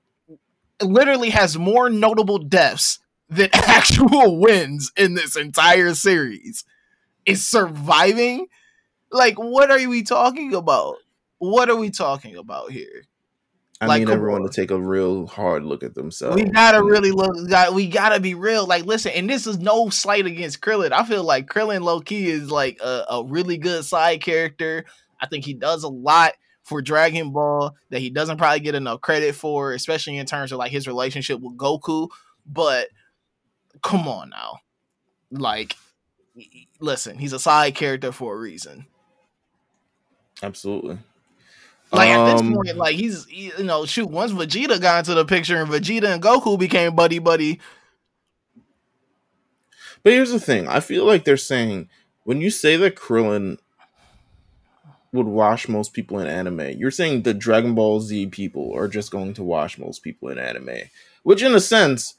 literally 0.83 1.31
has 1.31 1.57
more 1.57 1.89
notable 1.89 2.39
deaths 2.39 2.99
than 3.35 3.51
actual 3.55 4.39
wins 4.39 4.93
in 4.97 5.15
this 5.15 5.37
entire 5.37 5.95
series 5.95 6.65
is 7.27 7.47
surviving. 7.47 8.47
Like, 9.11 9.37
what 9.37 9.71
are 9.71 9.89
we 9.89 10.03
talking 10.03 10.55
about? 10.55 10.97
What 11.39 11.69
are 11.69 11.77
we 11.77 11.91
talking 11.91 12.37
about 12.37 12.71
here? 12.71 13.07
I 13.81 13.87
like, 13.87 14.01
need 14.01 14.11
everyone 14.11 14.43
on. 14.43 14.49
to 14.49 14.55
take 14.55 14.71
a 14.71 14.81
real 14.81 15.27
hard 15.27 15.65
look 15.65 15.83
at 15.83 15.95
themselves. 15.95 16.37
We 16.37 16.49
gotta 16.49 16.83
really 16.83 17.11
look. 17.11 17.35
We 17.75 17.89
gotta 17.89 18.21
be 18.21 18.35
real. 18.35 18.67
Like, 18.67 18.87
listen, 18.87 19.13
and 19.13 19.29
this 19.29 19.47
is 19.47 19.59
no 19.59 19.91
slight 19.91 20.27
against 20.27 20.61
Krillin. 20.61 20.93
I 20.93 21.05
feel 21.05 21.25
like 21.25 21.49
Krillin 21.49 21.83
low 21.83 22.01
key 22.01 22.31
is 22.31 22.51
like 22.51 22.81
a, 22.81 23.05
a 23.11 23.25
really 23.25 23.59
good 23.59 23.85
side 23.85 24.23
character. 24.23 24.85
I 25.21 25.27
think 25.27 25.45
he 25.45 25.55
does 25.55 25.83
a 25.83 25.89
lot 25.89 26.35
for 26.63 26.83
Dragon 26.83 27.33
Ball 27.33 27.75
that 27.91 28.01
he 28.01 28.11
doesn't 28.11 28.39
probably 28.39 28.61
get 28.61 28.75
enough 28.75 29.01
credit 29.01 29.35
for, 29.35 29.73
especially 29.73 30.17
in 30.17 30.27
terms 30.27 30.53
of 30.53 30.59
like 30.59 30.73
his 30.73 30.87
relationship 30.87 31.41
with 31.41 31.57
Goku. 31.57 32.09
But 32.47 32.89
come 33.83 34.09
on 34.09 34.31
now. 34.31 34.59
Like, 35.31 35.77
listen, 36.81 37.19
he's 37.19 37.33
a 37.33 37.39
side 37.39 37.75
character 37.75 38.13
for 38.13 38.35
a 38.35 38.39
reason. 38.39 38.87
Absolutely. 40.43 40.99
Like 41.93 42.11
um, 42.11 42.21
at 42.21 42.33
this 42.33 42.41
um, 42.41 42.55
point, 42.55 42.77
like 42.77 42.97
he's 42.97 43.25
he, 43.27 43.53
you 43.57 43.65
know, 43.65 43.87
shoot, 43.87 44.11
once 44.11 44.33
Vegeta 44.33 44.81
got 44.81 45.01
into 45.01 45.15
the 45.15 45.25
picture 45.25 45.61
and 45.61 45.71
Vegeta 45.71 46.13
and 46.13 46.23
Goku 46.23 46.59
became 46.59 46.95
buddy 46.95 47.19
buddy. 47.19 47.61
But 50.03 50.13
here's 50.13 50.33
the 50.33 50.41
thing: 50.41 50.67
I 50.67 50.81
feel 50.81 51.05
like 51.05 51.25
they're 51.25 51.37
saying 51.37 51.89
when 52.25 52.41
you 52.41 52.51
say 52.51 52.77
that 52.77 52.97
Krillin 52.97 53.59
would 55.13 55.27
wash 55.27 55.69
most 55.69 55.93
people 55.93 56.19
in 56.19 56.27
anime, 56.27 56.77
you're 56.77 56.91
saying 56.91 57.23
the 57.23 57.33
Dragon 57.33 57.75
Ball 57.75 58.01
Z 58.01 58.27
people 58.29 58.73
are 58.75 58.89
just 58.89 59.13
going 59.13 59.35
to 59.35 59.45
wash 59.45 59.79
most 59.79 60.03
people 60.03 60.29
in 60.29 60.39
anime, 60.39 60.91
which 61.23 61.43
in 61.43 61.55
a 61.55 61.61
sense 61.61 62.15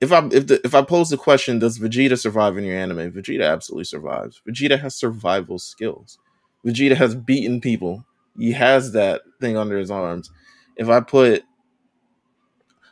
if 0.00 0.12
I 0.12 0.26
if 0.26 0.46
the, 0.46 0.60
if 0.64 0.74
I 0.74 0.82
pose 0.82 1.10
the 1.10 1.16
question, 1.16 1.58
does 1.58 1.78
Vegeta 1.78 2.18
survive 2.18 2.56
in 2.58 2.64
your 2.64 2.76
anime? 2.76 3.12
Vegeta 3.12 3.50
absolutely 3.50 3.84
survives. 3.84 4.40
Vegeta 4.46 4.78
has 4.78 4.94
survival 4.94 5.58
skills. 5.58 6.18
Vegeta 6.64 6.96
has 6.96 7.14
beaten 7.14 7.60
people. 7.60 8.04
He 8.38 8.52
has 8.52 8.92
that 8.92 9.22
thing 9.40 9.56
under 9.56 9.78
his 9.78 9.90
arms. 9.90 10.30
If 10.76 10.88
I 10.88 11.00
put 11.00 11.44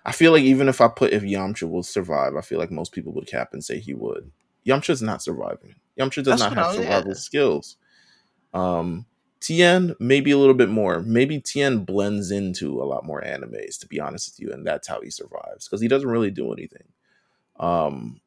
I 0.06 0.12
feel 0.12 0.32
like 0.32 0.42
even 0.42 0.68
if 0.68 0.80
I 0.80 0.88
put 0.88 1.12
if 1.12 1.22
Yamcha 1.22 1.68
will 1.68 1.82
survive, 1.82 2.36
I 2.36 2.40
feel 2.40 2.58
like 2.58 2.70
most 2.70 2.92
people 2.92 3.12
would 3.14 3.26
cap 3.26 3.50
and 3.52 3.64
say 3.64 3.78
he 3.78 3.94
would. 3.94 4.30
Yamcha's 4.66 5.02
not 5.02 5.22
surviving. 5.22 5.74
Yamcha 5.98 6.22
does 6.24 6.40
That's 6.40 6.42
not 6.42 6.54
have 6.54 6.74
survival 6.74 7.14
skills. 7.14 7.76
Um, 8.52 9.06
Tien 9.44 9.94
maybe 10.00 10.30
a 10.30 10.38
little 10.38 10.54
bit 10.54 10.70
more. 10.70 11.00
Maybe 11.00 11.38
Tien 11.38 11.84
blends 11.84 12.30
into 12.30 12.82
a 12.82 12.84
lot 12.84 13.04
more 13.04 13.20
animes, 13.20 13.78
to 13.80 13.86
be 13.86 14.00
honest 14.00 14.32
with 14.32 14.40
you, 14.40 14.54
and 14.54 14.66
that's 14.66 14.88
how 14.88 15.02
he 15.02 15.10
survives 15.10 15.68
because 15.68 15.82
he 15.82 15.88
doesn't 15.88 16.08
really 16.08 16.30
do 16.30 16.50
anything. 16.50 16.86
Um, 17.60 18.22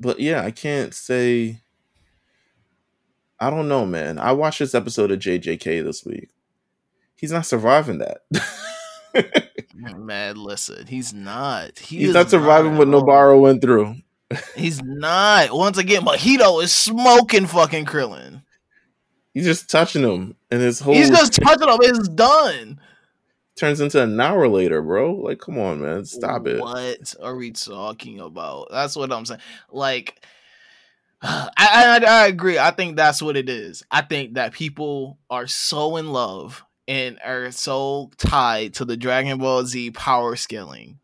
but 0.00 0.18
yeah, 0.18 0.44
I 0.44 0.50
can't 0.50 0.92
say. 0.92 1.60
I 3.38 3.50
don't 3.50 3.68
know, 3.68 3.86
man. 3.86 4.18
I 4.18 4.32
watched 4.32 4.58
this 4.58 4.74
episode 4.74 5.12
of 5.12 5.20
JJK 5.20 5.84
this 5.84 6.04
week. 6.04 6.30
He's 7.14 7.30
not 7.30 7.46
surviving 7.46 7.98
that. 7.98 8.22
man, 9.96 10.34
listen, 10.34 10.88
he's 10.88 11.14
not. 11.14 11.78
He 11.78 11.98
he's 11.98 12.14
not 12.14 12.28
surviving 12.28 12.72
not 12.72 12.78
what 12.80 12.88
Nobara 12.88 13.40
went 13.40 13.62
through. 13.62 13.94
he's 14.56 14.82
not. 14.82 15.52
Once 15.52 15.78
again, 15.78 16.02
Mahito 16.02 16.60
is 16.60 16.72
smoking 16.72 17.46
fucking 17.46 17.84
Krillin. 17.84 18.42
He's 19.38 19.46
just 19.46 19.70
touching 19.70 20.02
him, 20.02 20.34
and 20.50 20.60
his 20.60 20.80
whole 20.80 20.94
he's 20.94 21.10
just 21.10 21.34
touching 21.34 21.68
him. 21.68 21.78
It's 21.80 22.08
done. 22.08 22.80
Turns 23.54 23.80
into 23.80 24.02
an 24.02 24.20
hour 24.20 24.48
later, 24.48 24.82
bro. 24.82 25.14
Like, 25.14 25.38
come 25.38 25.60
on, 25.60 25.80
man, 25.80 26.04
stop 26.06 26.48
it. 26.48 26.60
What 26.60 27.14
are 27.22 27.36
we 27.36 27.52
talking 27.52 28.18
about? 28.18 28.66
That's 28.72 28.96
what 28.96 29.12
I'm 29.12 29.24
saying. 29.24 29.38
Like, 29.70 30.26
I, 31.22 31.48
I, 31.56 32.04
I 32.04 32.26
agree. 32.26 32.58
I 32.58 32.72
think 32.72 32.96
that's 32.96 33.22
what 33.22 33.36
it 33.36 33.48
is. 33.48 33.84
I 33.92 34.00
think 34.00 34.34
that 34.34 34.54
people 34.54 35.20
are 35.30 35.46
so 35.46 35.98
in 35.98 36.08
love 36.08 36.64
and 36.88 37.20
are 37.24 37.52
so 37.52 38.10
tied 38.16 38.74
to 38.74 38.84
the 38.84 38.96
Dragon 38.96 39.38
Ball 39.38 39.64
Z 39.66 39.92
power 39.92 40.34
scaling 40.34 40.98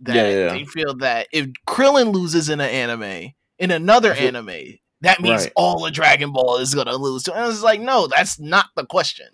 that 0.00 0.16
yeah, 0.16 0.28
yeah. 0.28 0.48
they 0.48 0.64
feel 0.64 0.96
that 0.96 1.28
if 1.32 1.46
Krillin 1.68 2.12
loses 2.12 2.48
in 2.48 2.60
an 2.60 2.68
anime, 2.68 3.32
in 3.60 3.70
another 3.70 4.12
anime, 4.12 4.80
that 5.02 5.20
means 5.20 5.44
right. 5.44 5.52
all 5.56 5.84
of 5.84 5.92
Dragon 5.92 6.32
Ball 6.32 6.58
is 6.58 6.74
gonna 6.74 6.96
lose 6.96 7.24
to. 7.24 7.34
And 7.34 7.52
it's 7.52 7.62
like, 7.62 7.80
no, 7.80 8.06
that's 8.06 8.38
not 8.38 8.66
the 8.74 8.86
question. 8.86 9.28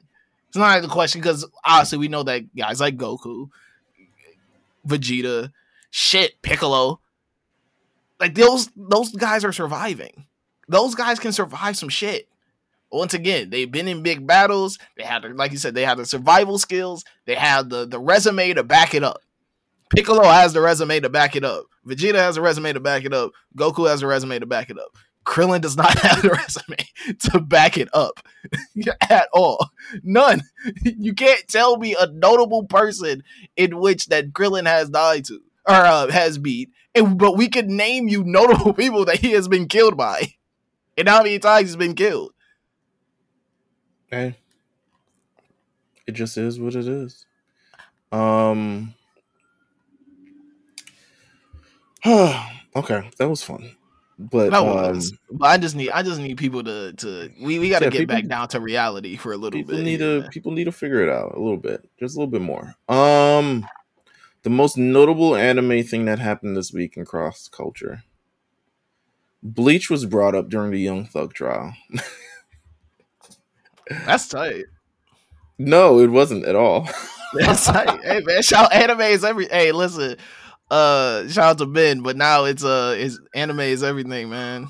It's 0.48 0.56
not 0.56 0.82
the 0.82 0.88
question 0.88 1.20
because 1.20 1.46
obviously 1.64 1.98
we 1.98 2.08
know 2.08 2.22
that 2.24 2.54
guys 2.54 2.80
like 2.80 2.96
Goku, 2.96 3.48
Vegeta, 4.86 5.50
shit, 5.90 6.42
Piccolo, 6.42 7.00
like 8.20 8.34
those 8.34 8.68
those 8.76 9.12
guys 9.12 9.44
are 9.44 9.52
surviving. 9.52 10.26
Those 10.68 10.94
guys 10.94 11.18
can 11.18 11.32
survive 11.32 11.76
some 11.76 11.88
shit. 11.88 12.28
Once 12.90 13.14
again, 13.14 13.48
they've 13.50 13.70
been 13.70 13.88
in 13.88 14.02
big 14.02 14.26
battles. 14.26 14.78
They 14.96 15.04
have, 15.04 15.24
like 15.24 15.52
you 15.52 15.58
said, 15.58 15.74
they 15.74 15.84
have 15.84 15.96
the 15.96 16.04
survival 16.04 16.58
skills. 16.58 17.04
They 17.24 17.34
have 17.34 17.68
the 17.68 17.86
the 17.86 17.98
resume 17.98 18.52
to 18.54 18.62
back 18.62 18.94
it 18.94 19.02
up. 19.02 19.22
Piccolo 19.90 20.24
has 20.24 20.52
the 20.52 20.60
resume 20.60 21.00
to 21.00 21.08
back 21.08 21.34
it 21.36 21.44
up. 21.44 21.64
Vegeta 21.86 22.16
has 22.16 22.36
a 22.36 22.42
resume 22.42 22.72
to 22.72 22.80
back 22.80 23.04
it 23.04 23.12
up. 23.12 23.32
Goku 23.56 23.88
has 23.88 24.02
a 24.02 24.06
resume 24.06 24.38
to 24.38 24.46
back 24.46 24.70
it 24.70 24.78
up. 24.78 24.96
Krillin 25.24 25.60
does 25.60 25.76
not 25.76 25.98
have 25.98 26.22
the 26.22 26.30
resume 26.30 27.18
to 27.30 27.40
back 27.40 27.76
it 27.78 27.88
up 27.92 28.20
at 29.08 29.28
all. 29.32 29.70
None. 30.02 30.42
You 30.84 31.14
can't 31.14 31.46
tell 31.48 31.76
me 31.76 31.94
a 31.98 32.06
notable 32.06 32.64
person 32.64 33.22
in 33.56 33.78
which 33.78 34.06
that 34.06 34.32
Krillin 34.32 34.66
has 34.66 34.88
died 34.88 35.24
to 35.26 35.40
or 35.66 35.74
uh, 35.74 36.10
has 36.10 36.38
beat, 36.38 36.70
and, 36.94 37.16
but 37.16 37.36
we 37.36 37.48
could 37.48 37.68
name 37.68 38.08
you 38.08 38.24
notable 38.24 38.72
people 38.74 39.04
that 39.04 39.20
he 39.20 39.32
has 39.32 39.46
been 39.46 39.68
killed 39.68 39.96
by, 39.96 40.34
and 40.96 41.08
how 41.08 41.22
many 41.22 41.38
times 41.38 41.68
he's 41.68 41.76
been 41.76 41.94
killed. 41.94 42.32
Hey, 44.08 44.36
it 46.06 46.12
just 46.12 46.36
is 46.36 46.58
what 46.58 46.74
it 46.74 46.86
is. 46.86 47.26
Um. 48.10 48.94
okay, 52.04 53.08
that 53.16 53.28
was 53.28 53.44
fun. 53.44 53.76
But 54.30 54.52
um, 54.52 55.00
but 55.30 55.46
I 55.46 55.58
just 55.58 55.74
need 55.74 55.90
I 55.90 56.02
just 56.02 56.20
need 56.20 56.36
people 56.36 56.62
to 56.64 56.92
to 56.92 57.30
we, 57.40 57.58
we 57.58 57.70
got 57.70 57.80
to 57.80 57.86
yeah, 57.86 57.90
get 57.90 57.98
people, 58.00 58.16
back 58.16 58.26
down 58.26 58.48
to 58.48 58.60
reality 58.60 59.16
for 59.16 59.32
a 59.32 59.36
little 59.36 59.58
people 59.58 59.74
bit. 59.74 59.84
Need 59.84 59.98
to 59.98 60.28
people 60.30 60.52
need 60.52 60.64
to 60.64 60.72
figure 60.72 61.02
it 61.02 61.08
out 61.08 61.34
a 61.34 61.40
little 61.40 61.56
bit, 61.56 61.88
just 61.98 62.16
a 62.16 62.20
little 62.20 62.30
bit 62.30 62.42
more. 62.42 62.74
Um, 62.88 63.66
the 64.42 64.50
most 64.50 64.76
notable 64.76 65.34
anime 65.34 65.82
thing 65.82 66.04
that 66.04 66.18
happened 66.18 66.56
this 66.56 66.72
week 66.72 66.96
in 66.96 67.04
cross 67.04 67.48
culture. 67.48 68.04
Bleach 69.42 69.90
was 69.90 70.06
brought 70.06 70.34
up 70.34 70.48
during 70.48 70.70
the 70.70 70.78
Young 70.78 71.04
Thug 71.04 71.34
trial. 71.34 71.74
That's 74.06 74.28
tight. 74.28 74.66
No, 75.58 75.98
it 75.98 76.10
wasn't 76.10 76.44
at 76.44 76.54
all. 76.54 76.88
That's 77.34 77.66
tight. 77.66 78.04
Hey 78.04 78.20
man, 78.20 78.42
shout 78.42 78.72
anime 78.72 79.00
is 79.00 79.24
every. 79.24 79.48
Hey, 79.48 79.72
listen 79.72 80.16
uh 80.72 81.28
shout 81.28 81.44
out 81.44 81.58
to 81.58 81.66
Ben, 81.66 82.00
but 82.00 82.16
now 82.16 82.44
it's 82.44 82.64
uh 82.64 82.96
is 82.98 83.20
anime 83.34 83.60
is 83.60 83.82
everything, 83.82 84.30
man. 84.30 84.68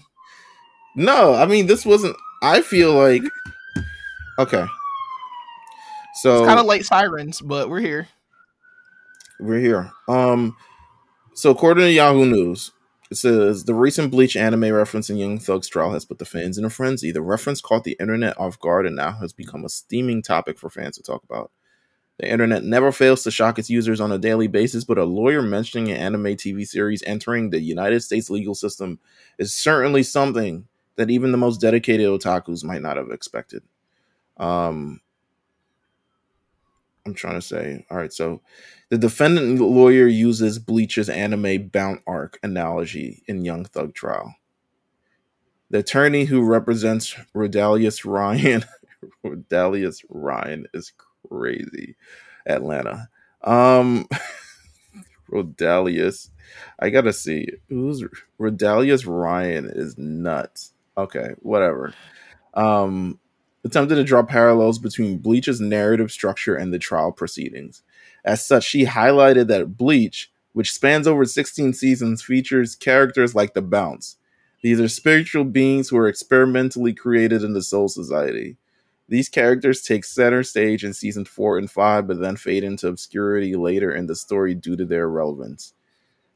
No, 0.96 1.34
I 1.34 1.46
mean 1.46 1.66
this 1.66 1.86
wasn't 1.86 2.16
I 2.42 2.60
feel 2.60 2.92
like 2.92 3.22
okay. 4.38 4.66
So 6.14 6.38
it's 6.38 6.46
kind 6.48 6.60
of 6.60 6.66
late 6.66 6.84
sirens, 6.84 7.40
but 7.40 7.70
we're 7.70 7.80
here. 7.80 8.08
We're 9.38 9.60
here. 9.60 9.92
Um 10.08 10.56
so 11.34 11.50
according 11.50 11.84
to 11.84 11.92
Yahoo 11.92 12.26
News, 12.26 12.72
it 13.12 13.16
says 13.16 13.64
the 13.64 13.74
recent 13.74 14.10
Bleach 14.10 14.36
anime 14.36 14.72
reference 14.72 15.08
in 15.08 15.18
Young 15.18 15.38
Thug's 15.38 15.68
trial 15.68 15.92
has 15.92 16.04
put 16.04 16.18
the 16.18 16.24
fans 16.24 16.58
in 16.58 16.64
a 16.64 16.70
frenzy. 16.70 17.12
The 17.12 17.22
reference 17.22 17.60
caught 17.60 17.84
the 17.84 17.96
internet 18.00 18.38
off 18.40 18.58
guard 18.58 18.86
and 18.86 18.96
now 18.96 19.12
has 19.12 19.32
become 19.32 19.64
a 19.64 19.68
steaming 19.68 20.20
topic 20.20 20.58
for 20.58 20.68
fans 20.68 20.96
to 20.96 21.02
talk 21.02 21.22
about. 21.22 21.52
The 22.18 22.30
internet 22.30 22.62
never 22.62 22.92
fails 22.92 23.22
to 23.24 23.30
shock 23.30 23.58
its 23.58 23.70
users 23.70 24.00
on 24.00 24.12
a 24.12 24.18
daily 24.18 24.46
basis, 24.46 24.84
but 24.84 24.98
a 24.98 25.04
lawyer 25.04 25.42
mentioning 25.42 25.90
an 25.90 25.96
anime 25.96 26.36
TV 26.36 26.66
series 26.66 27.02
entering 27.04 27.50
the 27.50 27.60
United 27.60 28.00
States 28.02 28.30
legal 28.30 28.54
system 28.54 28.98
is 29.38 29.52
certainly 29.52 30.02
something 30.02 30.68
that 30.96 31.10
even 31.10 31.32
the 31.32 31.38
most 31.38 31.60
dedicated 31.60 32.06
otakus 32.06 32.64
might 32.64 32.82
not 32.82 32.96
have 32.96 33.10
expected. 33.10 33.62
Um, 34.36 35.00
I'm 37.04 37.14
trying 37.14 37.34
to 37.34 37.42
say, 37.42 37.84
all 37.90 37.96
right, 37.96 38.12
so 38.12 38.42
the 38.90 38.98
defendant 38.98 39.60
lawyer 39.60 40.06
uses 40.06 40.58
Bleach's 40.58 41.08
anime 41.08 41.68
Bount 41.68 42.02
arc 42.06 42.38
analogy 42.42 43.22
in 43.26 43.44
Young 43.44 43.64
Thug 43.64 43.94
trial. 43.94 44.34
The 45.70 45.78
attorney 45.78 46.26
who 46.26 46.42
represents 46.42 47.14
Rodalius 47.34 48.04
Ryan, 48.04 48.64
Rodalius 49.24 50.04
Ryan 50.08 50.66
is 50.74 50.92
crazy. 51.32 51.96
Atlanta. 52.46 53.08
Um 53.42 54.06
Rodalius. 55.30 56.28
I 56.78 56.90
gotta 56.90 57.12
see. 57.12 57.48
Who's 57.68 58.04
Rodalius 58.40 59.06
Ryan 59.06 59.70
is 59.72 59.96
nuts. 59.96 60.72
Okay, 60.96 61.30
whatever. 61.40 61.94
Um 62.54 63.18
attempted 63.64 63.94
to 63.94 64.04
draw 64.04 64.22
parallels 64.22 64.78
between 64.78 65.18
Bleach's 65.18 65.60
narrative 65.60 66.10
structure 66.10 66.56
and 66.56 66.72
the 66.72 66.78
trial 66.78 67.12
proceedings. 67.12 67.82
As 68.24 68.44
such, 68.44 68.64
she 68.64 68.86
highlighted 68.86 69.46
that 69.48 69.76
Bleach, 69.76 70.32
which 70.52 70.72
spans 70.72 71.06
over 71.06 71.24
16 71.24 71.72
seasons, 71.72 72.22
features 72.22 72.74
characters 72.74 73.34
like 73.34 73.54
the 73.54 73.62
Bounts. 73.62 74.16
These 74.62 74.80
are 74.80 74.88
spiritual 74.88 75.44
beings 75.44 75.88
who 75.88 75.96
are 75.96 76.08
experimentally 76.08 76.92
created 76.92 77.42
in 77.42 77.52
the 77.52 77.62
Soul 77.62 77.88
Society. 77.88 78.56
These 79.12 79.28
characters 79.28 79.82
take 79.82 80.06
center 80.06 80.42
stage 80.42 80.84
in 80.84 80.94
season 80.94 81.26
four 81.26 81.58
and 81.58 81.70
five, 81.70 82.06
but 82.06 82.18
then 82.18 82.34
fade 82.34 82.64
into 82.64 82.88
obscurity 82.88 83.54
later 83.56 83.94
in 83.94 84.06
the 84.06 84.16
story 84.16 84.54
due 84.54 84.74
to 84.74 84.86
their 84.86 85.06
relevance. 85.06 85.74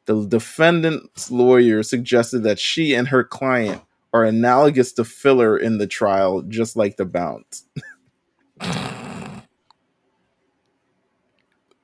The 0.04 0.26
defendant's 0.26 1.30
lawyer 1.30 1.82
suggested 1.82 2.40
that 2.40 2.58
she 2.58 2.92
and 2.92 3.08
her 3.08 3.24
client 3.24 3.80
are 4.12 4.24
analogous 4.24 4.92
to 4.92 5.04
filler 5.06 5.56
in 5.56 5.78
the 5.78 5.86
trial, 5.86 6.42
just 6.42 6.76
like 6.76 6.98
the 6.98 7.06
bounts. 7.06 7.64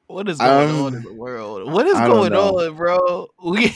what 0.08 0.28
is 0.28 0.36
going 0.36 0.68
um, 0.68 0.82
on 0.82 0.94
in 0.96 1.02
the 1.04 1.14
world? 1.14 1.72
What 1.72 1.86
is 1.86 1.98
going 2.00 2.34
on, 2.34 2.76
bro? 2.76 3.28
We 3.42 3.74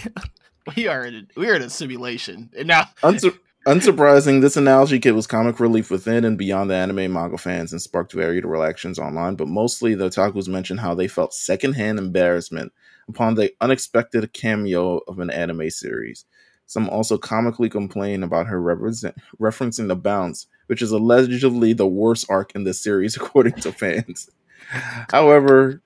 we 0.76 0.86
are 0.86 1.06
in 1.06 1.14
a, 1.14 1.40
we 1.40 1.48
are 1.48 1.54
in 1.54 1.62
a 1.62 1.70
simulation, 1.70 2.50
and 2.54 2.68
now 2.68 2.90
Unsur- 3.02 3.38
Unsurprising, 3.66 4.42
this 4.42 4.56
analogy 4.56 5.00
kit 5.00 5.16
was 5.16 5.26
comic 5.26 5.58
relief 5.58 5.90
within 5.90 6.24
and 6.24 6.38
beyond 6.38 6.70
the 6.70 6.74
anime 6.76 7.12
manga 7.12 7.36
fans 7.36 7.72
and 7.72 7.82
sparked 7.82 8.12
varied 8.12 8.44
reactions 8.44 8.96
online, 8.96 9.34
but 9.34 9.48
mostly 9.48 9.92
the 9.96 10.08
otakus 10.08 10.46
mentioned 10.46 10.78
how 10.78 10.94
they 10.94 11.08
felt 11.08 11.34
secondhand 11.34 11.98
embarrassment 11.98 12.72
upon 13.08 13.34
the 13.34 13.52
unexpected 13.60 14.32
cameo 14.32 14.98
of 15.08 15.18
an 15.18 15.30
anime 15.30 15.68
series. 15.68 16.26
Some 16.66 16.88
also 16.88 17.18
comically 17.18 17.68
complain 17.68 18.22
about 18.22 18.46
her 18.46 18.60
referencing 18.60 19.88
the 19.88 19.96
bounts, 19.96 20.46
which 20.68 20.80
is 20.80 20.92
allegedly 20.92 21.72
the 21.72 21.88
worst 21.88 22.26
arc 22.28 22.54
in 22.54 22.62
the 22.62 22.72
series, 22.72 23.16
according 23.20 23.54
to 23.54 23.72
fans. 23.72 24.30
However, 25.10 25.82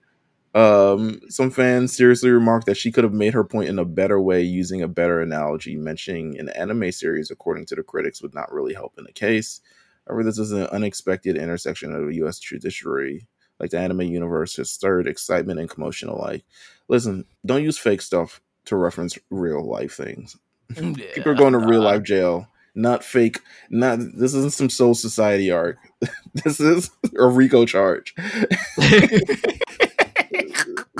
um, 0.54 1.20
some 1.28 1.50
fans 1.50 1.96
seriously 1.96 2.30
remarked 2.30 2.66
that 2.66 2.76
she 2.76 2.90
could 2.90 3.04
have 3.04 3.12
made 3.12 3.34
her 3.34 3.44
point 3.44 3.68
in 3.68 3.78
a 3.78 3.84
better 3.84 4.20
way 4.20 4.42
using 4.42 4.82
a 4.82 4.88
better 4.88 5.20
analogy. 5.20 5.76
Mentioning 5.76 6.38
an 6.38 6.48
anime 6.50 6.90
series, 6.90 7.30
according 7.30 7.66
to 7.66 7.76
the 7.76 7.82
critics, 7.82 8.20
would 8.20 8.34
not 8.34 8.52
really 8.52 8.74
help 8.74 8.94
in 8.98 9.04
the 9.04 9.12
case. 9.12 9.60
However, 10.06 10.24
this 10.24 10.38
is 10.38 10.50
an 10.50 10.66
unexpected 10.66 11.36
intersection 11.36 11.94
of 11.94 12.06
the 12.06 12.16
U.S. 12.16 12.38
judiciary, 12.40 13.28
like 13.60 13.70
the 13.70 13.78
anime 13.78 14.02
universe, 14.02 14.56
has 14.56 14.70
stirred 14.70 15.06
excitement 15.06 15.60
and 15.60 15.70
commotion 15.70 16.08
alike. 16.08 16.44
Listen, 16.88 17.26
don't 17.46 17.62
use 17.62 17.78
fake 17.78 18.02
stuff 18.02 18.40
to 18.64 18.76
reference 18.76 19.18
real 19.30 19.64
life 19.64 19.92
things. 19.94 20.36
Yeah, 20.74 20.92
People 21.14 21.32
are 21.32 21.36
going 21.36 21.52
to 21.52 21.60
real 21.60 21.82
life 21.82 22.02
jail, 22.02 22.48
not 22.74 23.04
fake. 23.04 23.38
Not 23.70 24.00
this 24.00 24.34
isn't 24.34 24.52
some 24.52 24.70
Soul 24.70 24.94
Society 24.94 25.52
arc. 25.52 25.78
this 26.34 26.58
is 26.58 26.90
a 27.16 27.28
RICO 27.28 27.66
charge. 27.66 28.14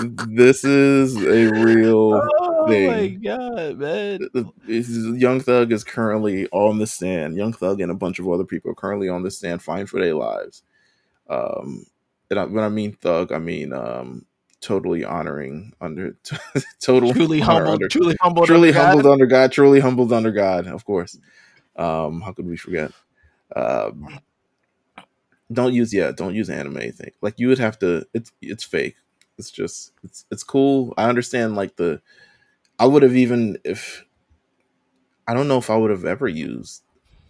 This 0.00 0.64
is 0.64 1.16
a 1.16 1.46
real 1.64 2.20
thing. 2.20 2.30
Oh 2.62 2.86
my 2.86 3.08
god, 3.08 3.78
man! 3.78 4.20
Young 5.18 5.40
Thug 5.40 5.72
is 5.72 5.82
currently 5.82 6.46
on 6.48 6.78
the 6.78 6.86
stand. 6.86 7.34
Young 7.36 7.54
Thug 7.54 7.80
and 7.80 7.90
a 7.90 7.94
bunch 7.94 8.18
of 8.18 8.28
other 8.28 8.44
people 8.44 8.70
are 8.70 8.74
currently 8.74 9.08
on 9.08 9.22
the 9.22 9.30
stand, 9.30 9.62
fighting 9.62 9.86
for 9.86 9.98
their 9.98 10.14
lives. 10.14 10.62
Um, 11.28 11.86
and 12.28 12.38
I, 12.38 12.44
when 12.44 12.62
I 12.62 12.68
mean 12.68 12.92
Thug, 12.92 13.32
I 13.32 13.38
mean 13.38 13.72
um, 13.72 14.26
totally 14.60 15.04
honoring 15.04 15.72
under 15.80 16.16
total 16.80 17.14
Truly 17.14 17.40
humbled, 17.40 17.68
under- 17.74 17.88
truly 17.88 18.16
humbled, 18.20 18.46
truly 18.46 18.68
under 18.68 18.78
God. 18.78 18.86
humbled 18.86 19.06
under 19.12 19.26
God, 19.26 19.52
truly 19.52 19.80
humbled 19.80 20.12
under 20.12 20.30
God, 20.30 20.66
of 20.66 20.84
course. 20.84 21.18
Um, 21.76 22.20
how 22.20 22.32
could 22.32 22.46
we 22.46 22.56
forget? 22.58 22.92
Um, 23.56 24.20
don't 25.50 25.72
use 25.72 25.92
yeah, 25.94 26.12
don't 26.12 26.34
use 26.34 26.50
anime 26.50 26.92
thing. 26.92 27.12
Like 27.22 27.38
you 27.38 27.48
would 27.48 27.58
have 27.58 27.78
to. 27.80 28.06
It's 28.12 28.32
it's 28.42 28.64
fake. 28.64 28.96
It's 29.40 29.50
just 29.50 29.90
it's 30.04 30.24
it's 30.30 30.44
cool. 30.44 30.94
I 30.96 31.08
understand 31.08 31.56
like 31.56 31.76
the. 31.76 32.00
I 32.78 32.86
would 32.86 33.02
have 33.02 33.16
even 33.16 33.58
if. 33.64 34.04
I 35.26 35.34
don't 35.34 35.48
know 35.48 35.58
if 35.58 35.70
I 35.70 35.76
would 35.76 35.90
have 35.90 36.04
ever 36.04 36.28
used 36.28 36.82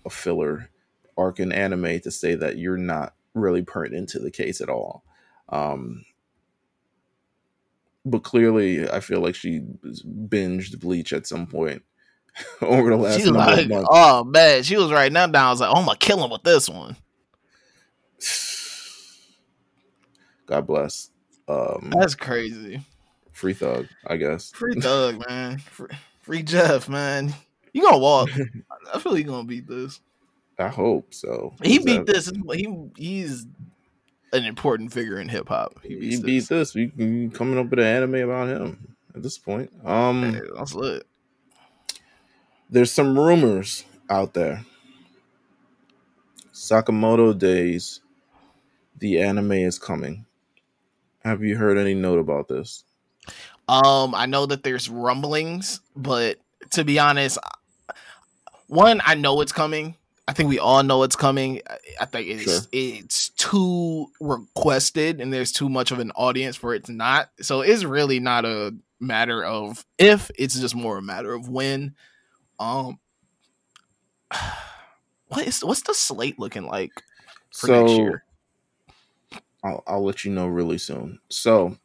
a 0.05 0.11
filler 0.11 0.69
arc 1.17 1.41
in 1.41 1.53
anime 1.53 2.01
to 2.01 2.11
say 2.11 2.35
that 2.35 2.59
you're 2.59 2.79
not 2.79 3.15
really 3.35 3.63
pertinent 3.63 4.09
to 4.11 4.19
the 4.19 4.31
case 4.31 4.61
at 4.61 4.69
all. 4.71 5.05
Um, 5.49 6.05
but 8.05 8.23
clearly, 8.23 8.89
I 8.91 9.01
feel 9.01 9.21
like 9.21 9.35
she 9.35 9.61
binged 9.85 10.81
Bleach 10.81 11.13
at 11.13 11.27
some 11.27 11.47
point 11.47 11.83
over 12.63 12.91
the 12.91 12.97
last 12.97 13.19
She's 13.19 13.31
like, 13.31 13.65
of 13.65 13.69
months. 13.69 13.89
oh 13.91 14.25
man, 14.25 14.63
she 14.63 14.77
was 14.77 14.91
writing 14.91 15.15
that 15.15 15.33
down. 15.33 15.47
I 15.47 15.51
was 15.51 15.61
like, 15.61 15.71
oh, 15.71 15.81
I'm 15.81 15.87
gonna 15.87 15.99
kill 15.99 16.25
him 16.25 16.31
with 16.31 16.43
this 16.43 16.69
one. 16.69 16.97
God 20.47 20.67
bless. 20.67 21.10
Um, 21.51 21.90
That's 21.98 22.14
crazy. 22.14 22.80
free 23.32 23.55
thug, 23.55 23.86
I 24.07 24.16
guess. 24.16 24.51
Free 24.53 24.74
thug, 24.80 25.22
man. 25.28 25.59
Free, 25.59 25.88
free 26.22 26.42
Jeff, 26.42 26.88
man. 26.88 27.34
You 27.72 27.82
gonna 27.82 27.98
walk? 27.98 28.30
I 28.92 28.98
feel 28.98 29.14
he 29.14 29.22
gonna 29.24 29.44
beat 29.44 29.66
this. 29.66 30.01
I 30.59 30.68
hope 30.68 31.14
so. 31.14 31.55
He 31.62 31.78
beat 31.78 32.05
that- 32.05 32.12
this. 32.12 32.32
He 32.53 32.68
he's 32.96 33.46
an 34.32 34.44
important 34.44 34.92
figure 34.92 35.18
in 35.20 35.28
hip 35.28 35.48
hop. 35.48 35.80
He 35.82 35.88
He 35.94 36.01
beats 36.01 36.20
beat 36.20 36.48
this. 36.48 36.74
We 36.74 36.92
we 36.96 37.28
coming 37.30 37.59
up 37.59 37.70
with 37.70 37.78
an 37.78 37.84
anime 37.86 38.16
about 38.16 38.48
him 38.48 38.94
at 39.14 39.22
this 39.22 39.38
point. 39.38 39.72
Um, 39.84 40.34
Hey, 40.34 40.40
That's 40.57 40.74
lit. 40.74 41.07
there's 42.68 42.92
some 42.92 43.18
rumors 43.18 43.84
out 44.09 44.34
there. 44.34 44.64
Sakamoto 46.53 47.36
Days, 47.36 48.01
the 48.98 49.20
anime 49.20 49.53
is 49.53 49.78
coming. 49.78 50.26
Have 51.21 51.43
you 51.43 51.57
heard 51.57 51.77
any 51.79 51.95
note 51.95 52.18
about 52.18 52.49
this? 52.49 52.85
Um, 53.68 54.14
I 54.14 54.27
know 54.27 54.47
that 54.47 54.62
there's 54.62 54.89
rumblings, 54.89 55.81
but 55.95 56.39
to 56.71 56.85
be 56.85 56.99
honest, 56.99 57.39
one, 58.66 59.01
I 59.05 59.14
know 59.14 59.41
it's 59.41 59.53
coming. 59.53 59.95
I 60.27 60.33
think 60.33 60.49
we 60.49 60.59
all 60.59 60.83
know 60.83 61.03
it's 61.03 61.16
coming. 61.16 61.61
I- 62.01 62.05
think 62.07 62.29
it's 62.29 62.45
Sure. 62.45 62.61
it's 62.73 63.29
too 63.31 64.11
requested, 64.21 65.21
and 65.21 65.33
there's 65.33 65.53
too 65.53 65.68
much 65.68 65.91
of 65.91 65.99
an 65.99 66.11
audience 66.12 66.57
for 66.57 66.75
it 66.75 66.85
to 66.85 66.93
not. 66.93 67.31
So 67.41 67.61
it's 67.61 67.85
really 67.85 68.21
not 68.21 68.45
a 68.45 68.75
matter 69.01 69.45
of 69.45 69.85
if; 69.99 70.31
it's 70.37 70.59
just 70.59 70.75
more 70.75 70.99
a 70.99 71.03
matter 71.03 71.35
of 71.35 71.49
when. 71.49 71.95
Um, 72.59 72.99
what 75.29 75.47
is 75.47 75.64
what's 75.64 75.83
the 75.83 75.95
slate 75.95 76.39
looking 76.39 76.66
like 76.66 76.93
for 77.53 77.66
next 77.68 77.93
year? 77.93 78.25
I'll, 79.63 79.83
I'll 79.87 80.05
let 80.05 80.25
you 80.25 80.33
know 80.33 80.47
really 80.47 80.79
soon. 80.79 81.19
So, 81.29 81.77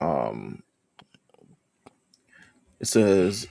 um, 0.00 0.62
it 2.80 2.86
says 2.86 3.46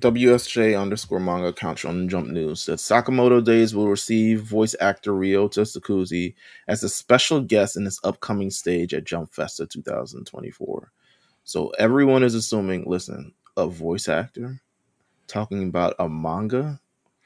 WSJ 0.00 0.80
underscore 0.80 1.20
manga 1.20 1.46
account 1.46 1.84
on 1.84 2.08
Jump 2.08 2.28
News 2.28 2.66
that 2.66 2.78
Sakamoto 2.78 3.42
Days 3.42 3.74
will 3.74 3.88
receive 3.88 4.42
voice 4.42 4.74
actor 4.80 5.12
Ryota 5.12 5.60
Sakuzi 5.60 6.34
as 6.68 6.82
a 6.82 6.88
special 6.88 7.40
guest 7.40 7.76
in 7.76 7.86
its 7.86 8.00
upcoming 8.04 8.50
stage 8.50 8.92
at 8.92 9.04
Jump 9.04 9.32
Festa 9.32 9.66
2024. 9.66 10.92
So 11.44 11.68
everyone 11.78 12.22
is 12.22 12.34
assuming, 12.34 12.84
listen, 12.86 13.32
a 13.56 13.66
voice 13.66 14.08
actor 14.08 14.60
talking 15.26 15.68
about 15.68 15.94
a 15.98 16.08
manga. 16.08 16.80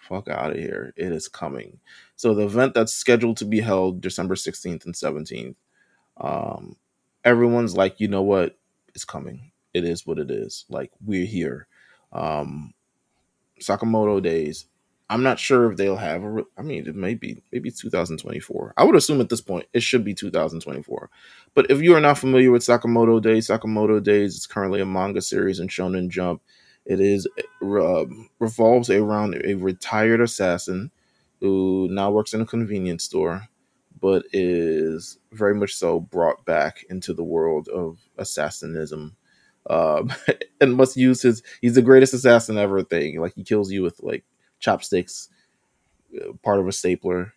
Fuck 0.09 0.28
out 0.28 0.52
of 0.52 0.56
here. 0.56 0.94
It 0.96 1.12
is 1.12 1.28
coming. 1.28 1.80
So 2.16 2.34
the 2.34 2.46
event 2.46 2.74
that's 2.74 2.94
scheduled 2.94 3.36
to 3.38 3.44
be 3.44 3.61
held 3.61 4.00
December 4.00 4.36
16th 4.36 4.86
and 4.86 4.94
17th, 4.94 5.56
um, 6.16 6.76
everyone's 7.24 7.76
like, 7.76 8.00
you 8.00 8.09
know 8.09 8.22
what? 8.22 8.56
It's 8.94 9.04
coming. 9.04 9.52
It 9.74 9.84
is 9.84 10.06
what 10.06 10.18
it 10.18 10.30
is. 10.30 10.64
Like 10.70 10.90
we're 11.04 11.26
here. 11.26 11.66
Um, 12.12 12.72
Sakamoto 13.61 14.22
Days. 14.22 14.66
I'm 15.11 15.22
not 15.22 15.38
sure 15.38 15.70
if 15.70 15.76
they'll 15.76 15.96
have 15.96 16.22
a. 16.22 16.30
Re- 16.30 16.44
I 16.56 16.62
mean, 16.62 16.86
it 16.86 16.94
may 16.94 17.14
be 17.14 17.42
maybe 17.52 17.70
2024. 17.70 18.74
I 18.76 18.84
would 18.84 18.96
assume 18.96 19.20
at 19.20 19.28
this 19.30 19.40
point 19.40 19.66
it 19.72 19.82
should 19.82 20.04
be 20.04 20.14
2024. 20.14 21.11
But 21.54 21.70
if 21.70 21.80
you 21.80 21.94
are 21.94 22.00
not 22.00 22.18
familiar 22.18 22.50
with 22.50 22.62
Sakamoto 22.62 23.20
Days, 23.20 23.48
Sakamoto 23.48 24.02
Days 24.02 24.36
is 24.36 24.46
currently 24.46 24.80
a 24.80 24.86
manga 24.86 25.22
series 25.22 25.61
in 25.61 25.68
Shonen 25.68 26.09
Jump. 26.09 26.42
It 26.89 27.01
is 27.01 27.28
um, 27.62 28.28
revolves 28.41 28.89
around 28.91 29.41
a 29.45 29.55
retired 29.55 30.22
assassin 30.22 30.91
who 31.41 31.86
now 31.91 32.11
works 32.11 32.32
in 32.32 32.41
a 32.41 32.47
convenience 32.47 33.05
store, 33.05 33.47
but 34.01 34.24
is 34.32 35.18
very 35.30 35.55
much 35.55 35.74
so 35.74 36.01
brought 36.01 36.45
back 36.47 36.84
into 36.89 37.12
the 37.12 37.22
world 37.22 37.68
of 37.68 37.99
assassinism. 38.16 39.14
Um, 39.68 40.11
and 40.62 40.74
must 40.76 40.97
use 40.97 41.20
his 41.20 41.43
he's 41.61 41.74
the 41.74 41.82
greatest 41.82 42.14
assassin 42.14 42.57
ever 42.57 42.82
thing. 42.82 43.20
Like 43.20 43.34
he 43.34 43.45
kills 43.45 43.70
you 43.70 43.82
with 43.82 44.01
like 44.03 44.24
chopsticks, 44.59 45.28
uh, 46.18 46.32
part 46.43 46.59
of 46.59 46.66
a 46.66 46.72
stapler. 46.72 47.34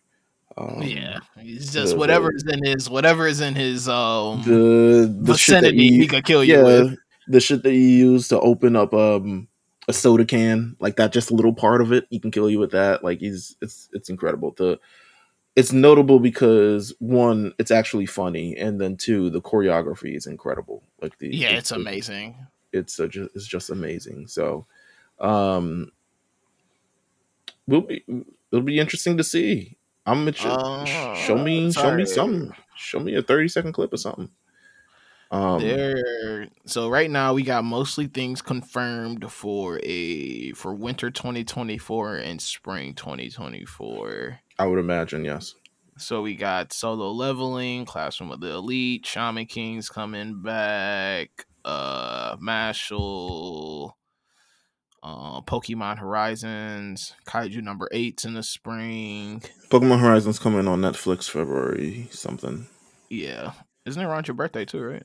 Um, 0.56 0.82
yeah, 0.82 1.18
it's 1.36 1.72
just 1.72 1.92
the- 1.92 1.98
whatever 1.98 2.30
the- 2.30 2.36
is 2.36 2.44
in 2.44 2.64
his 2.64 2.88
whatever 2.90 3.26
is 3.26 3.42
in 3.42 3.54
his 3.54 3.86
um 3.86 4.42
the 4.44 4.52
the 4.52 5.08
that 5.08 5.32
vicinity. 5.32 5.84
you, 5.84 6.00
he 6.02 6.08
could 6.08 6.24
kill 6.24 6.42
you 6.42 6.56
yeah, 6.56 6.62
with. 6.62 6.98
The 7.28 7.40
shit 7.40 7.62
that 7.62 7.72
you 7.72 7.80
use 7.80 8.28
to 8.28 8.40
open 8.40 8.76
up 8.76 8.92
um 8.94 9.48
a 9.88 9.92
soda 9.92 10.24
can, 10.24 10.76
like 10.78 10.96
that, 10.96 11.12
just 11.12 11.30
a 11.30 11.34
little 11.34 11.52
part 11.52 11.80
of 11.80 11.92
it, 11.92 12.06
he 12.10 12.20
can 12.20 12.30
kill 12.30 12.48
you 12.48 12.58
with 12.60 12.70
that. 12.70 13.02
Like 13.02 13.18
he's 13.20 13.56
it's 13.60 13.88
it's 13.92 14.08
incredible. 14.08 14.54
The 14.56 14.78
it's 15.54 15.72
notable 15.72 16.18
because 16.18 16.94
one, 16.98 17.52
it's 17.58 17.70
actually 17.70 18.06
funny, 18.06 18.56
and 18.56 18.80
then 18.80 18.96
two, 18.96 19.28
the 19.28 19.40
choreography 19.42 20.16
is 20.16 20.26
incredible. 20.26 20.82
Like 21.00 21.18
the 21.18 21.28
Yeah, 21.28 21.56
it's 21.58 21.72
amazing. 21.72 22.36
It's 22.72 22.98
a, 22.98 23.06
ju- 23.08 23.28
it's 23.34 23.46
just 23.46 23.68
amazing. 23.68 24.28
So, 24.28 24.66
um, 25.20 25.92
we'll 27.66 27.82
be 27.82 28.02
it'll 28.50 28.64
be 28.64 28.78
interesting 28.78 29.16
to 29.18 29.24
see. 29.24 29.76
I'm 30.06 30.26
Uh, 30.26 30.84
show 30.86 31.36
me 31.36 31.70
show 31.70 31.94
me 31.94 32.04
sorry. 32.04 32.06
something. 32.06 32.52
Show 32.76 33.00
me 33.00 33.14
a 33.16 33.22
30 33.22 33.48
second 33.48 33.72
clip 33.72 33.92
or 33.92 33.98
something. 33.98 34.30
Um, 35.32 35.60
there. 35.60 36.48
So 36.66 36.90
right 36.90 37.10
now 37.10 37.32
we 37.32 37.42
got 37.42 37.64
mostly 37.64 38.06
things 38.06 38.42
confirmed 38.42 39.32
for 39.32 39.80
a 39.82 40.52
for 40.52 40.74
winter 40.74 41.10
2024 41.10 42.16
and 42.16 42.40
spring 42.40 42.94
2024. 42.94 44.40
I 44.58 44.66
would 44.66 44.78
imagine, 44.78 45.24
yes. 45.24 45.54
So 45.96 46.20
we 46.20 46.36
got 46.36 46.74
solo 46.74 47.10
leveling, 47.10 47.86
classroom 47.86 48.30
of 48.30 48.40
the 48.40 48.50
elite, 48.50 49.06
shaman 49.06 49.46
kings 49.46 49.88
coming 49.88 50.42
back, 50.42 51.46
uh, 51.64 52.36
Mashle, 52.36 53.92
uh, 55.02 55.40
Pokemon 55.42 55.98
Horizons, 55.98 57.14
Kaiju 57.26 57.62
number 57.62 57.88
eight's 57.92 58.26
in 58.26 58.34
the 58.34 58.42
spring. 58.42 59.42
Pokemon 59.70 60.00
Horizons 60.00 60.38
coming 60.38 60.68
on 60.68 60.82
Netflix 60.82 61.30
February 61.30 62.08
something. 62.10 62.66
Yeah, 63.08 63.52
isn't 63.86 64.00
it 64.00 64.04
around 64.04 64.28
your 64.28 64.34
birthday 64.34 64.66
too, 64.66 64.82
right? 64.82 65.04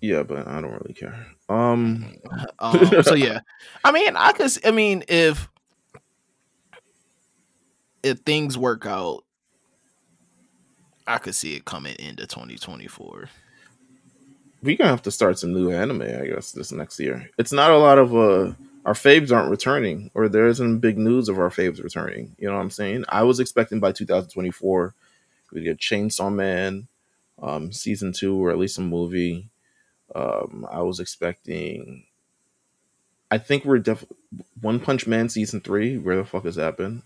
Yeah, 0.00 0.22
but 0.22 0.46
I 0.46 0.60
don't 0.60 0.72
really 0.72 0.94
care. 0.94 1.26
Um, 1.48 2.16
um, 2.58 3.02
so 3.02 3.14
yeah, 3.14 3.40
I 3.84 3.92
mean, 3.92 4.16
I 4.16 4.32
could. 4.32 4.50
I 4.64 4.70
mean, 4.70 5.04
if 5.08 5.48
if 8.02 8.18
things 8.20 8.56
work 8.56 8.86
out, 8.86 9.24
I 11.06 11.18
could 11.18 11.34
see 11.34 11.54
it 11.54 11.64
coming 11.64 11.96
into 11.98 12.26
2024. 12.26 13.28
we're 14.62 14.76
gonna 14.76 14.90
have 14.90 15.02
to 15.02 15.10
start 15.10 15.38
some 15.38 15.52
new 15.52 15.70
anime, 15.70 16.02
I 16.02 16.26
guess, 16.26 16.52
this 16.52 16.72
next 16.72 17.00
year. 17.00 17.30
It's 17.38 17.52
not 17.52 17.70
a 17.70 17.78
lot 17.78 17.98
of 17.98 18.14
uh 18.14 18.52
our 18.84 18.94
faves 18.94 19.32
aren't 19.32 19.50
returning, 19.50 20.10
or 20.14 20.28
there 20.28 20.46
isn't 20.46 20.78
big 20.78 20.96
news 20.96 21.28
of 21.28 21.38
our 21.40 21.50
faves 21.50 21.82
returning. 21.82 22.36
You 22.38 22.48
know 22.48 22.54
what 22.54 22.60
I'm 22.60 22.70
saying? 22.70 23.04
I 23.08 23.24
was 23.24 23.40
expecting 23.40 23.80
by 23.80 23.90
2024 23.92 24.94
we'd 25.52 25.64
get 25.64 25.78
Chainsaw 25.78 26.32
Man 26.32 26.86
um, 27.42 27.72
season 27.72 28.12
two, 28.12 28.36
or 28.36 28.50
at 28.50 28.58
least 28.58 28.78
a 28.78 28.82
movie. 28.82 29.48
Um, 30.14 30.66
I 30.70 30.82
was 30.82 31.00
expecting. 31.00 32.04
I 33.30 33.38
think 33.38 33.64
we're 33.64 33.78
def 33.78 34.04
One 34.60 34.80
Punch 34.80 35.06
Man 35.06 35.28
season 35.28 35.60
three. 35.60 35.98
Where 35.98 36.16
the 36.16 36.24
fuck 36.24 36.44
has 36.44 36.56
that 36.56 36.76
been? 36.76 37.02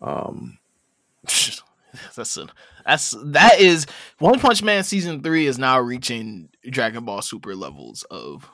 Um, 0.00 0.58
that's 1.22 2.38
that's 2.84 3.14
that 3.24 3.60
is 3.60 3.86
One 4.18 4.40
Punch 4.40 4.62
Man 4.62 4.84
season 4.84 5.22
three 5.22 5.46
is 5.46 5.58
now 5.58 5.78
reaching 5.80 6.48
Dragon 6.68 7.04
Ball 7.04 7.22
Super 7.22 7.54
levels 7.54 8.02
of. 8.04 8.48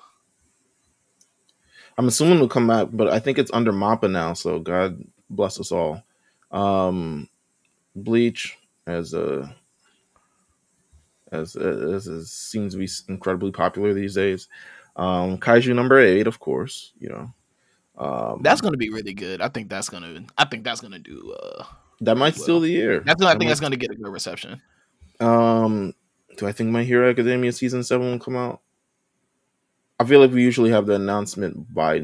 I'm 1.99 2.09
assuming 2.09 2.37
it'll 2.37 2.49
come 2.49 2.71
out, 2.71 2.97
but 2.97 3.09
I 3.09 3.19
think 3.19 3.39
it's 3.39 3.51
under 3.53 3.73
Mappa 3.73 4.11
now. 4.11 4.33
So 4.33 4.59
God 4.59 5.05
bless 5.29 5.61
us 5.61 5.73
all. 5.73 6.03
Um, 6.51 7.29
Bleach 7.95 8.59
as 8.87 9.13
a 9.13 9.55
as 11.33 11.57
as, 11.57 12.09
as 12.09 12.31
seems 12.31 12.75
to 12.75 12.79
be 12.79 12.89
incredibly 13.09 13.51
popular 13.51 13.95
these 13.95 14.15
days. 14.15 14.49
Um, 14.97 15.39
Kaiju 15.39 15.75
number 15.75 15.99
eight, 15.99 16.27
of 16.27 16.41
course, 16.41 16.93
you 16.99 17.09
know. 17.09 17.33
Um, 17.97 18.41
that's 18.43 18.61
going 18.61 18.73
to 18.73 18.79
be 18.79 18.91
really 18.91 19.13
good. 19.13 19.41
I 19.41 19.49
think 19.49 19.69
that's 19.69 19.89
going 19.89 20.03
to. 20.03 20.25
I 20.39 20.45
think 20.47 20.65
that's 20.65 20.81
going 20.81 20.93
to 20.93 20.99
do. 20.99 21.33
Uh, 21.33 21.65
that 22.01 22.17
might 22.17 22.35
well. 22.35 22.43
steal 22.43 22.61
the 22.61 22.71
year. 22.71 23.01
That's. 23.01 23.23
I 23.23 23.33
think 23.33 23.43
might, 23.43 23.49
that's 23.49 23.61
going 23.61 23.73
to 23.73 23.77
get 23.77 23.91
a 23.91 23.95
good 23.95 24.11
reception. 24.11 24.61
Um, 25.21 25.95
do 26.37 26.47
I 26.47 26.53
think 26.53 26.71
My 26.71 26.83
Hero 26.83 27.11
Academia 27.11 27.53
season 27.53 27.83
seven 27.83 28.11
will 28.11 28.19
come 28.19 28.37
out? 28.37 28.61
I 29.99 30.05
feel 30.05 30.21
like 30.21 30.31
we 30.31 30.43
usually 30.43 30.71
have 30.71 30.87
the 30.87 30.95
announcement 30.95 31.73
by. 31.75 32.01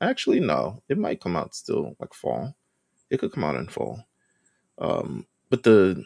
Actually, 0.00 0.40
no, 0.40 0.82
it 0.88 0.98
might 0.98 1.22
come 1.22 1.36
out 1.36 1.54
still 1.54 1.96
like 1.98 2.12
fall. 2.12 2.54
It 3.08 3.18
could 3.18 3.32
come 3.32 3.44
out 3.44 3.56
in 3.56 3.66
fall. 3.66 4.04
Um, 4.78 5.26
but 5.48 5.62
the 5.62 6.04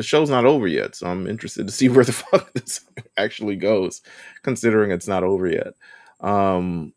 the 0.00 0.04
show's 0.04 0.30
not 0.30 0.46
over 0.46 0.66
yet, 0.66 0.96
so 0.96 1.08
I'm 1.08 1.26
interested 1.26 1.66
to 1.66 1.72
see 1.74 1.88
where 1.90 2.04
the 2.06 2.12
fuck 2.12 2.50
this 2.54 2.80
actually 3.18 3.56
goes, 3.56 4.00
considering 4.42 4.90
it's 4.90 5.06
not 5.06 5.22
over 5.22 5.46
yet. 5.46 5.74
Um, 6.20 6.94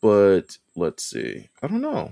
but 0.00 0.56
let's 0.74 1.04
see. 1.04 1.50
I 1.62 1.66
don't 1.66 1.82
know. 1.82 2.10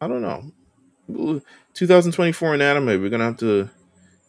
I 0.00 0.08
don't 0.08 0.22
know. 0.22 1.42
2024 1.74 2.54
in 2.54 2.62
anime, 2.62 2.86
we're 3.02 3.10
gonna 3.10 3.24
have 3.24 3.36
to 3.36 3.68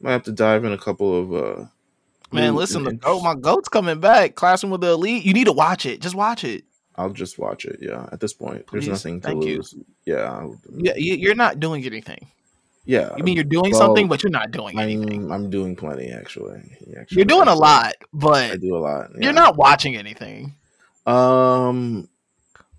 might 0.02 0.12
have 0.12 0.24
to 0.24 0.34
dive 0.34 0.66
in 0.66 0.74
a 0.74 0.78
couple 0.78 1.18
of 1.18 1.34
uh 1.34 1.66
Man, 2.34 2.56
listen, 2.56 2.84
the 2.84 2.92
goat, 2.92 3.24
my 3.24 3.36
goat's 3.36 3.70
coming 3.70 4.02
back. 4.02 4.36
Classroom 4.36 4.72
with 4.72 4.82
the 4.82 4.92
elite. 4.92 5.24
You 5.24 5.34
need 5.34 5.46
to 5.46 5.54
watch 5.54 5.86
it. 5.86 6.02
Just 6.02 6.16
watch 6.16 6.44
it. 6.44 6.66
I'll 6.98 7.12
just 7.12 7.40
watch 7.40 7.64
it. 7.64 7.78
Yeah. 7.82 8.10
At 8.12 8.20
this 8.20 8.34
point, 8.34 8.68
Please. 8.68 8.88
there's 8.88 9.06
nothing 9.06 9.22
to 9.22 9.28
Thank 9.28 9.44
lose. 9.44 9.74
You. 9.74 9.86
Yeah. 10.06 10.50
Yeah. 10.70 10.96
You're 10.98 11.36
not 11.36 11.62
doing 11.62 11.86
anything. 11.86 12.28
Yeah. 12.86 13.16
You 13.18 13.24
mean 13.24 13.36
you're 13.36 13.44
doing 13.44 13.72
well, 13.72 13.82
something, 13.82 14.08
but 14.08 14.24
you're 14.24 14.32
not 14.32 14.52
doing 14.52 14.78
I'm. 14.78 15.32
I'm 15.32 15.50
doing 15.50 15.76
plenty, 15.76 16.12
actually. 16.12 16.62
actually 17.00 17.18
you're 17.18 17.26
doing 17.26 17.48
a 17.48 17.56
lot, 17.56 17.94
but 18.14 18.52
I 18.52 18.56
do 18.58 18.76
a 18.76 18.80
lot. 18.80 19.10
Yeah. 19.14 19.26
You're 19.26 19.34
not 19.34 19.58
watching 19.58 19.96
anything. 19.96 20.56
Um, 21.06 22.08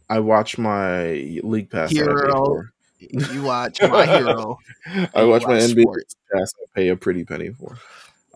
I 0.08 0.20
watch 0.20 0.58
my 0.58 1.38
League 1.42 1.70
Pass. 1.70 1.90
Hero. 1.90 2.62
You 2.98 3.42
watch 3.42 3.80
my 3.82 4.06
hero. 4.06 4.58
I 4.86 5.24
watch, 5.24 5.42
watch 5.42 5.46
my 5.46 5.58
NBA 5.58 5.84
Pass. 6.32 6.52
I 6.60 6.64
pay 6.74 6.88
a 6.88 6.96
pretty 6.96 7.24
penny 7.24 7.50
for. 7.50 7.78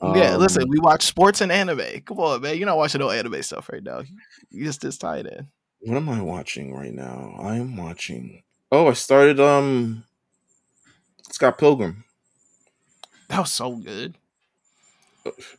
Um, 0.03 0.17
yeah, 0.17 0.37
listen, 0.37 0.65
we 0.69 0.79
watch 0.79 1.05
sports 1.05 1.41
and 1.41 1.53
anime. 1.53 2.01
Come 2.05 2.19
on, 2.19 2.41
man. 2.41 2.57
You're 2.57 2.67
not 2.67 2.79
watching 2.79 3.01
no 3.01 3.11
anime 3.11 3.43
stuff 3.43 3.69
right 3.71 3.83
now. 3.83 4.03
You 4.51 4.65
just 4.65 4.83
just 4.83 5.01
tied 5.01 5.27
in. 5.27 5.49
What 5.81 5.97
am 5.97 6.09
I 6.09 6.21
watching 6.21 6.75
right 6.75 6.93
now? 6.93 7.37
I 7.41 7.57
am 7.57 7.77
watching. 7.77 8.43
Oh, 8.73 8.89
I 8.89 8.93
started 8.95 9.41
um 9.41 10.05
Scott 11.33 11.59
Pilgrim. 11.59 12.05
That 13.29 13.41
was 13.41 13.53
so 13.53 13.77
good. 13.77 14.17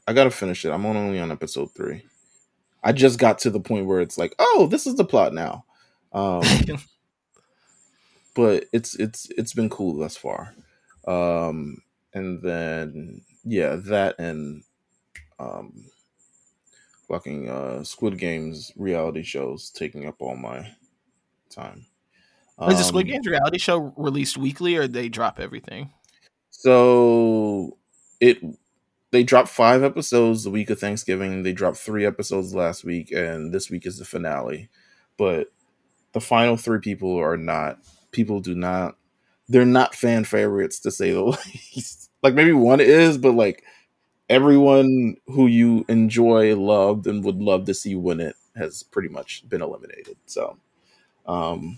I 0.07 0.13
gotta 0.13 0.31
finish 0.31 0.65
it. 0.65 0.71
I'm 0.71 0.85
only 0.85 1.19
on 1.19 1.31
episode 1.31 1.71
three. 1.73 2.03
I 2.83 2.91
just 2.91 3.19
got 3.19 3.39
to 3.39 3.49
the 3.49 3.59
point 3.59 3.85
where 3.85 4.01
it's 4.01 4.17
like, 4.17 4.33
oh, 4.39 4.67
this 4.69 4.87
is 4.87 4.95
the 4.95 5.05
plot 5.05 5.33
now. 5.33 5.65
Um, 6.13 6.43
but 8.35 8.65
it's 8.73 8.95
it's 8.95 9.29
it's 9.37 9.53
been 9.53 9.69
cool 9.69 9.97
thus 9.97 10.17
far. 10.17 10.55
Um, 11.07 11.77
and 12.13 12.41
then 12.41 13.21
yeah, 13.43 13.75
that 13.75 14.19
and 14.19 14.63
um, 15.39 15.85
fucking 17.07 17.49
uh, 17.49 17.83
Squid 17.83 18.17
Games 18.17 18.71
reality 18.75 19.23
shows 19.23 19.69
taking 19.69 20.07
up 20.07 20.15
all 20.19 20.35
my 20.35 20.71
time. 21.49 21.85
Is 22.69 22.77
the 22.77 22.83
Squid 22.83 23.07
um, 23.07 23.11
Games 23.11 23.27
reality 23.27 23.57
show 23.57 23.93
released 23.97 24.37
weekly, 24.37 24.75
or 24.75 24.87
they 24.87 25.09
drop 25.09 25.39
everything? 25.39 25.91
So 26.51 27.77
it 28.19 28.39
they 29.11 29.23
dropped 29.23 29.49
five 29.49 29.83
episodes 29.83 30.43
the 30.43 30.51
week 30.51 30.69
of 30.69 30.79
Thanksgiving. 30.79 31.43
They 31.43 31.53
dropped 31.53 31.77
three 31.77 32.05
episodes 32.05 32.53
last 32.53 32.83
week, 32.83 33.11
and 33.11 33.53
this 33.53 33.69
week 33.69 33.85
is 33.85 33.97
the 33.97 34.05
finale. 34.05 34.69
But 35.17 35.51
the 36.13 36.21
final 36.21 36.57
three 36.57 36.79
people 36.79 37.17
are 37.17 37.37
not 37.37 37.79
people 38.11 38.39
do 38.39 38.55
not 38.55 38.95
they're 39.49 39.65
not 39.65 39.95
fan 39.95 40.23
favorites 40.23 40.79
to 40.79 40.91
say 40.91 41.11
the 41.11 41.23
least. 41.75 42.09
Like 42.23 42.33
maybe 42.33 42.53
one 42.53 42.79
is, 42.79 43.17
but 43.17 43.33
like 43.33 43.63
everyone 44.29 45.17
who 45.27 45.47
you 45.47 45.83
enjoy, 45.89 46.55
loved, 46.55 47.07
and 47.07 47.23
would 47.23 47.41
love 47.41 47.65
to 47.65 47.73
see 47.73 47.95
win 47.95 48.19
it 48.19 48.35
has 48.55 48.83
pretty 48.83 49.09
much 49.09 49.47
been 49.49 49.61
eliminated. 49.61 50.15
So 50.25 50.57
um 51.25 51.77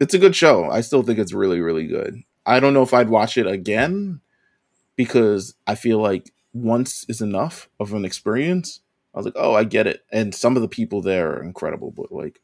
it's 0.00 0.14
a 0.14 0.18
good 0.18 0.36
show. 0.36 0.70
I 0.70 0.80
still 0.80 1.02
think 1.02 1.18
it's 1.18 1.32
really, 1.32 1.60
really 1.60 1.86
good. 1.86 2.22
I 2.46 2.60
don't 2.60 2.74
know 2.74 2.82
if 2.82 2.94
I'd 2.94 3.08
watch 3.08 3.36
it 3.36 3.46
again 3.46 4.20
because 4.96 5.54
I 5.66 5.74
feel 5.74 5.98
like 5.98 6.32
once 6.52 7.04
is 7.08 7.20
enough 7.20 7.68
of 7.78 7.92
an 7.92 8.04
experience. 8.04 8.80
I 9.14 9.18
was 9.18 9.26
like, 9.26 9.36
oh, 9.36 9.54
I 9.54 9.64
get 9.64 9.86
it. 9.86 10.04
And 10.12 10.34
some 10.34 10.56
of 10.56 10.62
the 10.62 10.68
people 10.68 11.02
there 11.02 11.32
are 11.32 11.42
incredible, 11.42 11.90
but 11.90 12.12
like, 12.12 12.40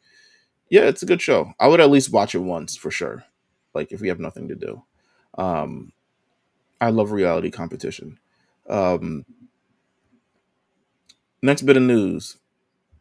yeah, 0.70 0.82
it's 0.82 1.02
a 1.02 1.06
good 1.06 1.22
show. 1.22 1.52
I 1.60 1.68
would 1.68 1.80
at 1.80 1.90
least 1.90 2.12
watch 2.12 2.34
it 2.34 2.40
once 2.40 2.76
for 2.76 2.90
sure. 2.90 3.24
Like 3.74 3.92
if 3.92 4.00
we 4.00 4.08
have 4.08 4.20
nothing 4.20 4.48
to 4.48 4.54
do. 4.54 4.82
Um 5.36 5.92
I 6.80 6.90
love 6.90 7.12
reality 7.12 7.50
competition. 7.50 8.18
Um 8.68 9.24
next 11.42 11.62
bit 11.62 11.76
of 11.76 11.82
news. 11.82 12.36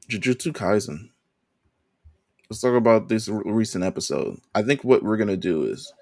Jujutsu 0.10 0.52
Kaisen 0.52 1.10
let's 2.50 2.62
talk 2.62 2.76
about 2.76 3.10
this 3.10 3.30
recent 3.30 3.84
episode. 3.84 4.40
I 4.54 4.62
think 4.64 4.84
what 4.84 5.04
we're 5.04 5.18
gonna 5.18 5.38
do 5.38 5.64
is 5.64 5.94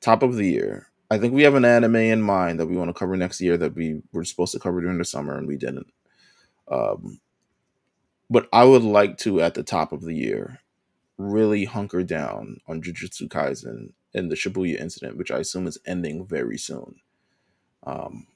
top 0.00 0.22
of 0.22 0.36
the 0.36 0.46
year. 0.46 0.88
I 1.10 1.18
think 1.18 1.34
we 1.34 1.42
have 1.42 1.54
an 1.54 1.64
anime 1.64 1.96
in 1.96 2.22
mind 2.22 2.58
that 2.58 2.66
we 2.66 2.76
want 2.76 2.88
to 2.88 2.98
cover 2.98 3.16
next 3.16 3.40
year 3.40 3.56
that 3.58 3.74
we 3.74 4.02
were 4.12 4.24
supposed 4.24 4.52
to 4.52 4.58
cover 4.58 4.80
during 4.80 4.98
the 4.98 5.04
summer 5.04 5.36
and 5.36 5.46
we 5.46 5.56
didn't. 5.56 5.92
Um, 6.70 7.20
but 8.30 8.48
I 8.52 8.64
would 8.64 8.82
like 8.82 9.18
to 9.18 9.40
at 9.40 9.54
the 9.54 9.62
top 9.62 9.92
of 9.92 10.02
the 10.02 10.14
year 10.14 10.60
really 11.18 11.66
hunker 11.66 12.02
down 12.02 12.58
on 12.66 12.82
Jujutsu 12.82 13.28
Kaisen 13.28 13.92
and 14.12 14.30
the 14.30 14.34
Shibuya 14.34 14.80
incident, 14.80 15.16
which 15.16 15.30
I 15.30 15.38
assume 15.38 15.66
is 15.66 15.78
ending 15.86 16.26
very 16.26 16.58
soon. 16.58 16.96
Um, 17.84 18.26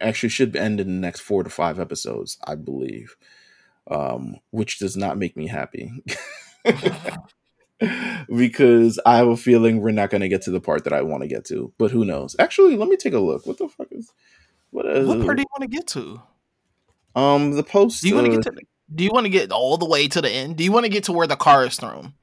actually 0.00 0.28
should 0.28 0.56
end 0.56 0.80
in 0.80 0.86
the 0.86 0.92
next 1.06 1.20
four 1.20 1.42
to 1.42 1.50
five 1.50 1.78
episodes, 1.78 2.38
I 2.46 2.54
believe 2.54 3.16
um, 3.90 4.36
which 4.50 4.78
does 4.78 4.96
not 4.96 5.18
make 5.18 5.36
me 5.36 5.48
happy. 5.48 5.92
because 8.34 9.00
I 9.04 9.16
have 9.16 9.28
a 9.28 9.36
feeling 9.36 9.80
we're 9.80 9.90
not 9.90 10.10
going 10.10 10.20
to 10.20 10.28
get 10.28 10.42
to 10.42 10.50
the 10.50 10.60
part 10.60 10.84
that 10.84 10.92
I 10.92 11.02
want 11.02 11.22
to 11.22 11.28
get 11.28 11.44
to. 11.46 11.72
But 11.78 11.90
who 11.90 12.04
knows? 12.04 12.36
Actually, 12.38 12.76
let 12.76 12.88
me 12.88 12.96
take 12.96 13.14
a 13.14 13.18
look. 13.18 13.46
What 13.46 13.58
the 13.58 13.68
fuck 13.68 13.88
is 13.90 14.12
what? 14.70 14.86
Is, 14.86 15.06
what 15.06 15.24
part 15.24 15.36
do 15.36 15.42
you 15.42 15.46
want 15.58 15.70
to 15.70 15.76
get 15.76 15.86
to? 15.88 16.22
Um, 17.14 17.52
the 17.52 17.62
post. 17.62 18.02
Do 18.02 18.08
you 18.08 18.14
want 18.14 18.26
to 18.26 18.32
uh, 18.32 18.36
get 18.36 18.44
to? 18.44 18.52
Do 18.94 19.04
you 19.04 19.10
want 19.12 19.24
to 19.24 19.30
get 19.30 19.52
all 19.52 19.76
the 19.76 19.86
way 19.86 20.08
to 20.08 20.20
the 20.20 20.30
end? 20.30 20.56
Do 20.56 20.64
you 20.64 20.72
want 20.72 20.84
to 20.84 20.90
get 20.90 21.04
to 21.04 21.12
where 21.12 21.26
the 21.26 21.36
car 21.36 21.64
is 21.64 21.76
thrown? 21.76 22.14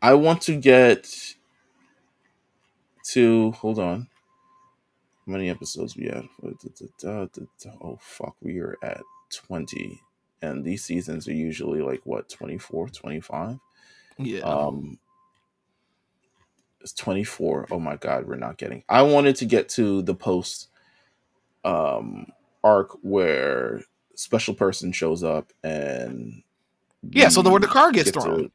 I 0.00 0.14
want 0.14 0.42
to 0.42 0.56
get 0.56 1.08
to. 3.10 3.52
Hold 3.52 3.78
on. 3.78 4.08
How 5.26 5.32
many 5.32 5.48
episodes 5.48 5.96
we 5.96 6.06
have? 6.06 6.26
Oh 7.80 7.98
fuck, 8.00 8.36
we 8.42 8.58
are 8.58 8.76
at 8.82 9.02
twenty 9.32 10.00
and 10.44 10.64
these 10.64 10.84
seasons 10.84 11.28
are 11.28 11.32
usually 11.32 11.80
like 11.80 12.00
what 12.04 12.28
24 12.28 12.88
25 12.88 13.58
yeah. 14.18 14.40
Um 14.40 14.98
it's 16.80 16.92
24 16.92 17.68
oh 17.70 17.80
my 17.80 17.96
god 17.96 18.26
we're 18.26 18.36
not 18.36 18.58
getting 18.58 18.84
i 18.88 19.02
wanted 19.02 19.36
to 19.36 19.46
get 19.46 19.68
to 19.70 20.02
the 20.02 20.14
post 20.14 20.68
um 21.64 22.26
arc 22.62 22.92
where 23.02 23.80
special 24.14 24.54
person 24.54 24.92
shows 24.92 25.24
up 25.24 25.52
and 25.62 26.42
yeah 27.10 27.28
so 27.28 27.42
the 27.42 27.50
where 27.50 27.60
the 27.60 27.66
car 27.66 27.90
gets 27.90 28.10
thrown 28.10 28.44
to, 28.44 28.50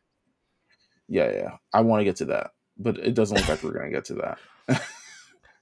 yeah 1.08 1.32
yeah 1.32 1.58
i 1.74 1.82
want 1.82 2.00
to 2.00 2.06
get 2.06 2.18
to 2.18 2.26
that 2.26 2.52
but 2.80 2.98
it 2.98 3.14
doesn't 3.14 3.38
look 3.38 3.50
like 3.50 3.62
we're 3.62 3.74
gonna 3.74 3.92
get 3.92 4.06
to 4.06 4.16
that. 4.16 4.40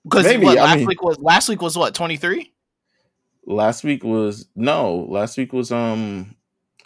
Because 0.04 0.26
last 0.38 0.78
mean, 0.78 0.86
week 0.86 1.04
was 1.04 1.20
last 1.20 1.50
week 1.50 1.62
was 1.62 1.78
what 1.78 1.94
23 1.94 2.54
last 3.48 3.84
week 3.84 4.04
was 4.04 4.48
no 4.56 5.08
last 5.10 5.38
week 5.38 5.54
was 5.54 5.72
um 5.72 6.36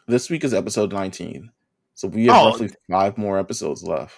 This 0.08 0.30
week 0.30 0.44
is 0.46 0.54
episode 0.54 0.94
19. 0.94 1.52
So 1.96 2.08
we 2.08 2.28
have 2.28 2.36
Oh. 2.36 2.46
roughly 2.52 2.70
five 2.90 3.18
more 3.18 3.38
episodes 3.40 3.84
left. 3.84 4.18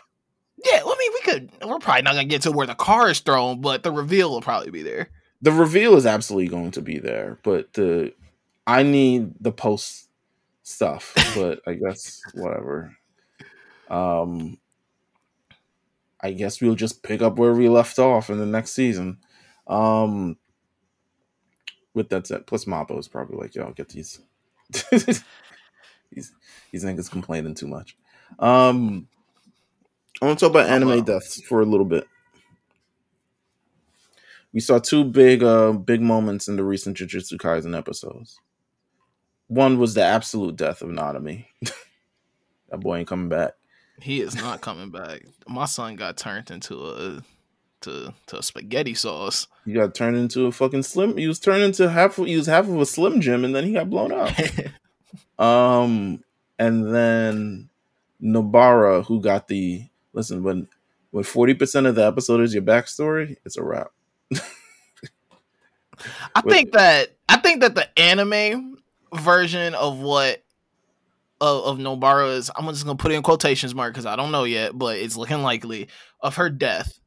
Yeah, 0.64 0.84
well, 0.84 0.94
I 0.94 0.98
mean, 1.00 1.12
we 1.14 1.22
could. 1.22 1.52
We're 1.68 1.80
probably 1.80 2.04
not 2.04 2.14
gonna 2.14 2.26
get 2.26 2.44
to 2.44 2.52
where 2.52 2.68
the 2.68 2.76
car 2.76 3.10
is 3.10 3.20
thrown, 3.20 3.60
but 3.62 3.84
the 3.84 3.92
reveal 3.92 4.30
will 4.30 4.42
probably 4.42 4.72
be 4.72 4.84
there. 4.84 5.10
The 5.42 5.52
reveal 5.52 5.96
is 5.96 6.06
absolutely 6.06 6.48
going 6.50 6.72
to 6.72 6.82
be 6.82 7.00
there, 7.00 7.40
but 7.44 7.74
the 7.74 8.14
I 8.68 8.84
need 8.84 9.34
the 9.42 9.52
post 9.52 10.08
stuff, 10.64 11.14
but 11.36 11.62
I 11.68 11.74
guess 11.74 12.22
whatever. 12.34 12.96
Um 13.90 14.58
I 16.22 16.32
guess 16.32 16.62
we'll 16.62 16.76
just 16.76 17.04
pick 17.04 17.22
up 17.22 17.38
where 17.38 17.54
we 17.54 17.68
left 17.68 18.00
off 18.00 18.30
in 18.30 18.38
the 18.40 18.46
next 18.46 18.72
season. 18.72 19.18
Um 19.68 20.38
with 21.94 22.10
that 22.10 22.28
said, 22.28 22.48
plus 22.48 22.66
Mappa 22.66 22.98
is 22.98 23.08
probably 23.08 23.38
like, 23.38 23.56
yo, 23.56 23.72
get 23.72 23.90
these 23.90 24.20
these 24.92 25.24
these 26.72 26.84
niggas 26.84 27.12
complaining 27.12 27.56
too 27.56 27.68
much. 27.68 27.96
Um 28.40 29.08
I 30.22 30.26
want 30.26 30.40
to 30.40 30.46
talk 30.46 30.52
about 30.52 30.70
anime 30.70 30.90
Mappa. 30.90 31.06
deaths 31.06 31.42
for 31.42 31.62
a 31.62 31.66
little 31.66 31.86
bit. 31.86 32.08
We 34.54 34.60
saw 34.60 34.80
two 34.80 35.04
big 35.04 35.44
uh 35.44 35.74
big 35.74 36.02
moments 36.02 36.48
in 36.48 36.56
the 36.56 36.64
recent 36.64 36.98
Jujutsu 36.98 37.38
Kaisen 37.38 37.78
episodes. 37.78 38.40
One 39.48 39.78
was 39.78 39.94
the 39.94 40.04
absolute 40.04 40.56
death 40.56 40.82
of 40.82 40.90
Nanami. 40.90 41.46
that 42.70 42.80
boy 42.80 42.98
ain't 42.98 43.08
coming 43.08 43.30
back. 43.30 43.54
He 44.02 44.22
is 44.22 44.36
not 44.36 44.62
coming 44.62 44.90
back. 44.90 45.22
My 45.48 45.66
son 45.66 45.96
got 45.96 46.18
turned 46.18 46.50
into 46.50 46.84
a 46.88 47.24
to 47.84 48.14
to 48.28 48.44
spaghetti 48.44 48.94
sauce. 48.94 49.48
He 49.66 49.74
got 49.74 49.96
turned 49.96 50.18
into 50.18 50.46
a 50.46 50.52
fucking 50.52 50.84
slim. 50.84 51.18
He 51.18 51.28
was 51.28 51.40
turned 51.40 51.64
into 51.64 51.90
half. 51.90 52.16
He 52.18 52.36
was 52.36 52.48
half 52.48 52.68
of 52.68 52.80
a 52.80 52.86
slim 52.86 53.22
Jim, 53.22 53.46
and 53.46 53.56
then 53.56 53.64
he 53.66 53.74
got 53.74 53.90
blown 53.90 54.12
up. 54.12 54.32
Um, 55.40 56.24
and 56.60 56.94
then 56.94 57.70
Nobara, 58.22 59.06
who 59.06 59.20
got 59.20 59.48
the 59.48 59.88
listen 60.14 60.44
when 60.44 60.68
when 61.12 61.24
forty 61.24 61.54
percent 61.54 61.88
of 61.88 61.96
the 61.96 62.06
episode 62.06 62.42
is 62.42 62.54
your 62.54 62.64
backstory, 62.64 63.38
it's 63.46 63.58
a 63.58 63.64
wrap. 63.64 63.92
I 66.36 66.42
think 66.42 66.74
that 66.74 67.16
I 67.30 67.38
think 67.38 67.62
that 67.62 67.76
the 67.76 67.88
anime 68.00 68.78
version 69.14 69.74
of 69.76 70.00
what 70.00 70.44
of, 71.42 71.64
of 71.66 71.78
Nobara 71.78 72.36
is 72.38 72.52
I'm 72.56 72.68
just 72.68 72.86
gonna 72.86 72.98
put 72.98 73.12
it 73.12 73.16
in 73.16 73.24
quotations 73.24 73.76
mark 73.76 73.94
because 73.94 74.06
I 74.06 74.16
don't 74.16 74.32
know 74.32 74.44
yet, 74.44 74.78
but 74.78 74.98
it's 74.98 75.18
looking 75.18 75.42
likely 75.42 75.88
of 76.22 76.36
her 76.36 76.50
death. 76.50 77.00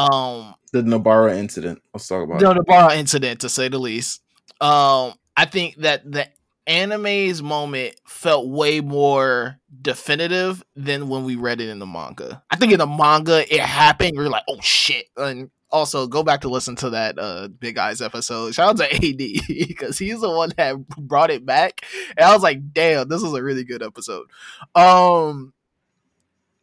Um 0.00 0.54
The 0.72 0.82
Nobara 0.82 1.36
incident. 1.36 1.82
Let's 1.92 2.06
talk 2.08 2.24
about 2.24 2.40
the 2.40 2.64
it. 2.92 2.98
Incident 2.98 3.40
to 3.40 3.48
say 3.48 3.68
the 3.68 3.78
least. 3.78 4.22
Um 4.60 5.14
I 5.36 5.44
think 5.46 5.76
that 5.76 6.10
the 6.10 6.28
anime's 6.66 7.42
moment 7.42 7.94
felt 8.06 8.48
way 8.48 8.80
more 8.80 9.58
definitive 9.82 10.62
than 10.76 11.08
when 11.08 11.24
we 11.24 11.34
read 11.34 11.60
it 11.60 11.68
in 11.68 11.78
the 11.78 11.86
manga. 11.86 12.42
I 12.50 12.56
think 12.56 12.72
in 12.72 12.78
the 12.78 12.86
manga 12.86 13.52
it 13.52 13.60
happened, 13.60 14.14
you're 14.14 14.28
like, 14.28 14.44
oh 14.48 14.60
shit. 14.60 15.06
And 15.16 15.50
also 15.70 16.06
go 16.06 16.22
back 16.22 16.40
to 16.40 16.48
listen 16.48 16.76
to 16.76 16.90
that 16.90 17.18
uh 17.18 17.48
Big 17.48 17.78
Eyes 17.78 18.00
episode. 18.00 18.54
Shout 18.54 18.70
out 18.70 18.76
to 18.78 18.94
AD 18.94 19.46
because 19.68 19.98
he's 19.98 20.20
the 20.20 20.30
one 20.30 20.52
that 20.56 20.86
brought 20.88 21.30
it 21.30 21.46
back. 21.46 21.84
And 22.16 22.24
I 22.24 22.34
was 22.34 22.42
like, 22.42 22.72
damn, 22.72 23.08
this 23.08 23.22
is 23.22 23.32
a 23.32 23.42
really 23.42 23.64
good 23.64 23.82
episode. 23.82 24.26
Um 24.74 25.52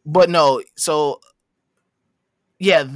but 0.06 0.30
no, 0.30 0.62
so 0.76 1.20
yeah, 2.58 2.86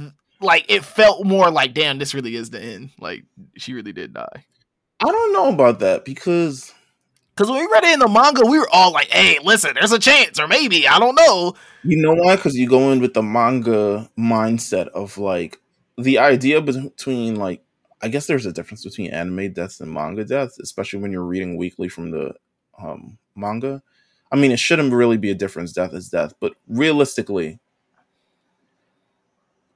like 0.43 0.65
it 0.69 0.83
felt 0.83 1.25
more 1.25 1.49
like 1.49 1.73
damn, 1.73 1.97
this 1.97 2.13
really 2.13 2.35
is 2.35 2.49
the 2.49 2.61
end. 2.61 2.91
Like 2.99 3.23
she 3.57 3.73
really 3.73 3.93
did 3.93 4.13
die. 4.13 4.45
I 4.99 5.05
don't 5.05 5.33
know 5.33 5.49
about 5.49 5.79
that 5.79 6.05
because 6.05 6.73
Because 7.35 7.49
when 7.49 7.59
we 7.59 7.71
read 7.71 7.83
it 7.83 7.93
in 7.93 7.99
the 7.99 8.07
manga, 8.07 8.45
we 8.45 8.59
were 8.59 8.69
all 8.71 8.91
like, 8.91 9.09
hey, 9.09 9.39
listen, 9.43 9.71
there's 9.73 9.91
a 9.91 9.99
chance, 9.99 10.39
or 10.39 10.47
maybe, 10.47 10.87
I 10.87 10.99
don't 10.99 11.15
know. 11.15 11.53
you 11.83 11.97
know 11.97 12.13
why? 12.13 12.35
Because 12.35 12.55
you 12.55 12.69
go 12.69 12.91
in 12.91 12.99
with 12.99 13.13
the 13.13 13.23
manga 13.23 14.09
mindset 14.17 14.87
of 14.89 15.17
like 15.17 15.59
the 15.97 16.19
idea 16.19 16.61
between 16.61 17.35
like 17.35 17.61
I 18.01 18.09
guess 18.09 18.27
there's 18.27 18.45
a 18.45 18.51
difference 18.51 18.83
between 18.83 19.11
anime 19.11 19.53
deaths 19.53 19.79
and 19.79 19.91
manga 19.91 20.25
deaths, 20.25 20.59
especially 20.59 20.99
when 20.99 21.11
you're 21.13 21.23
reading 21.23 21.55
weekly 21.55 21.87
from 21.87 22.11
the 22.11 22.33
um, 22.77 23.17
manga. 23.35 23.81
I 24.29 24.35
mean, 24.35 24.51
it 24.51 24.59
shouldn't 24.59 24.91
really 24.91 25.17
be 25.17 25.31
a 25.31 25.35
difference. 25.35 25.71
Death 25.71 25.93
is 25.93 26.09
death, 26.09 26.33
but 26.41 26.53
realistically, 26.67 27.59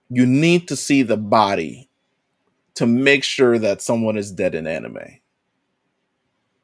you 0.09 0.25
need 0.25 0.67
to 0.69 0.75
see 0.75 1.03
the 1.03 1.17
body 1.17 1.89
to 2.75 2.85
make 2.85 3.23
sure 3.23 3.57
that 3.59 3.81
someone 3.81 4.17
is 4.17 4.31
dead 4.31 4.55
in 4.55 4.67
anime. 4.67 4.99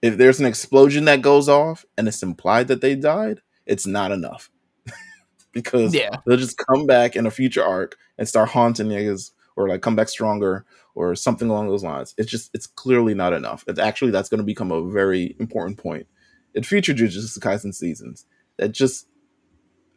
If 0.01 0.17
there's 0.17 0.39
an 0.39 0.45
explosion 0.45 1.05
that 1.05 1.21
goes 1.21 1.47
off 1.49 1.85
and 1.97 2.07
it's 2.07 2.23
implied 2.23 2.67
that 2.67 2.81
they 2.81 2.95
died, 2.95 3.41
it's 3.65 3.87
not 3.87 4.11
enough. 4.11 4.49
because 5.53 5.93
Yeah. 5.93 6.17
they'll 6.25 6.37
just 6.37 6.57
come 6.57 6.85
back 6.85 7.15
in 7.15 7.25
a 7.25 7.31
future 7.31 7.63
arc 7.63 7.97
and 8.17 8.27
start 8.27 8.49
haunting 8.49 8.87
niggas 8.87 9.31
or 9.55 9.67
like 9.69 9.81
come 9.81 9.95
back 9.95 10.09
stronger 10.09 10.65
or 10.95 11.15
something 11.15 11.49
along 11.49 11.67
those 11.69 11.83
lines. 11.83 12.13
It's 12.17 12.29
just 12.29 12.51
it's 12.53 12.67
clearly 12.67 13.13
not 13.13 13.33
enough. 13.33 13.63
It's 13.67 13.79
actually 13.79 14.11
that's 14.11 14.29
going 14.29 14.39
to 14.39 14.43
become 14.45 14.71
a 14.71 14.89
very 14.91 15.35
important 15.39 15.77
point 15.77 16.05
in 16.53 16.63
future 16.63 16.93
Jujutsu 16.93 17.39
Kaisen 17.39 17.73
seasons. 17.73 18.25
That 18.57 18.71
just 18.71 19.07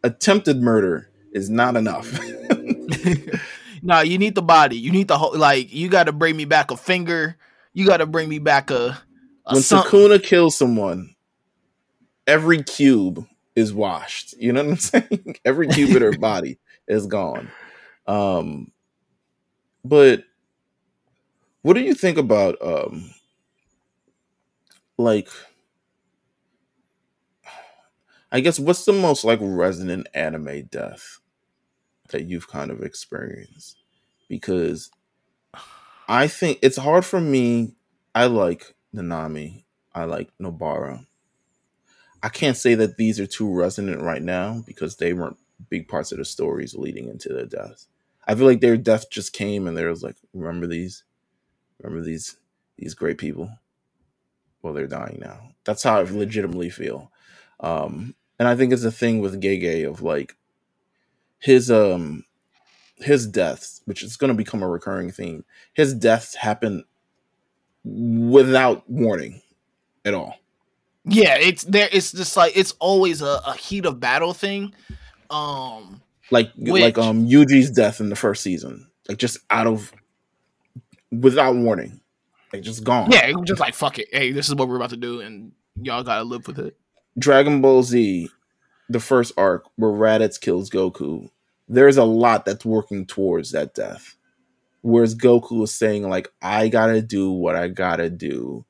attempted 0.03 0.63
murder 0.63 1.11
is 1.33 1.51
not 1.51 1.77
enough. 1.77 2.19
no, 3.83 4.01
you 4.01 4.19
need 4.19 4.35
the 4.35 4.43
body. 4.43 4.77
You 4.77 4.91
need 4.91 5.09
the 5.09 5.19
whole, 5.19 5.37
like, 5.37 5.73
you 5.73 5.89
got 5.89 6.05
to 6.05 6.13
bring 6.13 6.37
me 6.37 6.45
back 6.45 6.71
a 6.71 6.77
finger. 6.77 7.37
You 7.73 7.87
got 7.87 7.99
to 7.99 8.07
bring 8.07 8.29
me 8.29 8.39
back 8.39 8.71
a, 8.71 8.99
a 9.47 9.55
when 9.55 9.63
something. 9.63 9.91
Sukuna 9.91 10.23
kills 10.23 10.57
someone, 10.57 11.15
every 12.27 12.63
cube 12.63 13.27
is 13.55 13.73
washed. 13.73 14.35
You 14.39 14.53
know 14.53 14.65
what 14.65 14.71
I'm 14.71 14.77
saying? 14.77 15.37
every 15.45 15.69
cube 15.69 15.97
in 15.97 16.03
her 16.03 16.13
body 16.19 16.59
is 16.89 17.07
gone. 17.07 17.51
Um, 18.07 18.73
but 19.85 20.25
what 21.63 21.75
do 21.75 21.81
you 21.81 21.95
think 21.95 22.19
about 22.19 22.57
um, 22.63 23.11
like? 24.99 25.29
I 28.31 28.41
guess 28.41 28.59
what's 28.59 28.85
the 28.85 28.93
most 28.93 29.25
like 29.25 29.39
resonant 29.41 30.09
anime 30.13 30.67
death 30.67 31.21
that 32.09 32.27
you've 32.27 32.49
kind 32.49 32.71
of 32.71 32.83
experienced? 32.83 33.79
Because 34.29 34.91
I 36.09 36.29
think 36.29 36.59
it's 36.63 36.77
hard 36.77 37.05
for 37.05 37.21
me. 37.21 37.75
I 38.15 38.27
like 38.27 38.75
Nanami. 38.95 39.65
I 39.95 40.05
like 40.05 40.31
Nobara. 40.41 41.07
I 42.23 42.29
can't 42.29 42.57
say 42.57 42.75
that 42.75 42.97
these 42.97 43.21
are 43.21 43.27
too 43.27 43.53
resonant 43.53 44.03
right 44.03 44.23
now 44.23 44.63
because 44.67 44.97
they 44.97 45.13
weren't 45.13 45.39
big 45.69 45.89
parts 45.89 46.13
of 46.13 46.19
the 46.19 46.25
stories 46.25 46.75
leading 46.75 47.09
into 47.09 47.29
their 47.31 47.47
deaths. 47.47 47.89
I 48.27 48.35
feel 48.35 48.47
like 48.47 48.61
their 48.61 48.77
death 48.77 49.11
just 49.11 49.33
came 49.33 49.67
and 49.67 49.77
there 49.77 49.91
was 49.91 50.03
like, 50.03 50.17
remember 50.35 50.67
these? 50.67 51.05
Remember 51.81 52.05
these 52.05 52.37
these 52.77 52.95
great 52.95 53.19
people? 53.19 53.51
Well, 54.63 54.73
they're 54.73 54.87
dying 54.87 55.19
now. 55.21 55.53
That's 55.65 55.83
how 55.83 56.01
I 56.01 56.03
legitimately 56.03 56.71
feel. 56.71 57.11
Um, 57.61 58.15
and 58.39 58.49
I 58.49 58.57
think 58.57 58.73
it's 58.73 58.85
a 58.85 58.91
thing 58.91 59.21
with 59.21 59.41
Gege 59.41 59.89
of 59.89 60.03
like 60.03 60.37
his 61.39 61.71
um 61.71 62.25
his 62.99 63.27
deaths, 63.27 63.83
which 63.85 64.03
is 64.03 64.17
going 64.17 64.29
to 64.29 64.35
become 64.35 64.63
a 64.63 64.69
recurring 64.69 65.11
theme. 65.11 65.45
His 65.75 65.95
deaths 65.95 66.35
happen 66.35 66.85
without 67.85 68.89
warning 68.89 69.43
at 70.05 70.15
all. 70.15 70.37
Yeah, 71.05 71.37
it's 71.39 71.63
there. 71.65 71.89
It's 71.93 72.11
just 72.11 72.37
like, 72.37 72.57
it's 72.57 72.73
always 72.81 73.23
a, 73.23 73.41
a 73.47 73.55
heat 73.55 73.85
of 73.87 74.01
battle 74.01 74.35
thing. 74.35 74.75
Um, 75.31 76.01
Like 76.31 76.51
like 76.57 76.99
um 76.99 77.27
Yuji's 77.27 77.71
death 77.71 78.01
in 78.01 78.09
the 78.09 78.17
first 78.17 78.43
season, 78.43 78.89
like 79.09 79.19
just 79.19 79.39
out 79.51 79.67
of 79.67 79.93
without 81.13 81.55
warning, 81.55 82.01
like 82.53 82.63
just 82.63 82.83
gone. 82.83 83.11
yeah, 83.13 83.27
it 83.27 83.37
was 83.37 83.47
just 83.47 83.61
like, 83.61 83.75
fuck 83.75 83.99
it. 83.99 84.09
Hey, 84.11 84.33
this 84.33 84.49
is 84.49 84.55
what 84.55 84.69
we're 84.69 84.77
about 84.77 84.91
to 84.91 84.97
do, 84.97 85.21
and 85.21 85.53
y'all 85.81 86.03
got 86.03 86.19
to 86.19 86.25
live 86.25 86.47
with 86.47 86.59
it. 86.59 86.77
Dragon 87.19 87.61
Ball 87.61 87.83
Z, 87.83 88.29
the 88.89 89.01
first 89.01 89.33
arc 89.37 89.65
where 89.77 89.91
Raditz 89.91 90.41
kills 90.41 90.71
Goku, 90.71 91.31
there's 91.69 91.97
a 91.97 92.05
lot 92.05 92.45
that's 92.45 92.65
working 92.65 93.07
towards 93.07 93.53
that 93.53 93.75
death. 93.75 94.17
Whereas 94.83 95.17
Goku 95.17 95.65
is 95.65 95.75
saying, 95.75 96.09
like, 96.09 96.29
I 96.41 96.69
gotta 96.69 97.03
do 97.03 97.31
what 97.33 97.57
I 97.57 97.69
gotta 97.69 98.09
do 98.09 98.65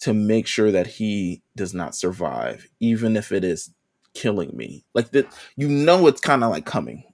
to 0.00 0.14
make 0.14 0.46
sure 0.46 0.70
that 0.70 0.86
he 0.86 1.42
does 1.56 1.74
not 1.74 1.96
survive, 1.96 2.68
even 2.78 3.16
if 3.16 3.32
it 3.32 3.42
is 3.42 3.70
killing 4.12 4.56
me. 4.56 4.84
Like 4.94 5.10
that, 5.10 5.26
you 5.56 5.68
know, 5.68 6.06
it's 6.06 6.20
kind 6.20 6.44
of 6.44 6.50
like 6.50 6.64
coming. 6.64 7.04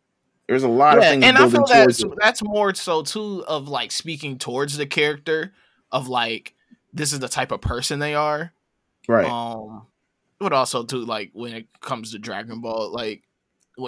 There's 0.48 0.64
a 0.64 0.68
lot 0.68 0.98
of 0.98 1.04
things 1.04 1.24
and 1.24 1.38
I 1.38 1.48
feel 1.48 1.64
that's 1.64 2.02
it. 2.02 2.10
that's 2.20 2.42
more 2.42 2.74
so 2.74 3.02
too 3.02 3.44
of 3.46 3.68
like 3.68 3.92
speaking 3.92 4.36
towards 4.36 4.76
the 4.76 4.86
character 4.86 5.52
of 5.92 6.08
like 6.08 6.54
this 6.92 7.12
is 7.12 7.20
the 7.20 7.28
type 7.28 7.52
of 7.52 7.60
person 7.60 8.00
they 8.00 8.16
are. 8.16 8.52
right. 9.06 9.28
Um, 9.30 9.86
but 10.40 10.52
also 10.52 10.84
too 10.84 11.04
like 11.04 11.30
when 11.32 11.54
it 11.54 11.66
comes 11.80 12.12
to 12.12 12.18
Dragon 12.18 12.60
Ball, 12.60 12.90
like 12.90 13.22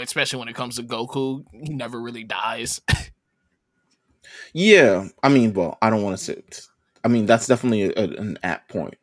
especially 0.00 0.38
when 0.38 0.48
it 0.48 0.54
comes 0.54 0.76
to 0.76 0.82
Goku, 0.82 1.44
he 1.52 1.74
never 1.74 2.00
really 2.00 2.24
dies. 2.24 2.80
Yeah, 4.52 5.08
I 5.22 5.28
mean, 5.28 5.54
well, 5.54 5.78
I 5.80 5.90
don't 5.90 6.02
want 6.02 6.16
to 6.18 6.22
say. 6.22 6.42
I 7.04 7.08
mean, 7.08 7.26
that's 7.26 7.46
definitely 7.46 7.84
a, 7.84 8.04
an 8.20 8.38
apt 8.42 8.70
point. 8.70 8.96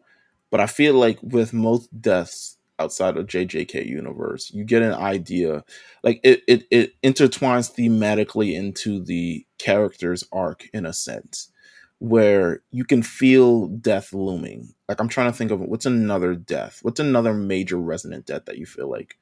But 0.52 0.60
I 0.60 0.68
feel 0.68 0.94
like 0.94 1.20
with 1.22 1.54
most 1.54 2.02
deaths 2.02 2.58
outside 2.80 3.18
of 3.18 3.28
JJK 3.28 3.86
universe, 3.86 4.52
you 4.52 4.64
get 4.64 4.82
an 4.82 4.94
idea, 4.94 5.64
like 6.04 6.20
it 6.24 6.42
it, 6.48 6.64
it 6.72 7.02
intertwines 7.02 7.74
thematically 7.74 8.54
into 8.54 9.04
the 9.04 9.46
character's 9.58 10.24
arc 10.32 10.68
in 10.74 10.86
a 10.86 10.94
sense, 10.94 11.52
where 12.00 12.62
you 12.72 12.86
can 12.86 13.04
feel 13.04 13.68
death 13.68 14.14
looming. 14.14 14.74
Like 14.88 15.00
I'm 15.00 15.10
trying 15.10 15.32
to 15.32 15.38
think 15.38 15.52
of 15.52 15.60
what's 15.60 15.86
another 15.86 16.34
death, 16.34 16.80
what's 16.82 17.00
another 17.00 17.34
major 17.34 17.78
resonant 17.78 18.26
death 18.26 18.46
that 18.46 18.58
you 18.58 18.66
feel 18.66 18.90
like. 18.90 19.18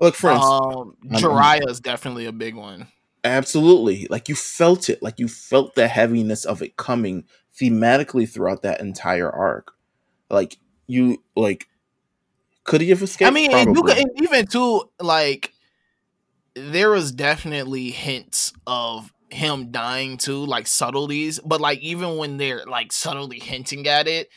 Look, 0.00 0.14
for 0.14 0.30
instance, 0.30 0.60
Um, 0.74 0.96
Jiraiya 1.10 1.68
is 1.68 1.80
definitely 1.80 2.26
a 2.26 2.32
big 2.32 2.54
one. 2.54 2.86
Absolutely. 3.22 4.06
Like 4.08 4.28
you 4.28 4.34
felt 4.34 4.88
it. 4.88 5.02
Like 5.02 5.18
you 5.18 5.28
felt 5.28 5.74
the 5.74 5.88
heaviness 5.88 6.44
of 6.44 6.62
it 6.62 6.76
coming 6.76 7.24
thematically 7.54 8.28
throughout 8.28 8.62
that 8.62 8.80
entire 8.80 9.30
arc. 9.30 9.72
Like 10.30 10.56
you 10.86 11.22
like 11.36 11.66
could 12.64 12.80
he 12.80 12.90
have 12.90 13.02
escaped? 13.02 13.28
I 13.28 13.30
mean, 13.32 13.52
and 13.52 13.74
you 13.74 13.82
could, 13.82 13.98
and 13.98 14.10
even 14.22 14.46
too, 14.46 14.88
like 15.00 15.52
there 16.54 16.90
was 16.90 17.12
definitely 17.12 17.90
hints 17.90 18.52
of 18.66 19.12
him 19.30 19.70
dying 19.70 20.16
too, 20.16 20.44
like 20.44 20.66
subtleties. 20.66 21.38
But 21.40 21.60
like 21.60 21.80
even 21.80 22.16
when 22.16 22.36
they're 22.36 22.64
like 22.66 22.92
subtly 22.92 23.38
hinting 23.38 23.86
at 23.86 24.08
it, 24.08 24.28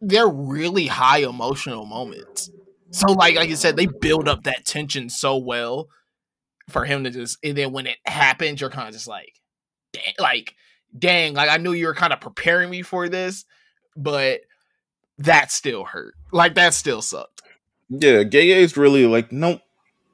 they're 0.00 0.28
really 0.28 0.86
high 0.86 1.18
emotional 1.18 1.86
moments. 1.86 2.50
So 2.90 3.12
like 3.12 3.36
like 3.36 3.48
you 3.48 3.56
said, 3.56 3.76
they 3.76 3.86
build 3.86 4.28
up 4.28 4.44
that 4.44 4.64
tension 4.64 5.08
so 5.08 5.36
well 5.36 5.88
for 6.68 6.84
him 6.84 7.04
to 7.04 7.10
just, 7.10 7.38
and 7.44 7.56
then 7.56 7.72
when 7.72 7.86
it 7.86 7.98
happens, 8.04 8.60
you're 8.60 8.70
kind 8.70 8.88
of 8.88 8.94
just 8.94 9.06
like, 9.06 9.40
dang, 9.92 10.14
like 10.18 10.54
dang, 10.98 11.34
like 11.34 11.50
I 11.50 11.56
knew 11.58 11.72
you 11.72 11.86
were 11.86 11.94
kind 11.94 12.12
of 12.12 12.20
preparing 12.20 12.70
me 12.70 12.82
for 12.82 13.08
this, 13.08 13.44
but 13.96 14.40
that 15.18 15.50
still 15.50 15.84
hurt. 15.84 16.14
Like 16.32 16.54
that 16.54 16.74
still 16.74 17.02
sucked. 17.02 17.42
yeah, 17.88 18.22
Gege 18.22 18.56
is 18.56 18.76
really 18.76 19.06
like, 19.06 19.32
nope. 19.32 19.60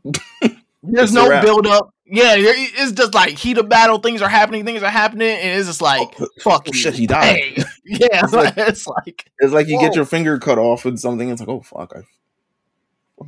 There's 0.83 1.13
no 1.13 1.41
build 1.43 1.67
up. 1.67 1.95
Yeah, 2.05 2.35
it's 2.37 2.93
just 2.93 3.15
like 3.15 3.39
heat 3.39 3.59
of 3.59 3.69
battle. 3.69 3.99
Things 3.99 4.23
are 4.23 4.29
happening. 4.29 4.65
Things 4.65 4.83
are 4.83 4.91
happening, 4.91 5.29
and 5.29 5.59
it's 5.59 5.69
just 5.69 5.81
like 5.81 6.13
Oh, 6.21 6.27
fuck 6.41 6.63
oh, 6.67 6.71
you. 6.73 6.79
shit, 6.79 6.95
he 6.95 7.07
died. 7.07 7.55
Bang. 7.57 7.65
Yeah, 7.85 8.25
It's 8.25 8.33
like- 8.33 8.55
it's 8.57 8.87
like 8.87 9.31
It's 9.39 9.53
like 9.53 9.67
you 9.69 9.77
Whoa. 9.77 9.83
get 9.83 9.97
your 9.97 10.05
finger 10.05 10.39
cut 10.39 10.59
off 10.59 10.85
with 10.85 10.99
something, 10.99 11.29
it's 11.31 11.41
like, 11.41 11.49
oh 11.49 11.61
fuck, 11.63 11.93
I 11.97 12.03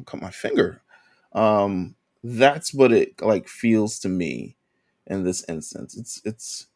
cut 0.06 0.20
my 0.20 0.30
finger. 0.30 0.82
Um 1.32 1.94
that's 2.22 2.72
what 2.72 2.90
it 2.92 3.20
like 3.20 3.48
feels 3.48 3.98
to 4.00 4.08
me 4.08 4.56
in 5.06 5.24
this 5.24 5.44
instance. 5.48 5.96
It's 5.96 6.20
it's 6.24 6.66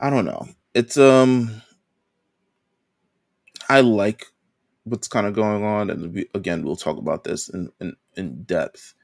I 0.00 0.08
don't 0.10 0.24
know. 0.24 0.48
It's 0.74 0.96
um 0.96 1.62
I 3.68 3.80
like 3.80 4.26
what's 4.84 5.08
kind 5.08 5.26
of 5.26 5.34
going 5.34 5.62
on, 5.64 5.90
and 5.90 6.12
we, 6.14 6.28
again, 6.34 6.62
we'll 6.64 6.76
talk 6.76 6.98
about 6.98 7.24
this 7.24 7.48
in, 7.48 7.70
in 7.80 7.96
in 8.16 8.42
depth 8.44 8.94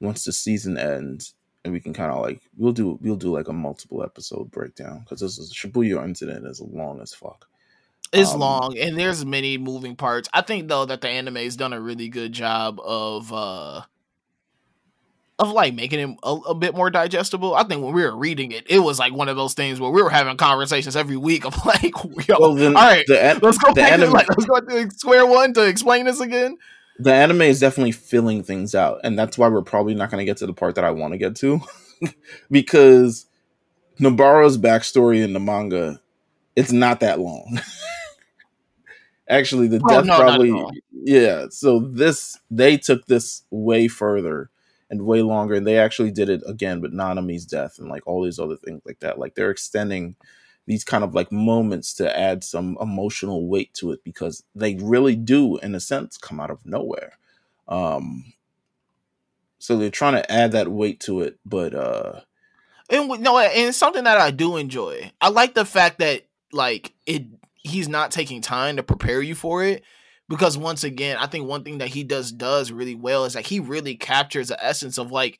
once 0.00 0.24
the 0.24 0.32
season 0.32 0.78
ends, 0.78 1.34
and 1.64 1.72
we 1.72 1.80
can 1.80 1.94
kind 1.94 2.12
of 2.12 2.20
like 2.20 2.40
we'll 2.56 2.72
do 2.72 2.98
we'll 3.00 3.16
do 3.16 3.32
like 3.32 3.48
a 3.48 3.52
multiple 3.52 4.02
episode 4.02 4.50
breakdown 4.50 5.00
because 5.00 5.20
this 5.20 5.38
is 5.38 5.52
Shibuya 5.52 6.04
incident 6.04 6.46
is 6.46 6.60
long 6.60 7.00
as 7.00 7.14
fuck. 7.14 7.48
it's 8.12 8.32
Um, 8.32 8.40
long, 8.40 8.78
and 8.78 8.98
there's 8.98 9.24
many 9.24 9.58
moving 9.58 9.96
parts. 9.96 10.28
I 10.32 10.42
think 10.42 10.68
though 10.68 10.84
that 10.84 11.00
the 11.00 11.08
anime 11.08 11.36
has 11.36 11.56
done 11.56 11.72
a 11.72 11.80
really 11.80 12.08
good 12.08 12.32
job 12.32 12.80
of 12.80 13.32
uh 13.32 13.82
of 15.38 15.50
like 15.50 15.74
making 15.74 15.98
it 15.98 16.18
a, 16.22 16.32
a 16.32 16.54
bit 16.54 16.74
more 16.74 16.90
digestible. 16.90 17.54
I 17.54 17.64
think 17.64 17.82
when 17.82 17.92
we 17.92 18.02
were 18.02 18.16
reading 18.16 18.52
it, 18.52 18.64
it 18.68 18.78
was 18.78 18.98
like 18.98 19.12
one 19.12 19.28
of 19.28 19.36
those 19.36 19.54
things 19.54 19.80
where 19.80 19.90
we 19.90 20.02
were 20.02 20.10
having 20.10 20.36
conversations 20.36 20.94
every 20.94 21.16
week 21.16 21.44
of 21.44 21.54
like, 21.66 21.94
yo, 22.28 22.36
Well, 22.38 22.54
then 22.54 22.76
all 22.76 22.82
right, 22.82 23.04
the 23.06 23.38
let's 23.42 23.58
go 23.58 23.70
the 23.70 23.80
back 23.80 23.98
to 23.98 24.06
like 24.10 24.28
let's 24.28 24.44
go 24.44 24.60
to 24.60 24.90
square 24.90 25.26
one 25.26 25.54
to 25.54 25.66
explain 25.66 26.04
this 26.04 26.20
again. 26.20 26.58
The 26.98 27.12
anime 27.12 27.42
is 27.42 27.60
definitely 27.60 27.92
filling 27.92 28.42
things 28.44 28.74
out, 28.74 29.00
and 29.04 29.18
that's 29.18 29.36
why 29.36 29.48
we're 29.48 29.62
probably 29.62 29.94
not 29.94 30.10
going 30.10 30.20
to 30.20 30.24
get 30.24 30.36
to 30.38 30.46
the 30.46 30.52
part 30.52 30.76
that 30.76 30.84
I 30.84 30.90
want 30.92 31.12
to 31.12 31.18
get 31.18 31.34
to, 31.36 31.60
because 32.50 33.26
Nobara's 34.00 34.58
backstory 34.58 35.22
in 35.22 35.32
the 35.32 35.40
manga, 35.40 36.00
it's 36.56 36.72
not 36.72 37.00
that 37.00 37.20
long. 37.20 37.60
Actually, 39.28 39.68
the 39.68 39.80
Oh, 39.84 39.88
death 39.88 40.04
no, 40.04 40.16
probably 40.18 40.82
yeah. 40.92 41.46
So 41.50 41.80
this 41.80 42.38
they 42.50 42.76
took 42.76 43.06
this 43.06 43.42
way 43.50 43.88
further 43.88 44.50
and 44.90 45.02
way 45.06 45.22
longer, 45.22 45.54
and 45.54 45.66
they 45.66 45.78
actually 45.78 46.10
did 46.10 46.28
it 46.28 46.42
again 46.46 46.80
with 46.80 46.92
Nanami's 46.92 47.46
death 47.46 47.78
and 47.78 47.88
like 47.88 48.06
all 48.06 48.22
these 48.22 48.38
other 48.38 48.56
things 48.56 48.82
like 48.84 49.00
that. 49.00 49.18
Like 49.18 49.34
they're 49.34 49.50
extending 49.50 50.16
these 50.66 50.84
kind 50.84 51.04
of 51.04 51.14
like 51.14 51.30
moments 51.30 51.92
to 51.94 52.18
add 52.18 52.42
some 52.42 52.76
emotional 52.80 53.46
weight 53.46 53.72
to 53.74 53.92
it 53.92 54.02
because 54.04 54.42
they 54.54 54.74
really 54.76 55.16
do 55.16 55.58
in 55.58 55.74
a 55.74 55.80
sense 55.80 56.16
come 56.16 56.40
out 56.40 56.50
of 56.50 56.64
nowhere 56.64 57.18
um 57.68 58.24
so 59.58 59.76
they're 59.76 59.90
trying 59.90 60.14
to 60.14 60.32
add 60.32 60.52
that 60.52 60.68
weight 60.68 61.00
to 61.00 61.20
it 61.20 61.38
but 61.44 61.74
uh 61.74 62.20
And 62.90 63.02
w- 63.08 63.22
no, 63.22 63.38
and 63.38 63.68
it's 63.68 63.78
something 63.78 64.04
that 64.04 64.18
I 64.18 64.30
do 64.30 64.56
enjoy. 64.56 65.10
I 65.20 65.28
like 65.30 65.54
the 65.54 65.64
fact 65.64 65.98
that 66.00 66.26
like 66.52 66.92
it 67.06 67.24
he's 67.56 67.88
not 67.88 68.10
taking 68.10 68.40
time 68.42 68.76
to 68.76 68.82
prepare 68.82 69.22
you 69.22 69.34
for 69.34 69.64
it 69.64 69.82
because 70.28 70.56
once 70.58 70.84
again, 70.84 71.16
I 71.18 71.26
think 71.26 71.48
one 71.48 71.64
thing 71.64 71.78
that 71.78 71.88
he 71.88 72.04
does 72.04 72.30
does 72.30 72.70
really 72.70 72.94
well 72.94 73.24
is 73.24 73.34
like 73.34 73.46
he 73.46 73.60
really 73.60 73.96
captures 73.96 74.48
the 74.48 74.62
essence 74.64 74.98
of 74.98 75.10
like 75.10 75.38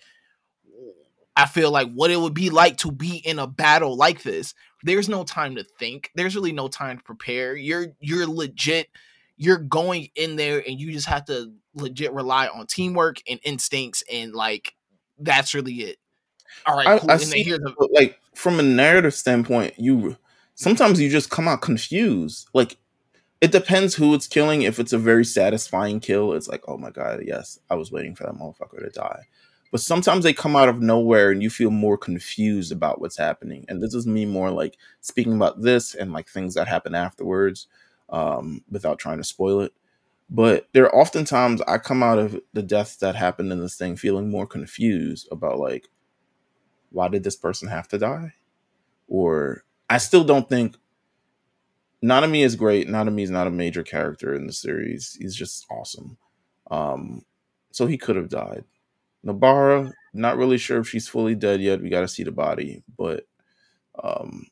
I 1.36 1.46
feel 1.46 1.70
like 1.70 1.92
what 1.92 2.10
it 2.10 2.20
would 2.20 2.34
be 2.34 2.50
like 2.50 2.78
to 2.78 2.92
be 2.92 3.16
in 3.16 3.38
a 3.38 3.46
battle 3.46 3.96
like 3.96 4.22
this. 4.22 4.54
There's 4.85 5.09
no 5.09 5.24
time 5.24 5.57
to 5.57 5.64
think. 5.64 6.11
There's 6.14 6.37
really 6.37 6.53
no 6.53 6.68
time 6.68 6.99
to 6.99 7.03
prepare. 7.03 7.57
You're 7.57 7.89
you're 8.01 8.26
legit 8.26 8.89
you're 9.37 9.59
going 9.59 10.09
in 10.14 10.37
there 10.37 10.62
and 10.64 10.80
you 10.80 10.93
just 10.93 11.09
have 11.09 11.24
to 11.24 11.53
legit 11.74 12.12
rely 12.12 12.47
on 12.47 12.66
teamwork 12.66 13.16
and 13.28 13.41
instincts 13.43 14.05
and 14.12 14.32
like 14.32 14.74
that's 15.18 15.55
really 15.55 15.74
it. 15.74 15.99
All 16.66 16.76
right, 16.76 16.87
I, 16.87 16.99
cool. 16.99 17.11
I 17.11 17.14
and 17.14 17.22
see 17.22 17.43
the 17.43 17.89
like 17.93 18.18
from 18.35 18.61
a 18.61 18.62
narrative 18.62 19.14
standpoint 19.14 19.74
you 19.78 20.16
sometimes 20.55 21.01
you 21.01 21.09
just 21.09 21.30
come 21.30 21.49
out 21.49 21.62
confused 21.62 22.49
like 22.53 22.76
it 23.41 23.53
depends 23.53 23.95
who 23.95 24.14
it's 24.14 24.26
killing 24.26 24.62
if 24.62 24.78
it's 24.78 24.93
a 24.93 24.99
very 24.99 25.24
satisfying 25.24 26.01
kill 26.01 26.32
it's 26.32 26.49
like 26.49 26.62
oh 26.68 26.76
my 26.76 26.91
god 26.91 27.20
yes 27.24 27.59
i 27.70 27.74
was 27.74 27.93
waiting 27.93 28.14
for 28.14 28.24
that 28.24 28.35
motherfucker 28.35 28.80
to 28.80 28.91
die 28.91 29.26
but 29.74 29.80
sometimes 29.80 30.22
they 30.22 30.32
come 30.32 30.54
out 30.54 30.68
of 30.68 30.80
nowhere 30.80 31.32
and 31.32 31.42
you 31.42 31.50
feel 31.50 31.72
more 31.72 31.98
confused 31.98 32.70
about 32.70 33.00
what's 33.00 33.16
happening. 33.16 33.64
And 33.66 33.82
this 33.82 33.92
is 33.92 34.06
me 34.06 34.24
more 34.24 34.52
like 34.52 34.78
speaking 35.00 35.34
about 35.34 35.62
this 35.62 35.96
and 35.96 36.12
like 36.12 36.28
things 36.28 36.54
that 36.54 36.68
happen 36.68 36.94
afterwards 36.94 37.66
um 38.08 38.62
without 38.70 39.00
trying 39.00 39.18
to 39.18 39.24
spoil 39.24 39.62
it. 39.62 39.72
But 40.30 40.68
there 40.74 40.84
are 40.84 40.94
oftentimes 40.94 41.60
i 41.62 41.78
come 41.78 42.04
out 42.04 42.20
of 42.20 42.40
the 42.52 42.62
deaths 42.62 42.94
that 42.98 43.16
happened 43.16 43.50
in 43.50 43.58
this 43.58 43.76
thing 43.76 43.96
feeling 43.96 44.30
more 44.30 44.46
confused 44.46 45.26
about 45.32 45.58
like 45.58 45.88
why 46.90 47.08
did 47.08 47.24
this 47.24 47.34
person 47.34 47.68
have 47.68 47.88
to 47.88 47.98
die? 47.98 48.34
Or 49.08 49.64
i 49.90 49.98
still 49.98 50.22
don't 50.22 50.48
think 50.48 50.76
nanami 52.00 52.44
is 52.44 52.54
great. 52.54 52.86
Nanami 52.86 53.24
is 53.24 53.30
not 53.30 53.48
a 53.48 53.50
major 53.50 53.82
character 53.82 54.36
in 54.36 54.46
the 54.46 54.52
series. 54.52 55.18
He's 55.20 55.34
just 55.34 55.66
awesome. 55.68 56.16
Um 56.70 57.24
so 57.72 57.88
he 57.88 57.98
could 57.98 58.14
have 58.14 58.28
died 58.28 58.62
nobara 59.24 59.90
not 60.12 60.36
really 60.36 60.58
sure 60.58 60.80
if 60.80 60.88
she's 60.88 61.08
fully 61.08 61.34
dead 61.34 61.60
yet 61.60 61.80
we 61.80 61.88
got 61.88 62.00
to 62.00 62.08
see 62.08 62.22
the 62.22 62.32
body 62.32 62.82
but 62.96 63.26
um 64.02 64.46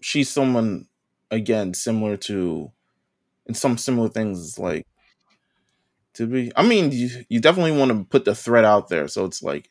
she's 0.00 0.28
someone 0.28 0.86
again 1.30 1.72
similar 1.72 2.16
to 2.16 2.70
in 3.46 3.54
some 3.54 3.78
similar 3.78 4.08
things 4.08 4.58
like 4.58 4.86
to 6.14 6.26
be 6.26 6.52
i 6.56 6.62
mean 6.62 6.90
you, 6.92 7.08
you 7.28 7.40
definitely 7.40 7.76
want 7.76 7.90
to 7.90 8.04
put 8.04 8.24
the 8.24 8.34
threat 8.34 8.64
out 8.64 8.88
there 8.88 9.08
so 9.08 9.24
it's 9.24 9.42
like 9.42 9.70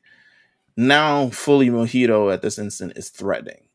now 0.77 1.29
fully 1.29 1.69
mahito 1.69 2.34
at 2.34 2.41
this 2.41 2.57
instant 2.57 2.93
is 2.95 3.09
threatening 3.09 3.67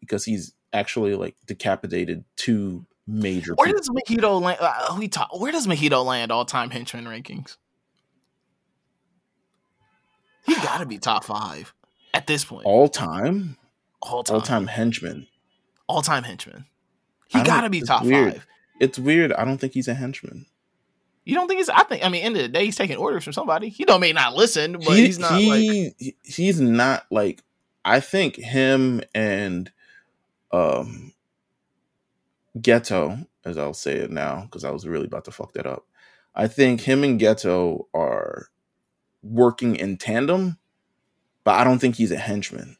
because 0.00 0.24
he's 0.24 0.52
actually 0.72 1.14
like 1.14 1.36
decapitated 1.46 2.24
two 2.36 2.86
major 3.06 3.54
Where 3.54 3.66
people. 3.66 3.80
does 3.80 3.88
Mahito 3.88 4.40
land? 4.40 4.58
Uh, 4.60 4.96
we 4.98 5.08
talk. 5.08 5.38
Where 5.38 5.52
does 5.52 5.66
Mahito 5.66 6.04
land 6.04 6.32
all 6.32 6.44
time 6.44 6.70
henchman 6.70 7.06
rankings? 7.06 7.56
He 10.46 10.54
got 10.56 10.78
to 10.78 10.86
be 10.86 10.98
top 10.98 11.24
five 11.24 11.72
at 12.14 12.26
this 12.26 12.44
point. 12.44 12.64
all 12.66 12.88
time 12.88 13.56
All 14.02 14.22
time, 14.22 14.34
all 14.36 14.40
time 14.42 14.66
henchman 14.66 15.26
all 15.88 16.02
time 16.02 16.22
henchman. 16.24 16.64
He 17.28 17.42
got 17.42 17.60
to 17.62 17.70
be 17.70 17.80
top 17.80 18.04
weird. 18.04 18.34
five. 18.34 18.46
it's 18.80 18.98
weird 18.98 19.32
i 19.32 19.44
don't 19.44 19.58
think 19.58 19.72
he's 19.72 19.88
a 19.88 19.94
henchman 19.94 20.46
You 21.24 21.34
don't 21.34 21.48
think 21.48 21.58
he's? 21.58 21.68
I 21.68 21.82
think. 21.82 22.04
I 22.04 22.08
mean, 22.08 22.22
end 22.22 22.36
of 22.36 22.42
the 22.42 22.48
day, 22.48 22.64
he's 22.66 22.76
taking 22.76 22.96
orders 22.96 23.24
from 23.24 23.32
somebody. 23.32 23.68
He 23.68 23.84
don't 23.84 23.98
may 24.00 24.12
not 24.12 24.34
listen, 24.36 24.72
but 24.74 24.96
he, 24.96 25.06
he's 25.06 25.18
not 25.18 25.32
like. 25.32 25.60
he, 25.60 25.92
he- 25.98 26.16
he's 26.22 26.60
not 26.60 27.04
like 27.10 27.42
i 27.84 27.98
think 28.00 28.36
him 28.36 29.00
and 29.14 29.70
um 30.52 31.12
geto 32.58 33.26
as 33.44 33.58
i'll 33.58 33.74
say 33.74 33.94
it 33.96 34.10
now 34.10 34.42
because 34.42 34.64
i 34.64 34.70
was 34.70 34.86
really 34.86 35.06
about 35.06 35.24
to 35.24 35.30
fuck 35.30 35.52
that 35.52 35.66
up 35.66 35.86
i 36.34 36.46
think 36.48 36.80
him 36.80 37.04
and 37.04 37.20
geto 37.20 37.84
are 37.94 38.48
working 39.30 39.76
in 39.76 39.96
tandem 39.96 40.58
but 41.44 41.54
i 41.54 41.64
don't 41.64 41.78
think 41.78 41.96
he's 41.96 42.12
a 42.12 42.16
henchman 42.16 42.76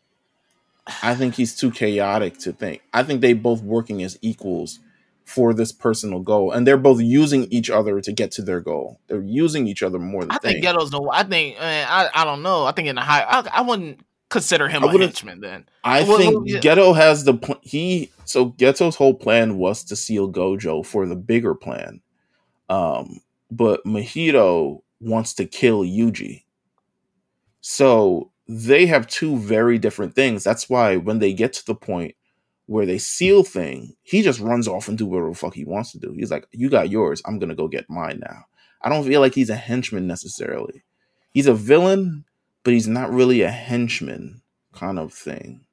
i 1.03 1.15
think 1.15 1.35
he's 1.35 1.57
too 1.57 1.71
chaotic 1.71 2.39
to 2.39 2.53
think 2.53 2.83
i 2.93 3.03
think 3.03 3.21
they 3.21 3.33
both 3.33 3.63
working 3.63 4.03
as 4.03 4.19
equals 4.23 4.81
for 5.27 5.53
this 5.53 5.73
personal 5.73 6.21
goal, 6.21 6.53
and 6.53 6.67
they're 6.67 6.77
both 6.77 7.01
using 7.01 7.45
each 7.51 7.69
other 7.69 8.01
to 8.01 8.13
get 8.13 8.31
to 8.31 8.43
their 8.43 8.61
goal. 8.61 9.01
They're 9.09 9.21
using 9.21 9.67
each 9.67 9.83
other 9.83 9.99
more 9.99 10.23
than 10.23 10.31
I 10.31 10.39
think. 10.39 10.65
Geto's 10.65 10.91
the. 10.91 11.03
I 11.13 11.25
think. 11.25 11.57
I 11.61 12.09
I 12.15 12.25
don't 12.25 12.43
know. 12.43 12.65
I 12.65 12.73
think 12.73 12.89
in 12.89 12.95
the 12.95 13.03
high. 13.03 13.23
I, 13.23 13.41
I 13.53 13.61
wouldn't 13.63 14.01
consider 14.29 14.69
him 14.69 14.85
I 14.85 14.87
a 14.87 14.99
henchman 14.99 15.41
then. 15.41 15.67
I 15.83 16.05
think. 16.05 16.49
Geto 16.63 16.95
has 16.95 17.25
the 17.25 17.35
pl- 17.35 17.61
he 17.61 18.13
so 18.25 18.53
Geto's 18.53 18.95
whole 18.95 19.15
plan 19.15 19.59
was 19.59 19.83
to 19.85 19.97
seal 19.97 20.31
Gojo 20.31 20.87
for 20.87 21.07
the 21.07 21.17
bigger 21.17 21.57
plan, 21.57 22.01
um, 22.69 23.21
but 23.51 23.85
Mahito 23.85 24.83
wants 25.01 25.35
to 25.35 25.45
kill 25.45 25.83
Yuji. 25.83 26.45
So 27.61 28.31
they 28.49 28.87
have 28.87 29.07
two 29.07 29.37
very 29.39 29.79
different 29.79 30.15
things. 30.15 30.45
That's 30.45 30.69
why 30.69 30.97
when 30.97 31.19
they 31.19 31.33
get 31.33 31.53
to 31.55 31.67
the 31.67 31.75
point 31.75 32.15
where 32.67 32.87
they 32.87 32.99
seal 32.99 33.43
thing, 33.43 33.95
he 34.03 34.23
just 34.23 34.41
runs 34.41 34.69
off 34.69 34.89
and 34.89 34.97
do 34.97 35.07
whatever 35.07 35.35
fuck 35.35 35.55
he 35.55 35.65
wants 35.65 35.93
to 35.93 35.99
do. 35.99 36.13
He's 36.13 36.31
like, 36.31 36.47
"You 36.53 36.69
got 36.71 36.91
yours. 36.91 37.23
I'm 37.25 37.39
gonna 37.39 37.55
go 37.55 37.69
get 37.69 37.91
mine 37.91 38.21
now." 38.21 38.45
I 38.83 38.89
don't 38.89 39.07
feel 39.07 39.21
like 39.21 39.35
he's 39.35 39.51
a 39.51 39.57
henchman 39.57 40.07
necessarily. 40.07 40.85
He's 41.33 41.47
a 41.47 41.55
villain, 41.55 42.25
but 42.63 42.73
he's 42.73 42.89
not 42.89 43.13
really 43.13 43.43
a 43.43 43.51
henchman 43.51 44.43
kind 44.73 44.99
of 44.99 45.13
thing. 45.13 45.66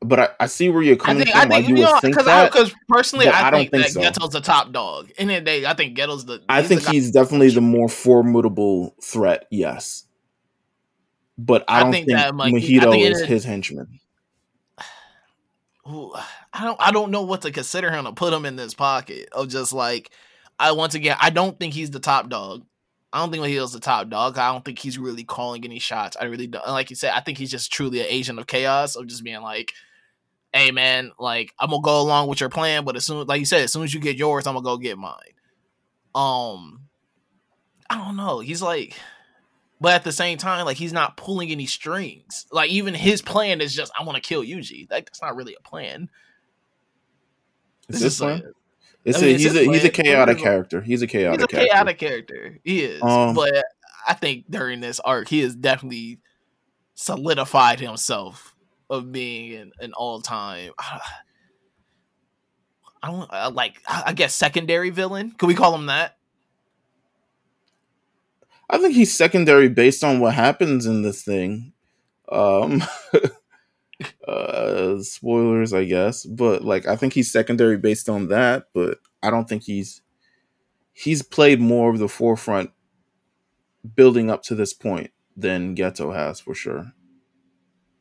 But 0.00 0.20
I, 0.20 0.28
I 0.40 0.46
see 0.46 0.68
where 0.68 0.82
you're 0.82 0.94
I 0.94 0.98
coming 0.98 1.24
think. 1.24 1.36
from. 1.36 1.40
I 1.40 1.56
think 1.56 1.68
you 1.68 1.76
you 1.76 1.82
know 1.82 1.98
think 1.98 2.14
because 2.14 2.26
that. 2.26 2.52
because 2.52 2.72
personally, 2.88 3.26
I, 3.28 3.48
I 3.48 3.50
don't 3.50 3.60
think, 3.68 3.70
think 3.72 3.94
that 3.94 4.14
so. 4.14 4.22
Geto's 4.26 4.32
the 4.32 4.40
top 4.40 4.72
dog. 4.72 5.10
In 5.18 5.26
the 5.28 5.34
end 5.34 5.48
of 5.48 5.52
the 5.52 5.60
day, 5.60 5.66
I 5.66 5.74
think 5.74 5.98
Geto's 5.98 6.24
the. 6.24 6.40
I 6.48 6.60
he's 6.60 6.68
the 6.68 6.76
think 6.76 6.88
he's 6.88 7.10
definitely 7.10 7.50
the 7.50 7.60
more 7.60 7.88
formidable 7.88 8.94
threat. 9.02 9.46
Yes, 9.50 10.04
but 11.36 11.64
I 11.66 11.80
I 11.80 11.82
don't 11.82 11.92
think 11.92 12.06
think, 12.06 12.18
that, 12.18 12.36
like, 12.36 12.54
I 12.54 12.56
Mahito 12.56 12.90
think 12.92 13.04
is 13.10 13.20
is- 13.22 13.26
his 13.26 13.44
henchman. 13.44 13.98
Ooh, 15.90 16.12
I 16.52 16.64
don't 16.64 16.76
I 16.80 16.90
don't 16.92 17.10
know 17.10 17.22
what 17.22 17.42
to 17.42 17.50
consider 17.50 17.90
him 17.90 18.04
to 18.04 18.12
put 18.12 18.32
him 18.32 18.44
in 18.44 18.56
this 18.56 18.74
pocket 18.74 19.28
of 19.32 19.48
just 19.48 19.72
like 19.72 20.10
I 20.58 20.72
once 20.72 20.94
again 20.94 21.16
I 21.18 21.30
don't 21.30 21.58
think 21.58 21.72
he's 21.72 21.90
the 21.90 22.00
top 22.00 22.28
dog. 22.28 22.64
I 23.10 23.20
don't 23.20 23.30
think 23.32 23.42
Mahito's 23.42 23.72
the 23.72 23.80
top 23.80 24.10
dog. 24.10 24.36
I 24.36 24.52
don't 24.52 24.62
think 24.62 24.78
he's 24.78 24.98
really 24.98 25.24
calling 25.24 25.64
any 25.64 25.78
shots. 25.78 26.14
I 26.20 26.24
really 26.26 26.46
don't. 26.46 26.66
Like 26.68 26.90
you 26.90 26.96
said, 26.96 27.12
I 27.14 27.20
think 27.20 27.38
he's 27.38 27.50
just 27.50 27.72
truly 27.72 28.00
an 28.00 28.06
agent 28.10 28.38
of 28.38 28.46
chaos 28.46 28.96
of 28.96 29.06
just 29.06 29.24
being 29.24 29.40
like, 29.40 29.72
"Hey 30.52 30.70
man, 30.70 31.12
like 31.18 31.52
I'm 31.58 31.70
gonna 31.70 31.82
go 31.82 32.00
along 32.00 32.28
with 32.28 32.40
your 32.40 32.48
plan, 32.48 32.84
but 32.84 32.96
as 32.96 33.04
soon 33.06 33.26
like 33.26 33.40
you 33.40 33.46
said, 33.46 33.62
as 33.62 33.72
soon 33.72 33.84
as 33.84 33.92
you 33.94 34.00
get 34.00 34.16
yours, 34.16 34.46
I'm 34.46 34.54
gonna 34.54 34.64
go 34.64 34.76
get 34.76 34.98
mine." 34.98 35.14
Um, 36.14 36.82
I 37.90 37.96
don't 37.98 38.16
know. 38.16 38.40
He's 38.40 38.62
like, 38.62 38.96
but 39.80 39.92
at 39.94 40.04
the 40.04 40.12
same 40.12 40.38
time, 40.38 40.64
like 40.64 40.76
he's 40.76 40.92
not 40.92 41.16
pulling 41.16 41.50
any 41.50 41.66
strings. 41.66 42.46
Like 42.50 42.70
even 42.70 42.94
his 42.94 43.22
plan 43.22 43.60
is 43.60 43.74
just, 43.74 43.92
"I 43.98 44.02
want 44.04 44.16
to 44.16 44.26
kill 44.26 44.42
Yuji." 44.42 44.90
Like 44.90 45.06
that's 45.06 45.22
not 45.22 45.36
really 45.36 45.54
a 45.58 45.62
plan. 45.62 46.08
Is 47.88 48.00
This 48.00 48.20
one? 48.20 48.42
It's 49.04 49.18
I 49.18 49.20
mean, 49.22 49.30
a, 49.30 49.34
it's 49.34 49.42
he's 49.44 49.56
a 49.56 49.72
he's 49.72 49.84
a 49.84 49.90
chaotic 49.90 50.38
character. 50.38 50.80
He's 50.82 51.00
a 51.02 51.06
chaotic 51.06 51.40
He's 51.40 51.44
a 51.44 51.48
character. 51.48 51.72
chaotic 51.72 51.98
character. 51.98 52.58
He 52.64 52.80
is. 52.84 53.02
Um, 53.02 53.34
but 53.34 53.64
I 54.06 54.14
think 54.14 54.50
during 54.50 54.80
this 54.80 55.00
arc, 55.00 55.28
he 55.28 55.40
has 55.40 55.54
definitely 55.54 56.18
solidified 56.94 57.80
himself 57.80 58.47
of 58.90 59.12
being 59.12 59.54
an, 59.54 59.72
an 59.80 59.92
all 59.92 60.20
time. 60.20 60.72
I 63.02 63.10
don't 63.10 63.30
uh, 63.32 63.50
like. 63.54 63.80
I 63.88 64.12
guess 64.12 64.34
secondary 64.34 64.90
villain. 64.90 65.32
Could 65.38 65.46
we 65.46 65.54
call 65.54 65.74
him 65.74 65.86
that? 65.86 66.16
I 68.70 68.78
think 68.78 68.94
he's 68.94 69.16
secondary 69.16 69.68
based 69.68 70.04
on 70.04 70.20
what 70.20 70.34
happens 70.34 70.84
in 70.86 71.02
this 71.02 71.22
thing. 71.22 71.72
Um 72.30 72.82
uh 74.28 74.98
spoilers, 75.00 75.72
I 75.72 75.84
guess. 75.84 76.24
But 76.24 76.64
like 76.64 76.86
I 76.86 76.96
think 76.96 77.12
he's 77.14 77.32
secondary 77.32 77.78
based 77.78 78.08
on 78.08 78.28
that, 78.28 78.66
but 78.74 78.98
I 79.22 79.30
don't 79.30 79.48
think 79.48 79.62
he's 79.62 80.02
he's 80.92 81.22
played 81.22 81.60
more 81.60 81.90
of 81.90 81.98
the 81.98 82.08
forefront 82.08 82.70
building 83.94 84.30
up 84.30 84.42
to 84.42 84.54
this 84.54 84.74
point 84.74 85.12
than 85.36 85.74
Geto 85.74 86.14
has 86.14 86.40
for 86.40 86.54
sure. 86.54 86.92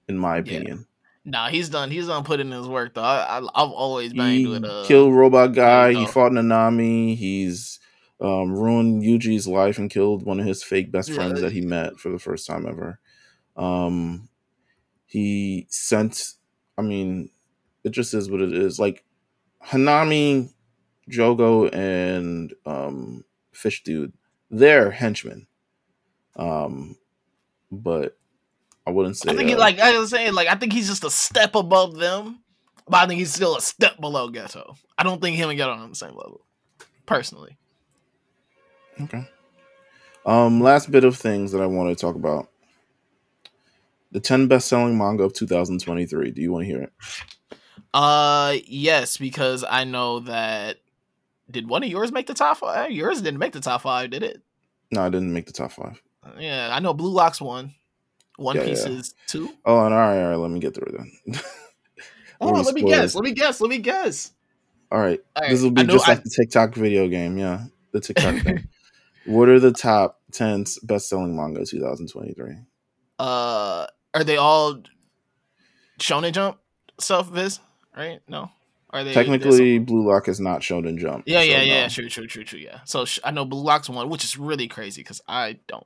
In 0.07 0.17
my 0.17 0.37
Yeah. 0.37 0.41
opinion. 0.41 0.87
Nah, 1.25 1.49
he's 1.49 1.67
done. 1.69 1.91
He's 1.91 2.07
done 2.07 2.23
putting 2.23 2.47
in 2.47 2.53
his 2.57 2.67
work 2.67 2.93
though. 2.93 3.01
I, 3.03 3.39
I, 3.39 3.39
I've 3.39 3.71
always 3.71 4.13
banged 4.13 4.39
He 4.39 4.47
with 4.47 4.63
uh, 4.63 4.83
killed 4.87 5.13
Robot 5.13 5.53
Guy, 5.53 5.93
he 5.93 6.05
fought 6.05 6.31
Nanami, 6.31 7.17
he's 7.17 7.79
um, 8.21 8.53
ruined 8.53 9.03
Yuji's 9.03 9.47
life 9.47 9.77
and 9.77 9.89
killed 9.89 10.23
one 10.25 10.39
of 10.39 10.45
his 10.45 10.63
fake 10.63 10.91
best 10.91 11.09
Yeah. 11.09 11.15
friends 11.15 11.41
that 11.41 11.51
he 11.51 11.61
met 11.61 11.99
for 11.99 12.09
the 12.09 12.19
first 12.19 12.47
time 12.47 12.65
ever. 12.65 12.99
Um, 13.57 14.29
he 15.05 15.67
sent, 15.69 16.33
I 16.77 16.81
mean, 16.81 17.29
it 17.83 17.89
just 17.89 18.13
is 18.13 18.29
what 18.29 18.41
it 18.41 18.53
is. 18.53 18.79
Like 18.79 19.03
Hanami, 19.65 20.53
Jogo, 21.09 21.73
and 21.73 22.53
um, 22.65 23.25
Fish 23.51 23.83
Dude, 23.83 24.13
they're 24.49 24.91
henchmen. 24.91 25.47
Um, 26.35 26.97
but 27.71 28.17
I 28.87 28.89
wouldn't 28.89 29.17
say 29.17 29.29
I 29.29 29.35
think 29.35 29.51
uh, 29.51 29.57
like 29.57 29.79
I 29.79 29.97
was 29.99 30.11
saying, 30.11 30.33
like 30.33 30.47
I 30.47 30.55
think 30.55 30.71
he's 30.71 30.87
just 30.87 31.03
a 31.03 31.09
step 31.09 31.55
above 31.55 31.97
them, 31.97 32.39
but 32.87 32.97
I 32.97 33.05
think 33.05 33.19
he's 33.19 33.33
still 33.33 33.57
a 33.57 33.61
step 33.61 33.99
below 33.99 34.29
Geto. 34.29 34.77
I 34.97 35.03
don't 35.03 35.21
think 35.21 35.35
him 35.35 35.49
and 35.49 35.59
Geto 35.59 35.75
are 35.75 35.83
on 35.83 35.89
the 35.89 35.95
same 35.95 36.15
level, 36.15 36.45
personally. 37.05 37.57
Okay. 39.01 39.27
Um, 40.25 40.61
last 40.61 40.89
bit 40.89 41.03
of 41.03 41.17
things 41.17 41.51
that 41.51 41.61
I 41.61 41.65
want 41.65 41.89
to 41.89 42.01
talk 42.01 42.15
about. 42.15 42.49
The 44.13 44.21
10 44.21 44.47
best 44.47 44.69
selling 44.69 44.97
manga 44.97 45.23
of 45.23 45.33
2023. 45.33 46.31
Do 46.31 46.41
you 46.41 46.53
want 46.53 46.63
to 46.63 46.71
hear 46.71 46.83
it? 46.83 46.93
Uh, 47.93 48.55
yes, 48.65 49.17
because 49.17 49.65
I 49.67 49.83
know 49.83 50.21
that. 50.21 50.77
Did 51.51 51.67
one 51.67 51.83
of 51.83 51.89
yours 51.89 52.13
make 52.13 52.27
the 52.27 52.33
top 52.33 52.57
five? 52.57 52.91
Yours 52.91 53.21
didn't 53.21 53.39
make 53.39 53.53
the 53.53 53.59
top 53.59 53.81
five, 53.81 54.11
did 54.11 54.23
it? 54.23 54.41
No, 54.91 55.01
I 55.01 55.09
didn't 55.09 55.33
make 55.33 55.45
the 55.45 55.53
top 55.53 55.73
five. 55.73 56.01
Yeah, 56.39 56.69
I 56.71 56.79
know 56.79 56.93
Blue 56.93 57.11
Lock's 57.11 57.41
one. 57.41 57.73
One 58.37 58.55
Yeah, 58.55 58.63
Piece 58.65 58.85
yeah. 58.85 58.93
is 58.93 59.13
two. 59.27 59.49
Oh, 59.65 59.83
and 59.85 59.93
all 59.93 59.99
right, 59.99 60.21
all 60.21 60.29
right. 60.29 60.35
Let 60.35 60.51
me 60.51 60.59
get 60.59 60.73
through 60.75 60.95
then. 60.97 61.11
Hold 62.41 62.57
on, 62.57 62.63
let 62.63 62.75
me 62.75 62.83
guess. 62.83 63.13
Let 63.15 63.23
me 63.23 63.31
guess. 63.33 63.59
Let 63.59 63.69
me 63.69 63.79
guess. 63.79 64.31
all 64.91 64.99
right. 64.99 65.19
All 65.35 65.41
right, 65.43 65.49
This 65.51 65.61
will 65.61 65.71
be 65.71 65.83
just 65.85 66.07
I- 66.07 66.13
like 66.13 66.23
the 66.23 66.29
TikTok 66.29 66.75
video 66.75 67.07
game. 67.07 67.37
Yeah, 67.37 67.65
the 67.91 67.99
TikTok 67.99 68.35
thing. 68.43 68.67
What 69.25 69.49
are 69.49 69.59
the 69.59 69.73
top 69.73 70.21
10 70.31 70.65
best 70.83 71.09
selling 71.09 71.35
manga 71.35 71.61
of 71.61 71.69
2023? 71.69 72.55
uh, 73.19 73.87
are 74.13 74.23
they 74.23 74.37
all 74.37 74.81
Shonen 75.99 76.31
Jump 76.31 76.59
stuff? 76.99 77.29
Viz, 77.29 77.59
right? 77.95 78.19
No, 78.27 78.49
are 78.91 79.03
they 79.03 79.13
Technically, 79.13 79.79
Blue 79.79 80.07
Lock 80.07 80.27
is 80.27 80.39
not 80.39 80.61
Shonen 80.61 80.97
Jump. 80.97 81.23
Yeah, 81.25 81.39
so 81.39 81.45
yeah, 81.45 81.57
no. 81.57 81.63
yeah. 81.65 81.87
True, 81.89 82.07
true, 82.09 82.27
true, 82.27 82.43
true. 82.43 82.59
Yeah. 82.59 82.79
So 82.85 83.05
sh- 83.05 83.19
I 83.23 83.31
know 83.31 83.45
Blue 83.45 83.63
Lock's 83.63 83.89
one, 83.89 84.07
which 84.09 84.23
is 84.23 84.37
really 84.37 84.67
crazy 84.67 85.01
because 85.01 85.21
I 85.27 85.57
don't. 85.67 85.85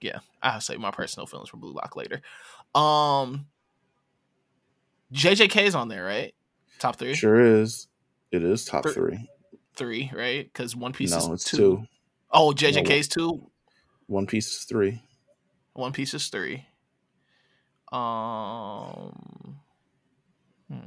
Yeah, 0.00 0.20
I'll 0.42 0.60
say 0.60 0.76
my 0.76 0.90
personal 0.90 1.26
feelings 1.26 1.48
for 1.50 1.56
Blue 1.58 1.72
Lock 1.72 1.94
later. 1.96 2.22
Um, 2.74 3.46
JJK 5.12 5.62
is 5.62 5.74
on 5.74 5.88
there, 5.88 6.04
right? 6.04 6.34
Top 6.78 6.96
three, 6.96 7.14
Sure 7.14 7.40
is. 7.60 7.88
It 8.32 8.42
is 8.44 8.64
top 8.64 8.84
Three- 8.84 8.92
three. 8.94 9.30
three, 9.76 10.10
right? 10.14 10.44
Because 10.44 10.74
One 10.76 10.92
Piece 10.92 11.10
No, 11.10 11.18
is 11.18 11.28
it's 11.28 11.44
two. 11.44 11.56
two. 11.56 11.86
Oh, 12.30 12.52
JJK's 12.52 13.08
two. 13.08 13.50
One 14.06 14.26
Piece 14.26 14.46
is 14.52 14.64
three. 14.64 15.02
One 15.74 15.92
Piece 15.92 16.14
is 16.14 16.28
three. 16.28 16.66
Um, 17.92 19.58
hmm. 20.70 20.78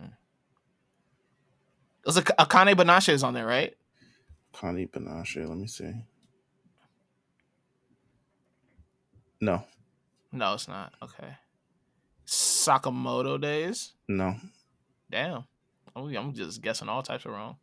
There's 2.04 2.18
a 2.18 2.22
Akane 2.24 2.76
Banashi 2.76 3.10
is 3.10 3.24
on 3.24 3.34
there, 3.34 3.46
right? 3.46 3.76
Connie 4.54 4.88
Banashe. 4.88 5.48
Let 5.48 5.58
me 5.58 5.68
see. 5.68 5.92
No, 9.44 9.66
No, 10.32 10.54
it's 10.54 10.68
not. 10.68 10.94
Okay. 11.02 11.36
Sakamoto 12.26 13.40
Days. 13.40 13.94
no. 14.08 14.36
Damn. 15.12 15.44
I'm 15.96 16.34
just 16.34 16.62
guessing 16.62 16.90
all 16.90 17.04
types 17.04 17.26
of 17.26 17.32
wrong. 17.34 17.58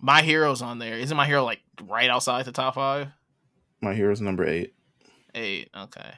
My 0.00 0.22
Hero's 0.22 0.62
on 0.62 0.78
there. 0.78 0.96
Isn't 0.98 1.16
My 1.16 1.26
Hero 1.26 1.44
like 1.44 1.60
right 1.82 2.08
outside 2.08 2.44
the 2.46 2.52
top 2.52 2.74
five? 2.76 3.08
My 3.82 3.92
Hero's 3.94 4.20
number 4.20 4.46
eight. 4.46 4.72
Eight. 5.34 5.68
Okay. 5.76 6.12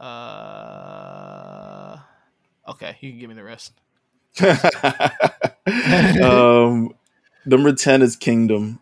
Uh. 0.00 1.96
Okay, 2.68 2.96
you 3.00 3.10
can 3.10 3.18
give 3.20 3.28
me 3.28 3.34
the 3.34 3.44
rest. 3.44 3.72
um, 6.22 6.92
number 7.44 7.72
ten 7.72 8.02
is 8.02 8.16
Kingdom. 8.16 8.80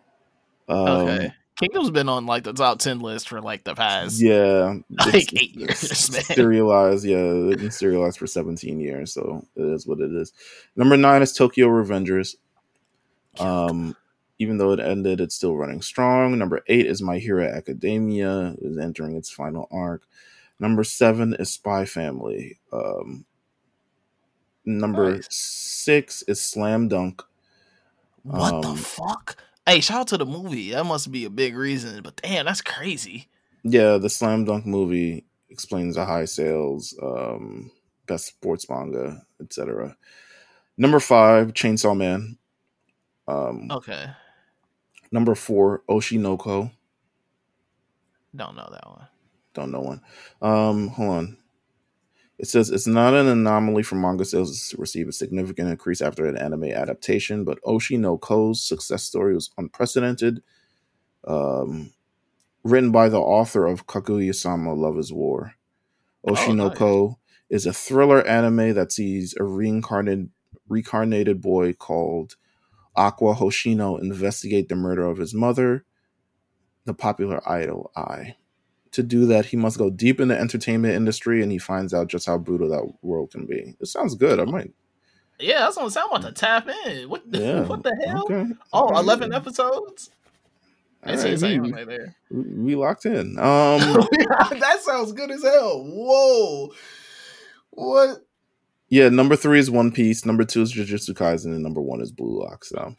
Um, 0.69 0.77
Okay. 0.89 1.33
Kingdom's 1.61 1.91
been 1.91 2.09
on 2.09 2.27
like 2.27 2.45
the 2.45 2.53
top 2.53 2.79
ten 2.79 3.01
list 3.01 3.29
for 3.29 3.41
like 3.41 3.65
the 3.65 3.75
past. 3.75 4.21
Yeah, 4.21 4.79
Like 4.91 5.33
eight 5.35 5.57
years, 5.57 6.11
man. 6.13 6.23
Serialized, 6.23 7.05
yeah, 7.05 7.17
it's 7.19 7.61
been 7.63 7.71
serialized 7.71 8.19
for 8.19 8.27
17 8.29 8.79
years, 8.81 9.13
so 9.13 9.45
it 9.57 9.63
is 9.65 9.87
what 9.87 10.01
it 10.01 10.13
is. 10.13 10.33
Number 10.77 10.97
nine 10.97 11.23
is 11.23 11.33
Tokyo 11.33 11.67
Revengers. 11.69 12.37
Um, 13.41 13.97
even 14.39 14.59
though 14.59 14.73
it 14.73 14.81
ended, 14.81 15.21
it's 15.21 15.35
still 15.35 15.57
running 15.57 15.83
strong. 15.83 16.39
Number 16.39 16.63
eight 16.69 16.87
is 16.87 17.03
My 17.03 17.19
Hero 17.19 17.45
Academia, 17.45 18.55
is 18.61 18.79
entering 18.79 19.17
its 19.17 19.31
final 19.31 19.67
arc. 19.73 20.03
Number 20.61 20.85
seven 20.85 21.35
is 21.35 21.51
Spy 21.51 21.85
Family. 21.85 22.59
Um, 22.73 23.25
Number 24.65 25.15
Nice. 25.15 25.27
six 25.31 26.23
is 26.29 26.41
Slam 26.43 26.89
Dunk. 26.89 27.23
What 28.23 28.61
the 28.63 28.69
Um, 28.69 28.77
fuck? 28.77 29.37
Hey, 29.69 29.81
shout 29.81 30.01
out 30.01 30.07
to 30.09 30.17
the 30.17 30.25
movie. 30.25 30.71
That 30.71 30.87
must 30.87 31.13
be 31.13 31.27
a 31.27 31.31
big 31.31 31.55
reason. 31.55 32.03
But 32.03 32.17
damn, 32.17 32.47
that's 32.47 32.63
crazy. 32.63 33.29
Yeah, 33.65 33.99
the 33.99 34.09
Slam 34.09 34.47
Dunk 34.47 34.65
movie 34.65 35.27
explains 35.51 35.97
the 35.97 36.07
high 36.07 36.25
sales, 36.25 36.99
um, 37.03 37.71
best 38.07 38.29
sports 38.29 38.67
manga, 38.71 39.27
etc. 39.43 39.95
Number 40.79 41.01
five, 41.01 41.53
Chainsaw 41.53 41.95
Man. 41.95 42.39
Um, 43.27 43.69
Okay, 43.71 44.07
Number 45.13 45.35
four, 45.35 45.83
Oshi 45.87 46.19
no 46.19 46.39
Ko. 46.39 46.71
don't 48.35 48.57
know 48.57 48.69
that 48.73 48.89
one. 48.89 49.07
Don't 49.53 49.71
know 49.71 49.81
one. 49.81 50.01
Um, 50.41 50.89
hold 50.89 51.11
on. 51.11 51.37
It 52.39 52.47
says 52.47 52.71
it's 52.71 52.87
not 52.87 53.15
an 53.15 53.27
anomaly 53.27 53.83
for 53.83 53.97
manga 53.97 54.25
sales 54.25 54.69
to 54.69 54.77
receive 54.77 55.09
a 55.09 55.13
significant 55.13 55.71
increase 55.71 56.01
after 56.01 56.27
an 56.27 56.37
anime 56.37 56.65
adaptation, 56.65 57.45
but 57.45 57.61
Oshi 57.63 57.99
no 57.99 57.99
Oshi 57.99 57.99
no 57.99 58.19
Ko's 58.19 58.63
success 58.63 59.03
story 59.03 59.35
was 59.35 59.51
unprecedented. 59.59 60.43
Um, 61.27 61.93
written 62.63 62.93
by 62.93 63.09
the 63.09 63.19
author 63.19 63.67
of 63.67 63.87
Kaguya-sama 63.87 64.73
Love 64.73 64.99
is 64.99 65.13
War. 65.13 65.55
Oh, 66.27 66.33
Oshinoko 66.33 67.17
is 67.51 67.67
a 67.67 67.73
thriller 67.73 68.25
anime 68.27 68.75
that 68.75 68.93
sees 68.93 69.35
a 69.39 69.45
reincarnated 69.45 70.31
reincarnated 70.69 71.41
boy 71.41 71.73
called 71.73 72.37
Aqua 72.95 73.35
Hoshino 73.35 74.01
investigate 74.01 74.69
the 74.69 74.77
murder 74.77 75.07
of 75.07 75.19
his 75.19 75.33
mother, 75.35 75.85
the 76.85 76.95
popular 76.95 77.41
idol 77.49 77.91
Ai. 77.97 78.37
To 78.93 79.03
do 79.03 79.27
that, 79.27 79.45
he 79.47 79.57
must 79.57 79.79
go 79.79 79.91
deep 79.91 80.21
in 80.21 80.29
the 80.29 80.39
entertainment 80.39 80.95
industry 80.95 81.43
and 81.43 81.53
he 81.53 81.59
finds 81.59 81.93
out 81.93 82.09
just 82.09 82.27
how 82.27 82.39
brutal 82.39 82.69
that 82.71 82.91
world 83.03 83.31
can 83.33 83.47
be. 83.47 83.75
It 83.81 83.87
sounds 83.87 84.15
good. 84.15 84.41
I 84.41 84.45
might. 84.45 84.73
Yeah, 85.39 85.61
that's 85.61 85.77
what 85.77 85.85
I'm 85.85 85.91
saying. 85.91 86.07
I'm 86.11 86.17
about 86.19 86.29
to 86.29 86.33
tap 86.35 86.69
in. 86.87 87.09
What 87.09 87.31
the, 87.31 87.39
Yeah. 87.39 87.63
what 87.67 87.83
the 87.83 87.95
hell? 88.07 88.25
Okay. 88.25 88.47
Oh, 88.73 88.89
Okay. 88.89 88.99
11 89.01 89.33
episodes? 89.35 90.11
I 91.05 91.13
All 91.13 91.19
see 91.19 91.31
right, 91.35 91.63
we, 91.63 91.73
right 91.73 91.87
there. 91.87 92.17
we, 92.31 92.75
locked 92.75 93.07
in. 93.07 93.39
Um, 93.39 93.79
that 94.59 94.79
sounds 94.83 95.13
good 95.13 95.31
as 95.31 95.43
hell. 95.45 95.85
Whoa. 95.85 96.73
What? 97.71 98.19
yeah, 98.89 99.09
number 99.11 99.37
three 99.37 99.61
is 99.61 99.71
One 99.71 99.93
Piece. 99.93 100.25
Number 100.25 100.45
two 100.45 100.63
is 100.63 100.73
Jujutsu 100.75 101.11
Kaisen, 101.11 101.47
and 101.53 101.63
number 101.63 101.81
one 101.81 102.01
is 102.01 102.11
Blue 102.11 102.43
Lock. 102.43 102.65
So 102.65 102.97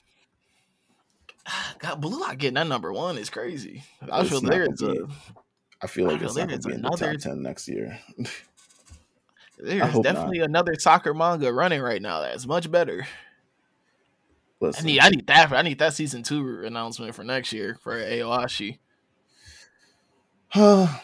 God, 1.79 1.99
Blue 1.99 2.19
Lock 2.21 2.37
getting 2.37 2.53
that 2.55 2.67
number 2.67 2.93
one 2.93 3.17
is 3.17 3.29
crazy. 3.29 3.83
I 4.09 4.21
It's 4.21 4.29
feel 4.29 4.39
there 4.41 4.67
gonna 4.69 4.93
a 4.93 5.07
I 5.81 5.87
feel 5.87 6.05
like 6.07 6.19
feel 6.19 6.27
it's 6.27 6.37
not 6.37 6.47
going 6.49 6.61
to 6.61 6.67
be 6.67 6.73
in 6.75 6.81
the 6.81 6.87
another- 6.87 7.13
top 7.13 7.21
ten 7.21 7.41
next 7.41 7.67
year. 7.67 7.99
there's 9.59 9.99
definitely 9.99 10.39
another 10.39 10.75
soccer 10.77 11.13
manga 11.13 11.51
running 11.51 11.81
right 11.81 12.01
now 12.01 12.21
that's 12.21 12.45
much 12.45 12.69
better. 12.71 13.05
I 14.61 14.81
need 14.81 14.99
I 14.99 15.09
need 15.09 15.27
that 15.27 15.53
I 15.53 15.61
need 15.61 15.79
that 15.79 15.93
season 15.93 16.23
two 16.23 16.63
announcement 16.65 17.15
for 17.15 17.23
next 17.23 17.53
year 17.53 17.77
for 17.81 17.95
Aoashi. 17.95 18.79
hopefully 20.53 20.99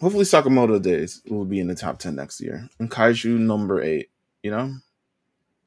Sakamoto 0.00 0.80
Days 0.80 1.22
will 1.28 1.44
be 1.44 1.58
in 1.58 1.66
the 1.66 1.74
top 1.74 1.98
ten 1.98 2.14
next 2.14 2.40
year, 2.40 2.68
and 2.78 2.90
Kaiju 2.90 3.38
number 3.38 3.82
eight. 3.82 4.10
You 4.44 4.52
know, 4.52 4.74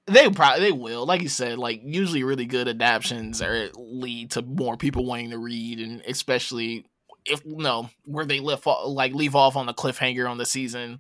They 0.05 0.29
probably 0.29 0.61
they 0.61 0.71
will, 0.71 1.05
like 1.05 1.21
you 1.21 1.27
said, 1.27 1.57
like 1.57 1.81
usually 1.83 2.23
really 2.23 2.45
good 2.45 2.69
adaptions 2.69 3.41
are 3.41 3.69
lead 3.75 4.31
to 4.31 4.41
more 4.41 4.77
people 4.77 5.03
wanting 5.05 5.31
to 5.31 5.37
read, 5.37 5.79
and 5.79 6.01
especially 6.07 6.85
if 7.25 7.45
no 7.45 7.89
where 8.05 8.25
they 8.25 8.39
live 8.39 8.65
like 8.85 9.13
leave 9.13 9.35
off 9.35 9.55
on 9.55 9.65
the 9.65 9.73
cliffhanger 9.73 10.29
on 10.29 10.37
the 10.37 10.45
season, 10.45 10.99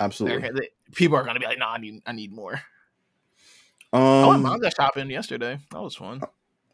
absolutely. 0.00 0.48
they're- 0.50 0.68
people 0.94 1.16
are 1.16 1.24
gonna 1.24 1.40
be 1.40 1.46
like, 1.46 1.58
"No, 1.58 1.66
I 1.66 1.78
need 1.78 2.02
I 2.06 2.12
need 2.12 2.32
more." 2.32 2.60
I 3.92 3.98
went 4.26 4.36
Um, 4.36 4.42
manga 4.42 4.70
shopping 4.70 5.10
yesterday. 5.10 5.58
That 5.72 5.82
was 5.82 5.96
fun. 5.96 6.20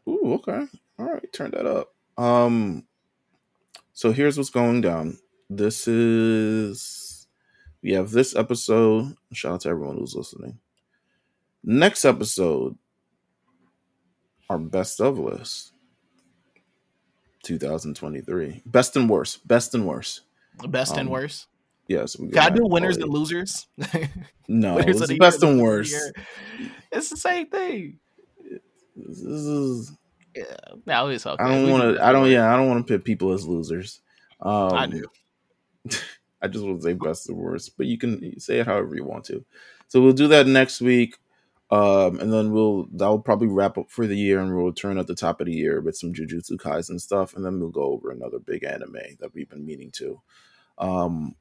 Ooh, 0.07 0.33
okay. 0.35 0.65
All 0.99 1.05
right, 1.05 1.33
turn 1.33 1.51
that 1.51 1.65
up. 1.65 1.93
Um 2.17 2.85
so 3.93 4.11
here's 4.11 4.37
what's 4.37 4.49
going 4.51 4.81
down. 4.81 5.17
This 5.49 5.87
is 5.87 7.27
we 7.81 7.93
have 7.93 8.11
this 8.11 8.35
episode. 8.35 9.15
Shout 9.33 9.53
out 9.53 9.61
to 9.61 9.69
everyone 9.69 9.97
who's 9.97 10.15
listening. 10.15 10.59
Next 11.63 12.05
episode, 12.05 12.77
our 14.49 14.57
best 14.57 15.01
of 15.01 15.19
list. 15.19 15.73
2023. 17.47 18.61
Best 18.65 18.95
and 18.95 19.09
worst. 19.09 19.47
Best 19.47 19.73
and 19.73 19.87
worst. 19.87 20.21
Best 20.67 20.97
and 20.97 21.07
um, 21.07 21.13
worst. 21.13 21.47
Yes. 21.87 22.19
we 22.19 22.29
Can 22.29 22.39
I 22.39 22.49
do 22.49 22.65
winners 22.65 22.97
and 22.97 23.09
losers? 23.09 23.67
No, 24.49 24.75
Winners 24.75 25.01
it's 25.01 25.19
best 25.19 25.41
year, 25.43 25.51
and 25.51 25.61
worst. 25.61 25.93
of 25.93 25.99
the 25.99 26.21
year. 26.63 26.71
It's 26.93 27.09
the 27.09 27.17
same 27.17 27.47
thing. 27.47 27.99
This 28.95 29.19
is 29.19 29.91
Yeah, 30.33 30.43
no, 30.85 31.09
it's 31.09 31.25
okay. 31.25 31.43
I 31.43 31.49
don't 31.49 31.69
want 31.69 31.83
to. 31.83 32.01
I 32.01 32.13
don't. 32.13 32.31
Yeah, 32.31 32.53
I 32.53 32.55
don't 32.55 32.69
want 32.69 32.87
to 32.87 32.93
pit 32.93 33.03
people 33.03 33.33
as 33.33 33.45
losers. 33.45 33.99
Um, 34.39 34.73
I 34.73 34.87
do. 34.87 35.03
I 36.41 36.47
just 36.47 36.63
want 36.63 36.79
to 36.79 36.83
say 36.83 36.93
best 36.93 37.27
and 37.27 37.37
worst, 37.37 37.77
but 37.77 37.87
you 37.87 37.97
can 37.97 38.39
say 38.39 38.59
it 38.59 38.67
however 38.67 38.95
you 38.95 39.03
want 39.03 39.25
to. 39.25 39.43
So 39.89 40.01
we'll 40.01 40.13
do 40.13 40.29
that 40.29 40.47
next 40.47 40.79
week, 40.79 41.17
um, 41.69 42.19
and 42.19 42.31
then 42.31 42.51
we'll 42.51 42.85
that 42.93 43.07
will 43.07 43.19
probably 43.19 43.47
wrap 43.47 43.77
up 43.77 43.89
for 43.89 44.07
the 44.07 44.17
year, 44.17 44.39
and 44.39 44.55
we'll 44.55 44.67
return 44.67 44.97
at 44.97 45.07
the 45.07 45.15
top 45.15 45.41
of 45.41 45.47
the 45.47 45.53
year 45.53 45.81
with 45.81 45.97
some 45.97 46.13
Jujutsu 46.13 46.53
Kaisen 46.53 46.99
stuff, 46.99 47.35
and 47.35 47.45
then 47.45 47.59
we'll 47.59 47.69
go 47.69 47.83
over 47.83 48.09
another 48.09 48.39
big 48.39 48.63
anime 48.63 49.17
that 49.19 49.33
we've 49.33 49.49
been 49.49 49.65
meaning 49.65 49.91
to. 49.91 50.21
Um, 50.77 51.35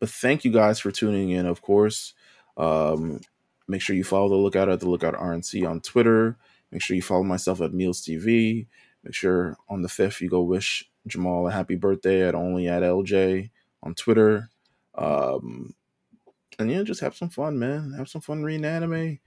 but 0.00 0.10
thank 0.10 0.44
you 0.44 0.52
guys 0.52 0.80
for 0.80 0.90
tuning 0.90 1.30
in. 1.30 1.46
Of 1.46 1.62
course, 1.62 2.12
um, 2.56 3.20
make 3.66 3.80
sure 3.80 3.96
you 3.96 4.04
follow 4.04 4.28
the 4.28 4.34
Lookout 4.34 4.68
at 4.68 4.80
the 4.80 4.88
Lookout 4.88 5.14
RNC 5.14 5.68
on 5.68 5.80
Twitter. 5.80 6.36
Make 6.70 6.82
sure 6.82 6.96
you 6.96 7.02
follow 7.02 7.22
myself 7.22 7.60
at 7.60 7.72
Meelz 7.72 8.02
TV. 8.02 8.66
Make 9.02 9.14
sure 9.14 9.56
on 9.68 9.82
the 9.82 9.88
fifth 9.88 10.20
you 10.20 10.28
go 10.28 10.42
wish 10.42 10.90
Jamal 11.06 11.46
a 11.46 11.52
happy 11.52 11.76
birthday 11.76 12.26
at 12.26 12.34
only 12.34 12.68
at 12.68 12.82
LJ 12.82 13.50
on 13.82 13.94
Twitter. 13.94 14.50
Um, 14.94 15.74
and 16.58 16.70
yeah, 16.70 16.82
just 16.82 17.00
have 17.00 17.16
some 17.16 17.28
fun, 17.28 17.58
man. 17.58 17.94
Have 17.96 18.08
some 18.08 18.20
fun 18.20 18.42
reading 18.42 18.64
anime, 18.64 19.20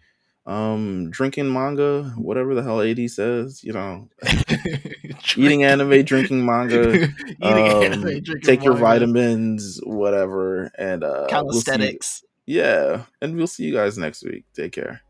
um, 0.48 1.12
drinking 1.12 1.52
manga, 1.54 2.14
whatever 2.18 2.56
the 2.56 2.64
hell 2.64 2.82
AD 2.82 3.10
says. 3.12 3.64
You 3.64 3.74
know, 3.74 4.10
eating 5.36 5.64
anime, 5.64 6.04
drinking 6.04 6.46
manga. 6.46 6.94
Eating 7.44 7.70
um, 7.70 7.84
anime, 7.84 8.22
drinking 8.24 8.42
take 8.42 8.64
your 8.64 8.74
manga. 8.74 8.88
vitamins, 8.88 9.80
whatever, 9.84 10.72
and 10.78 11.04
uh, 11.04 11.28
we'll 11.52 11.62
Calisthenics. 11.62 12.24
yeah, 12.46 13.04
and 13.22 13.36
we'll 13.36 13.48
see 13.48 13.66
you 13.66 13.74
guys 13.74 13.98
next 13.98 14.24
week. 14.24 14.46
Take 14.56 14.72
care. 14.72 15.02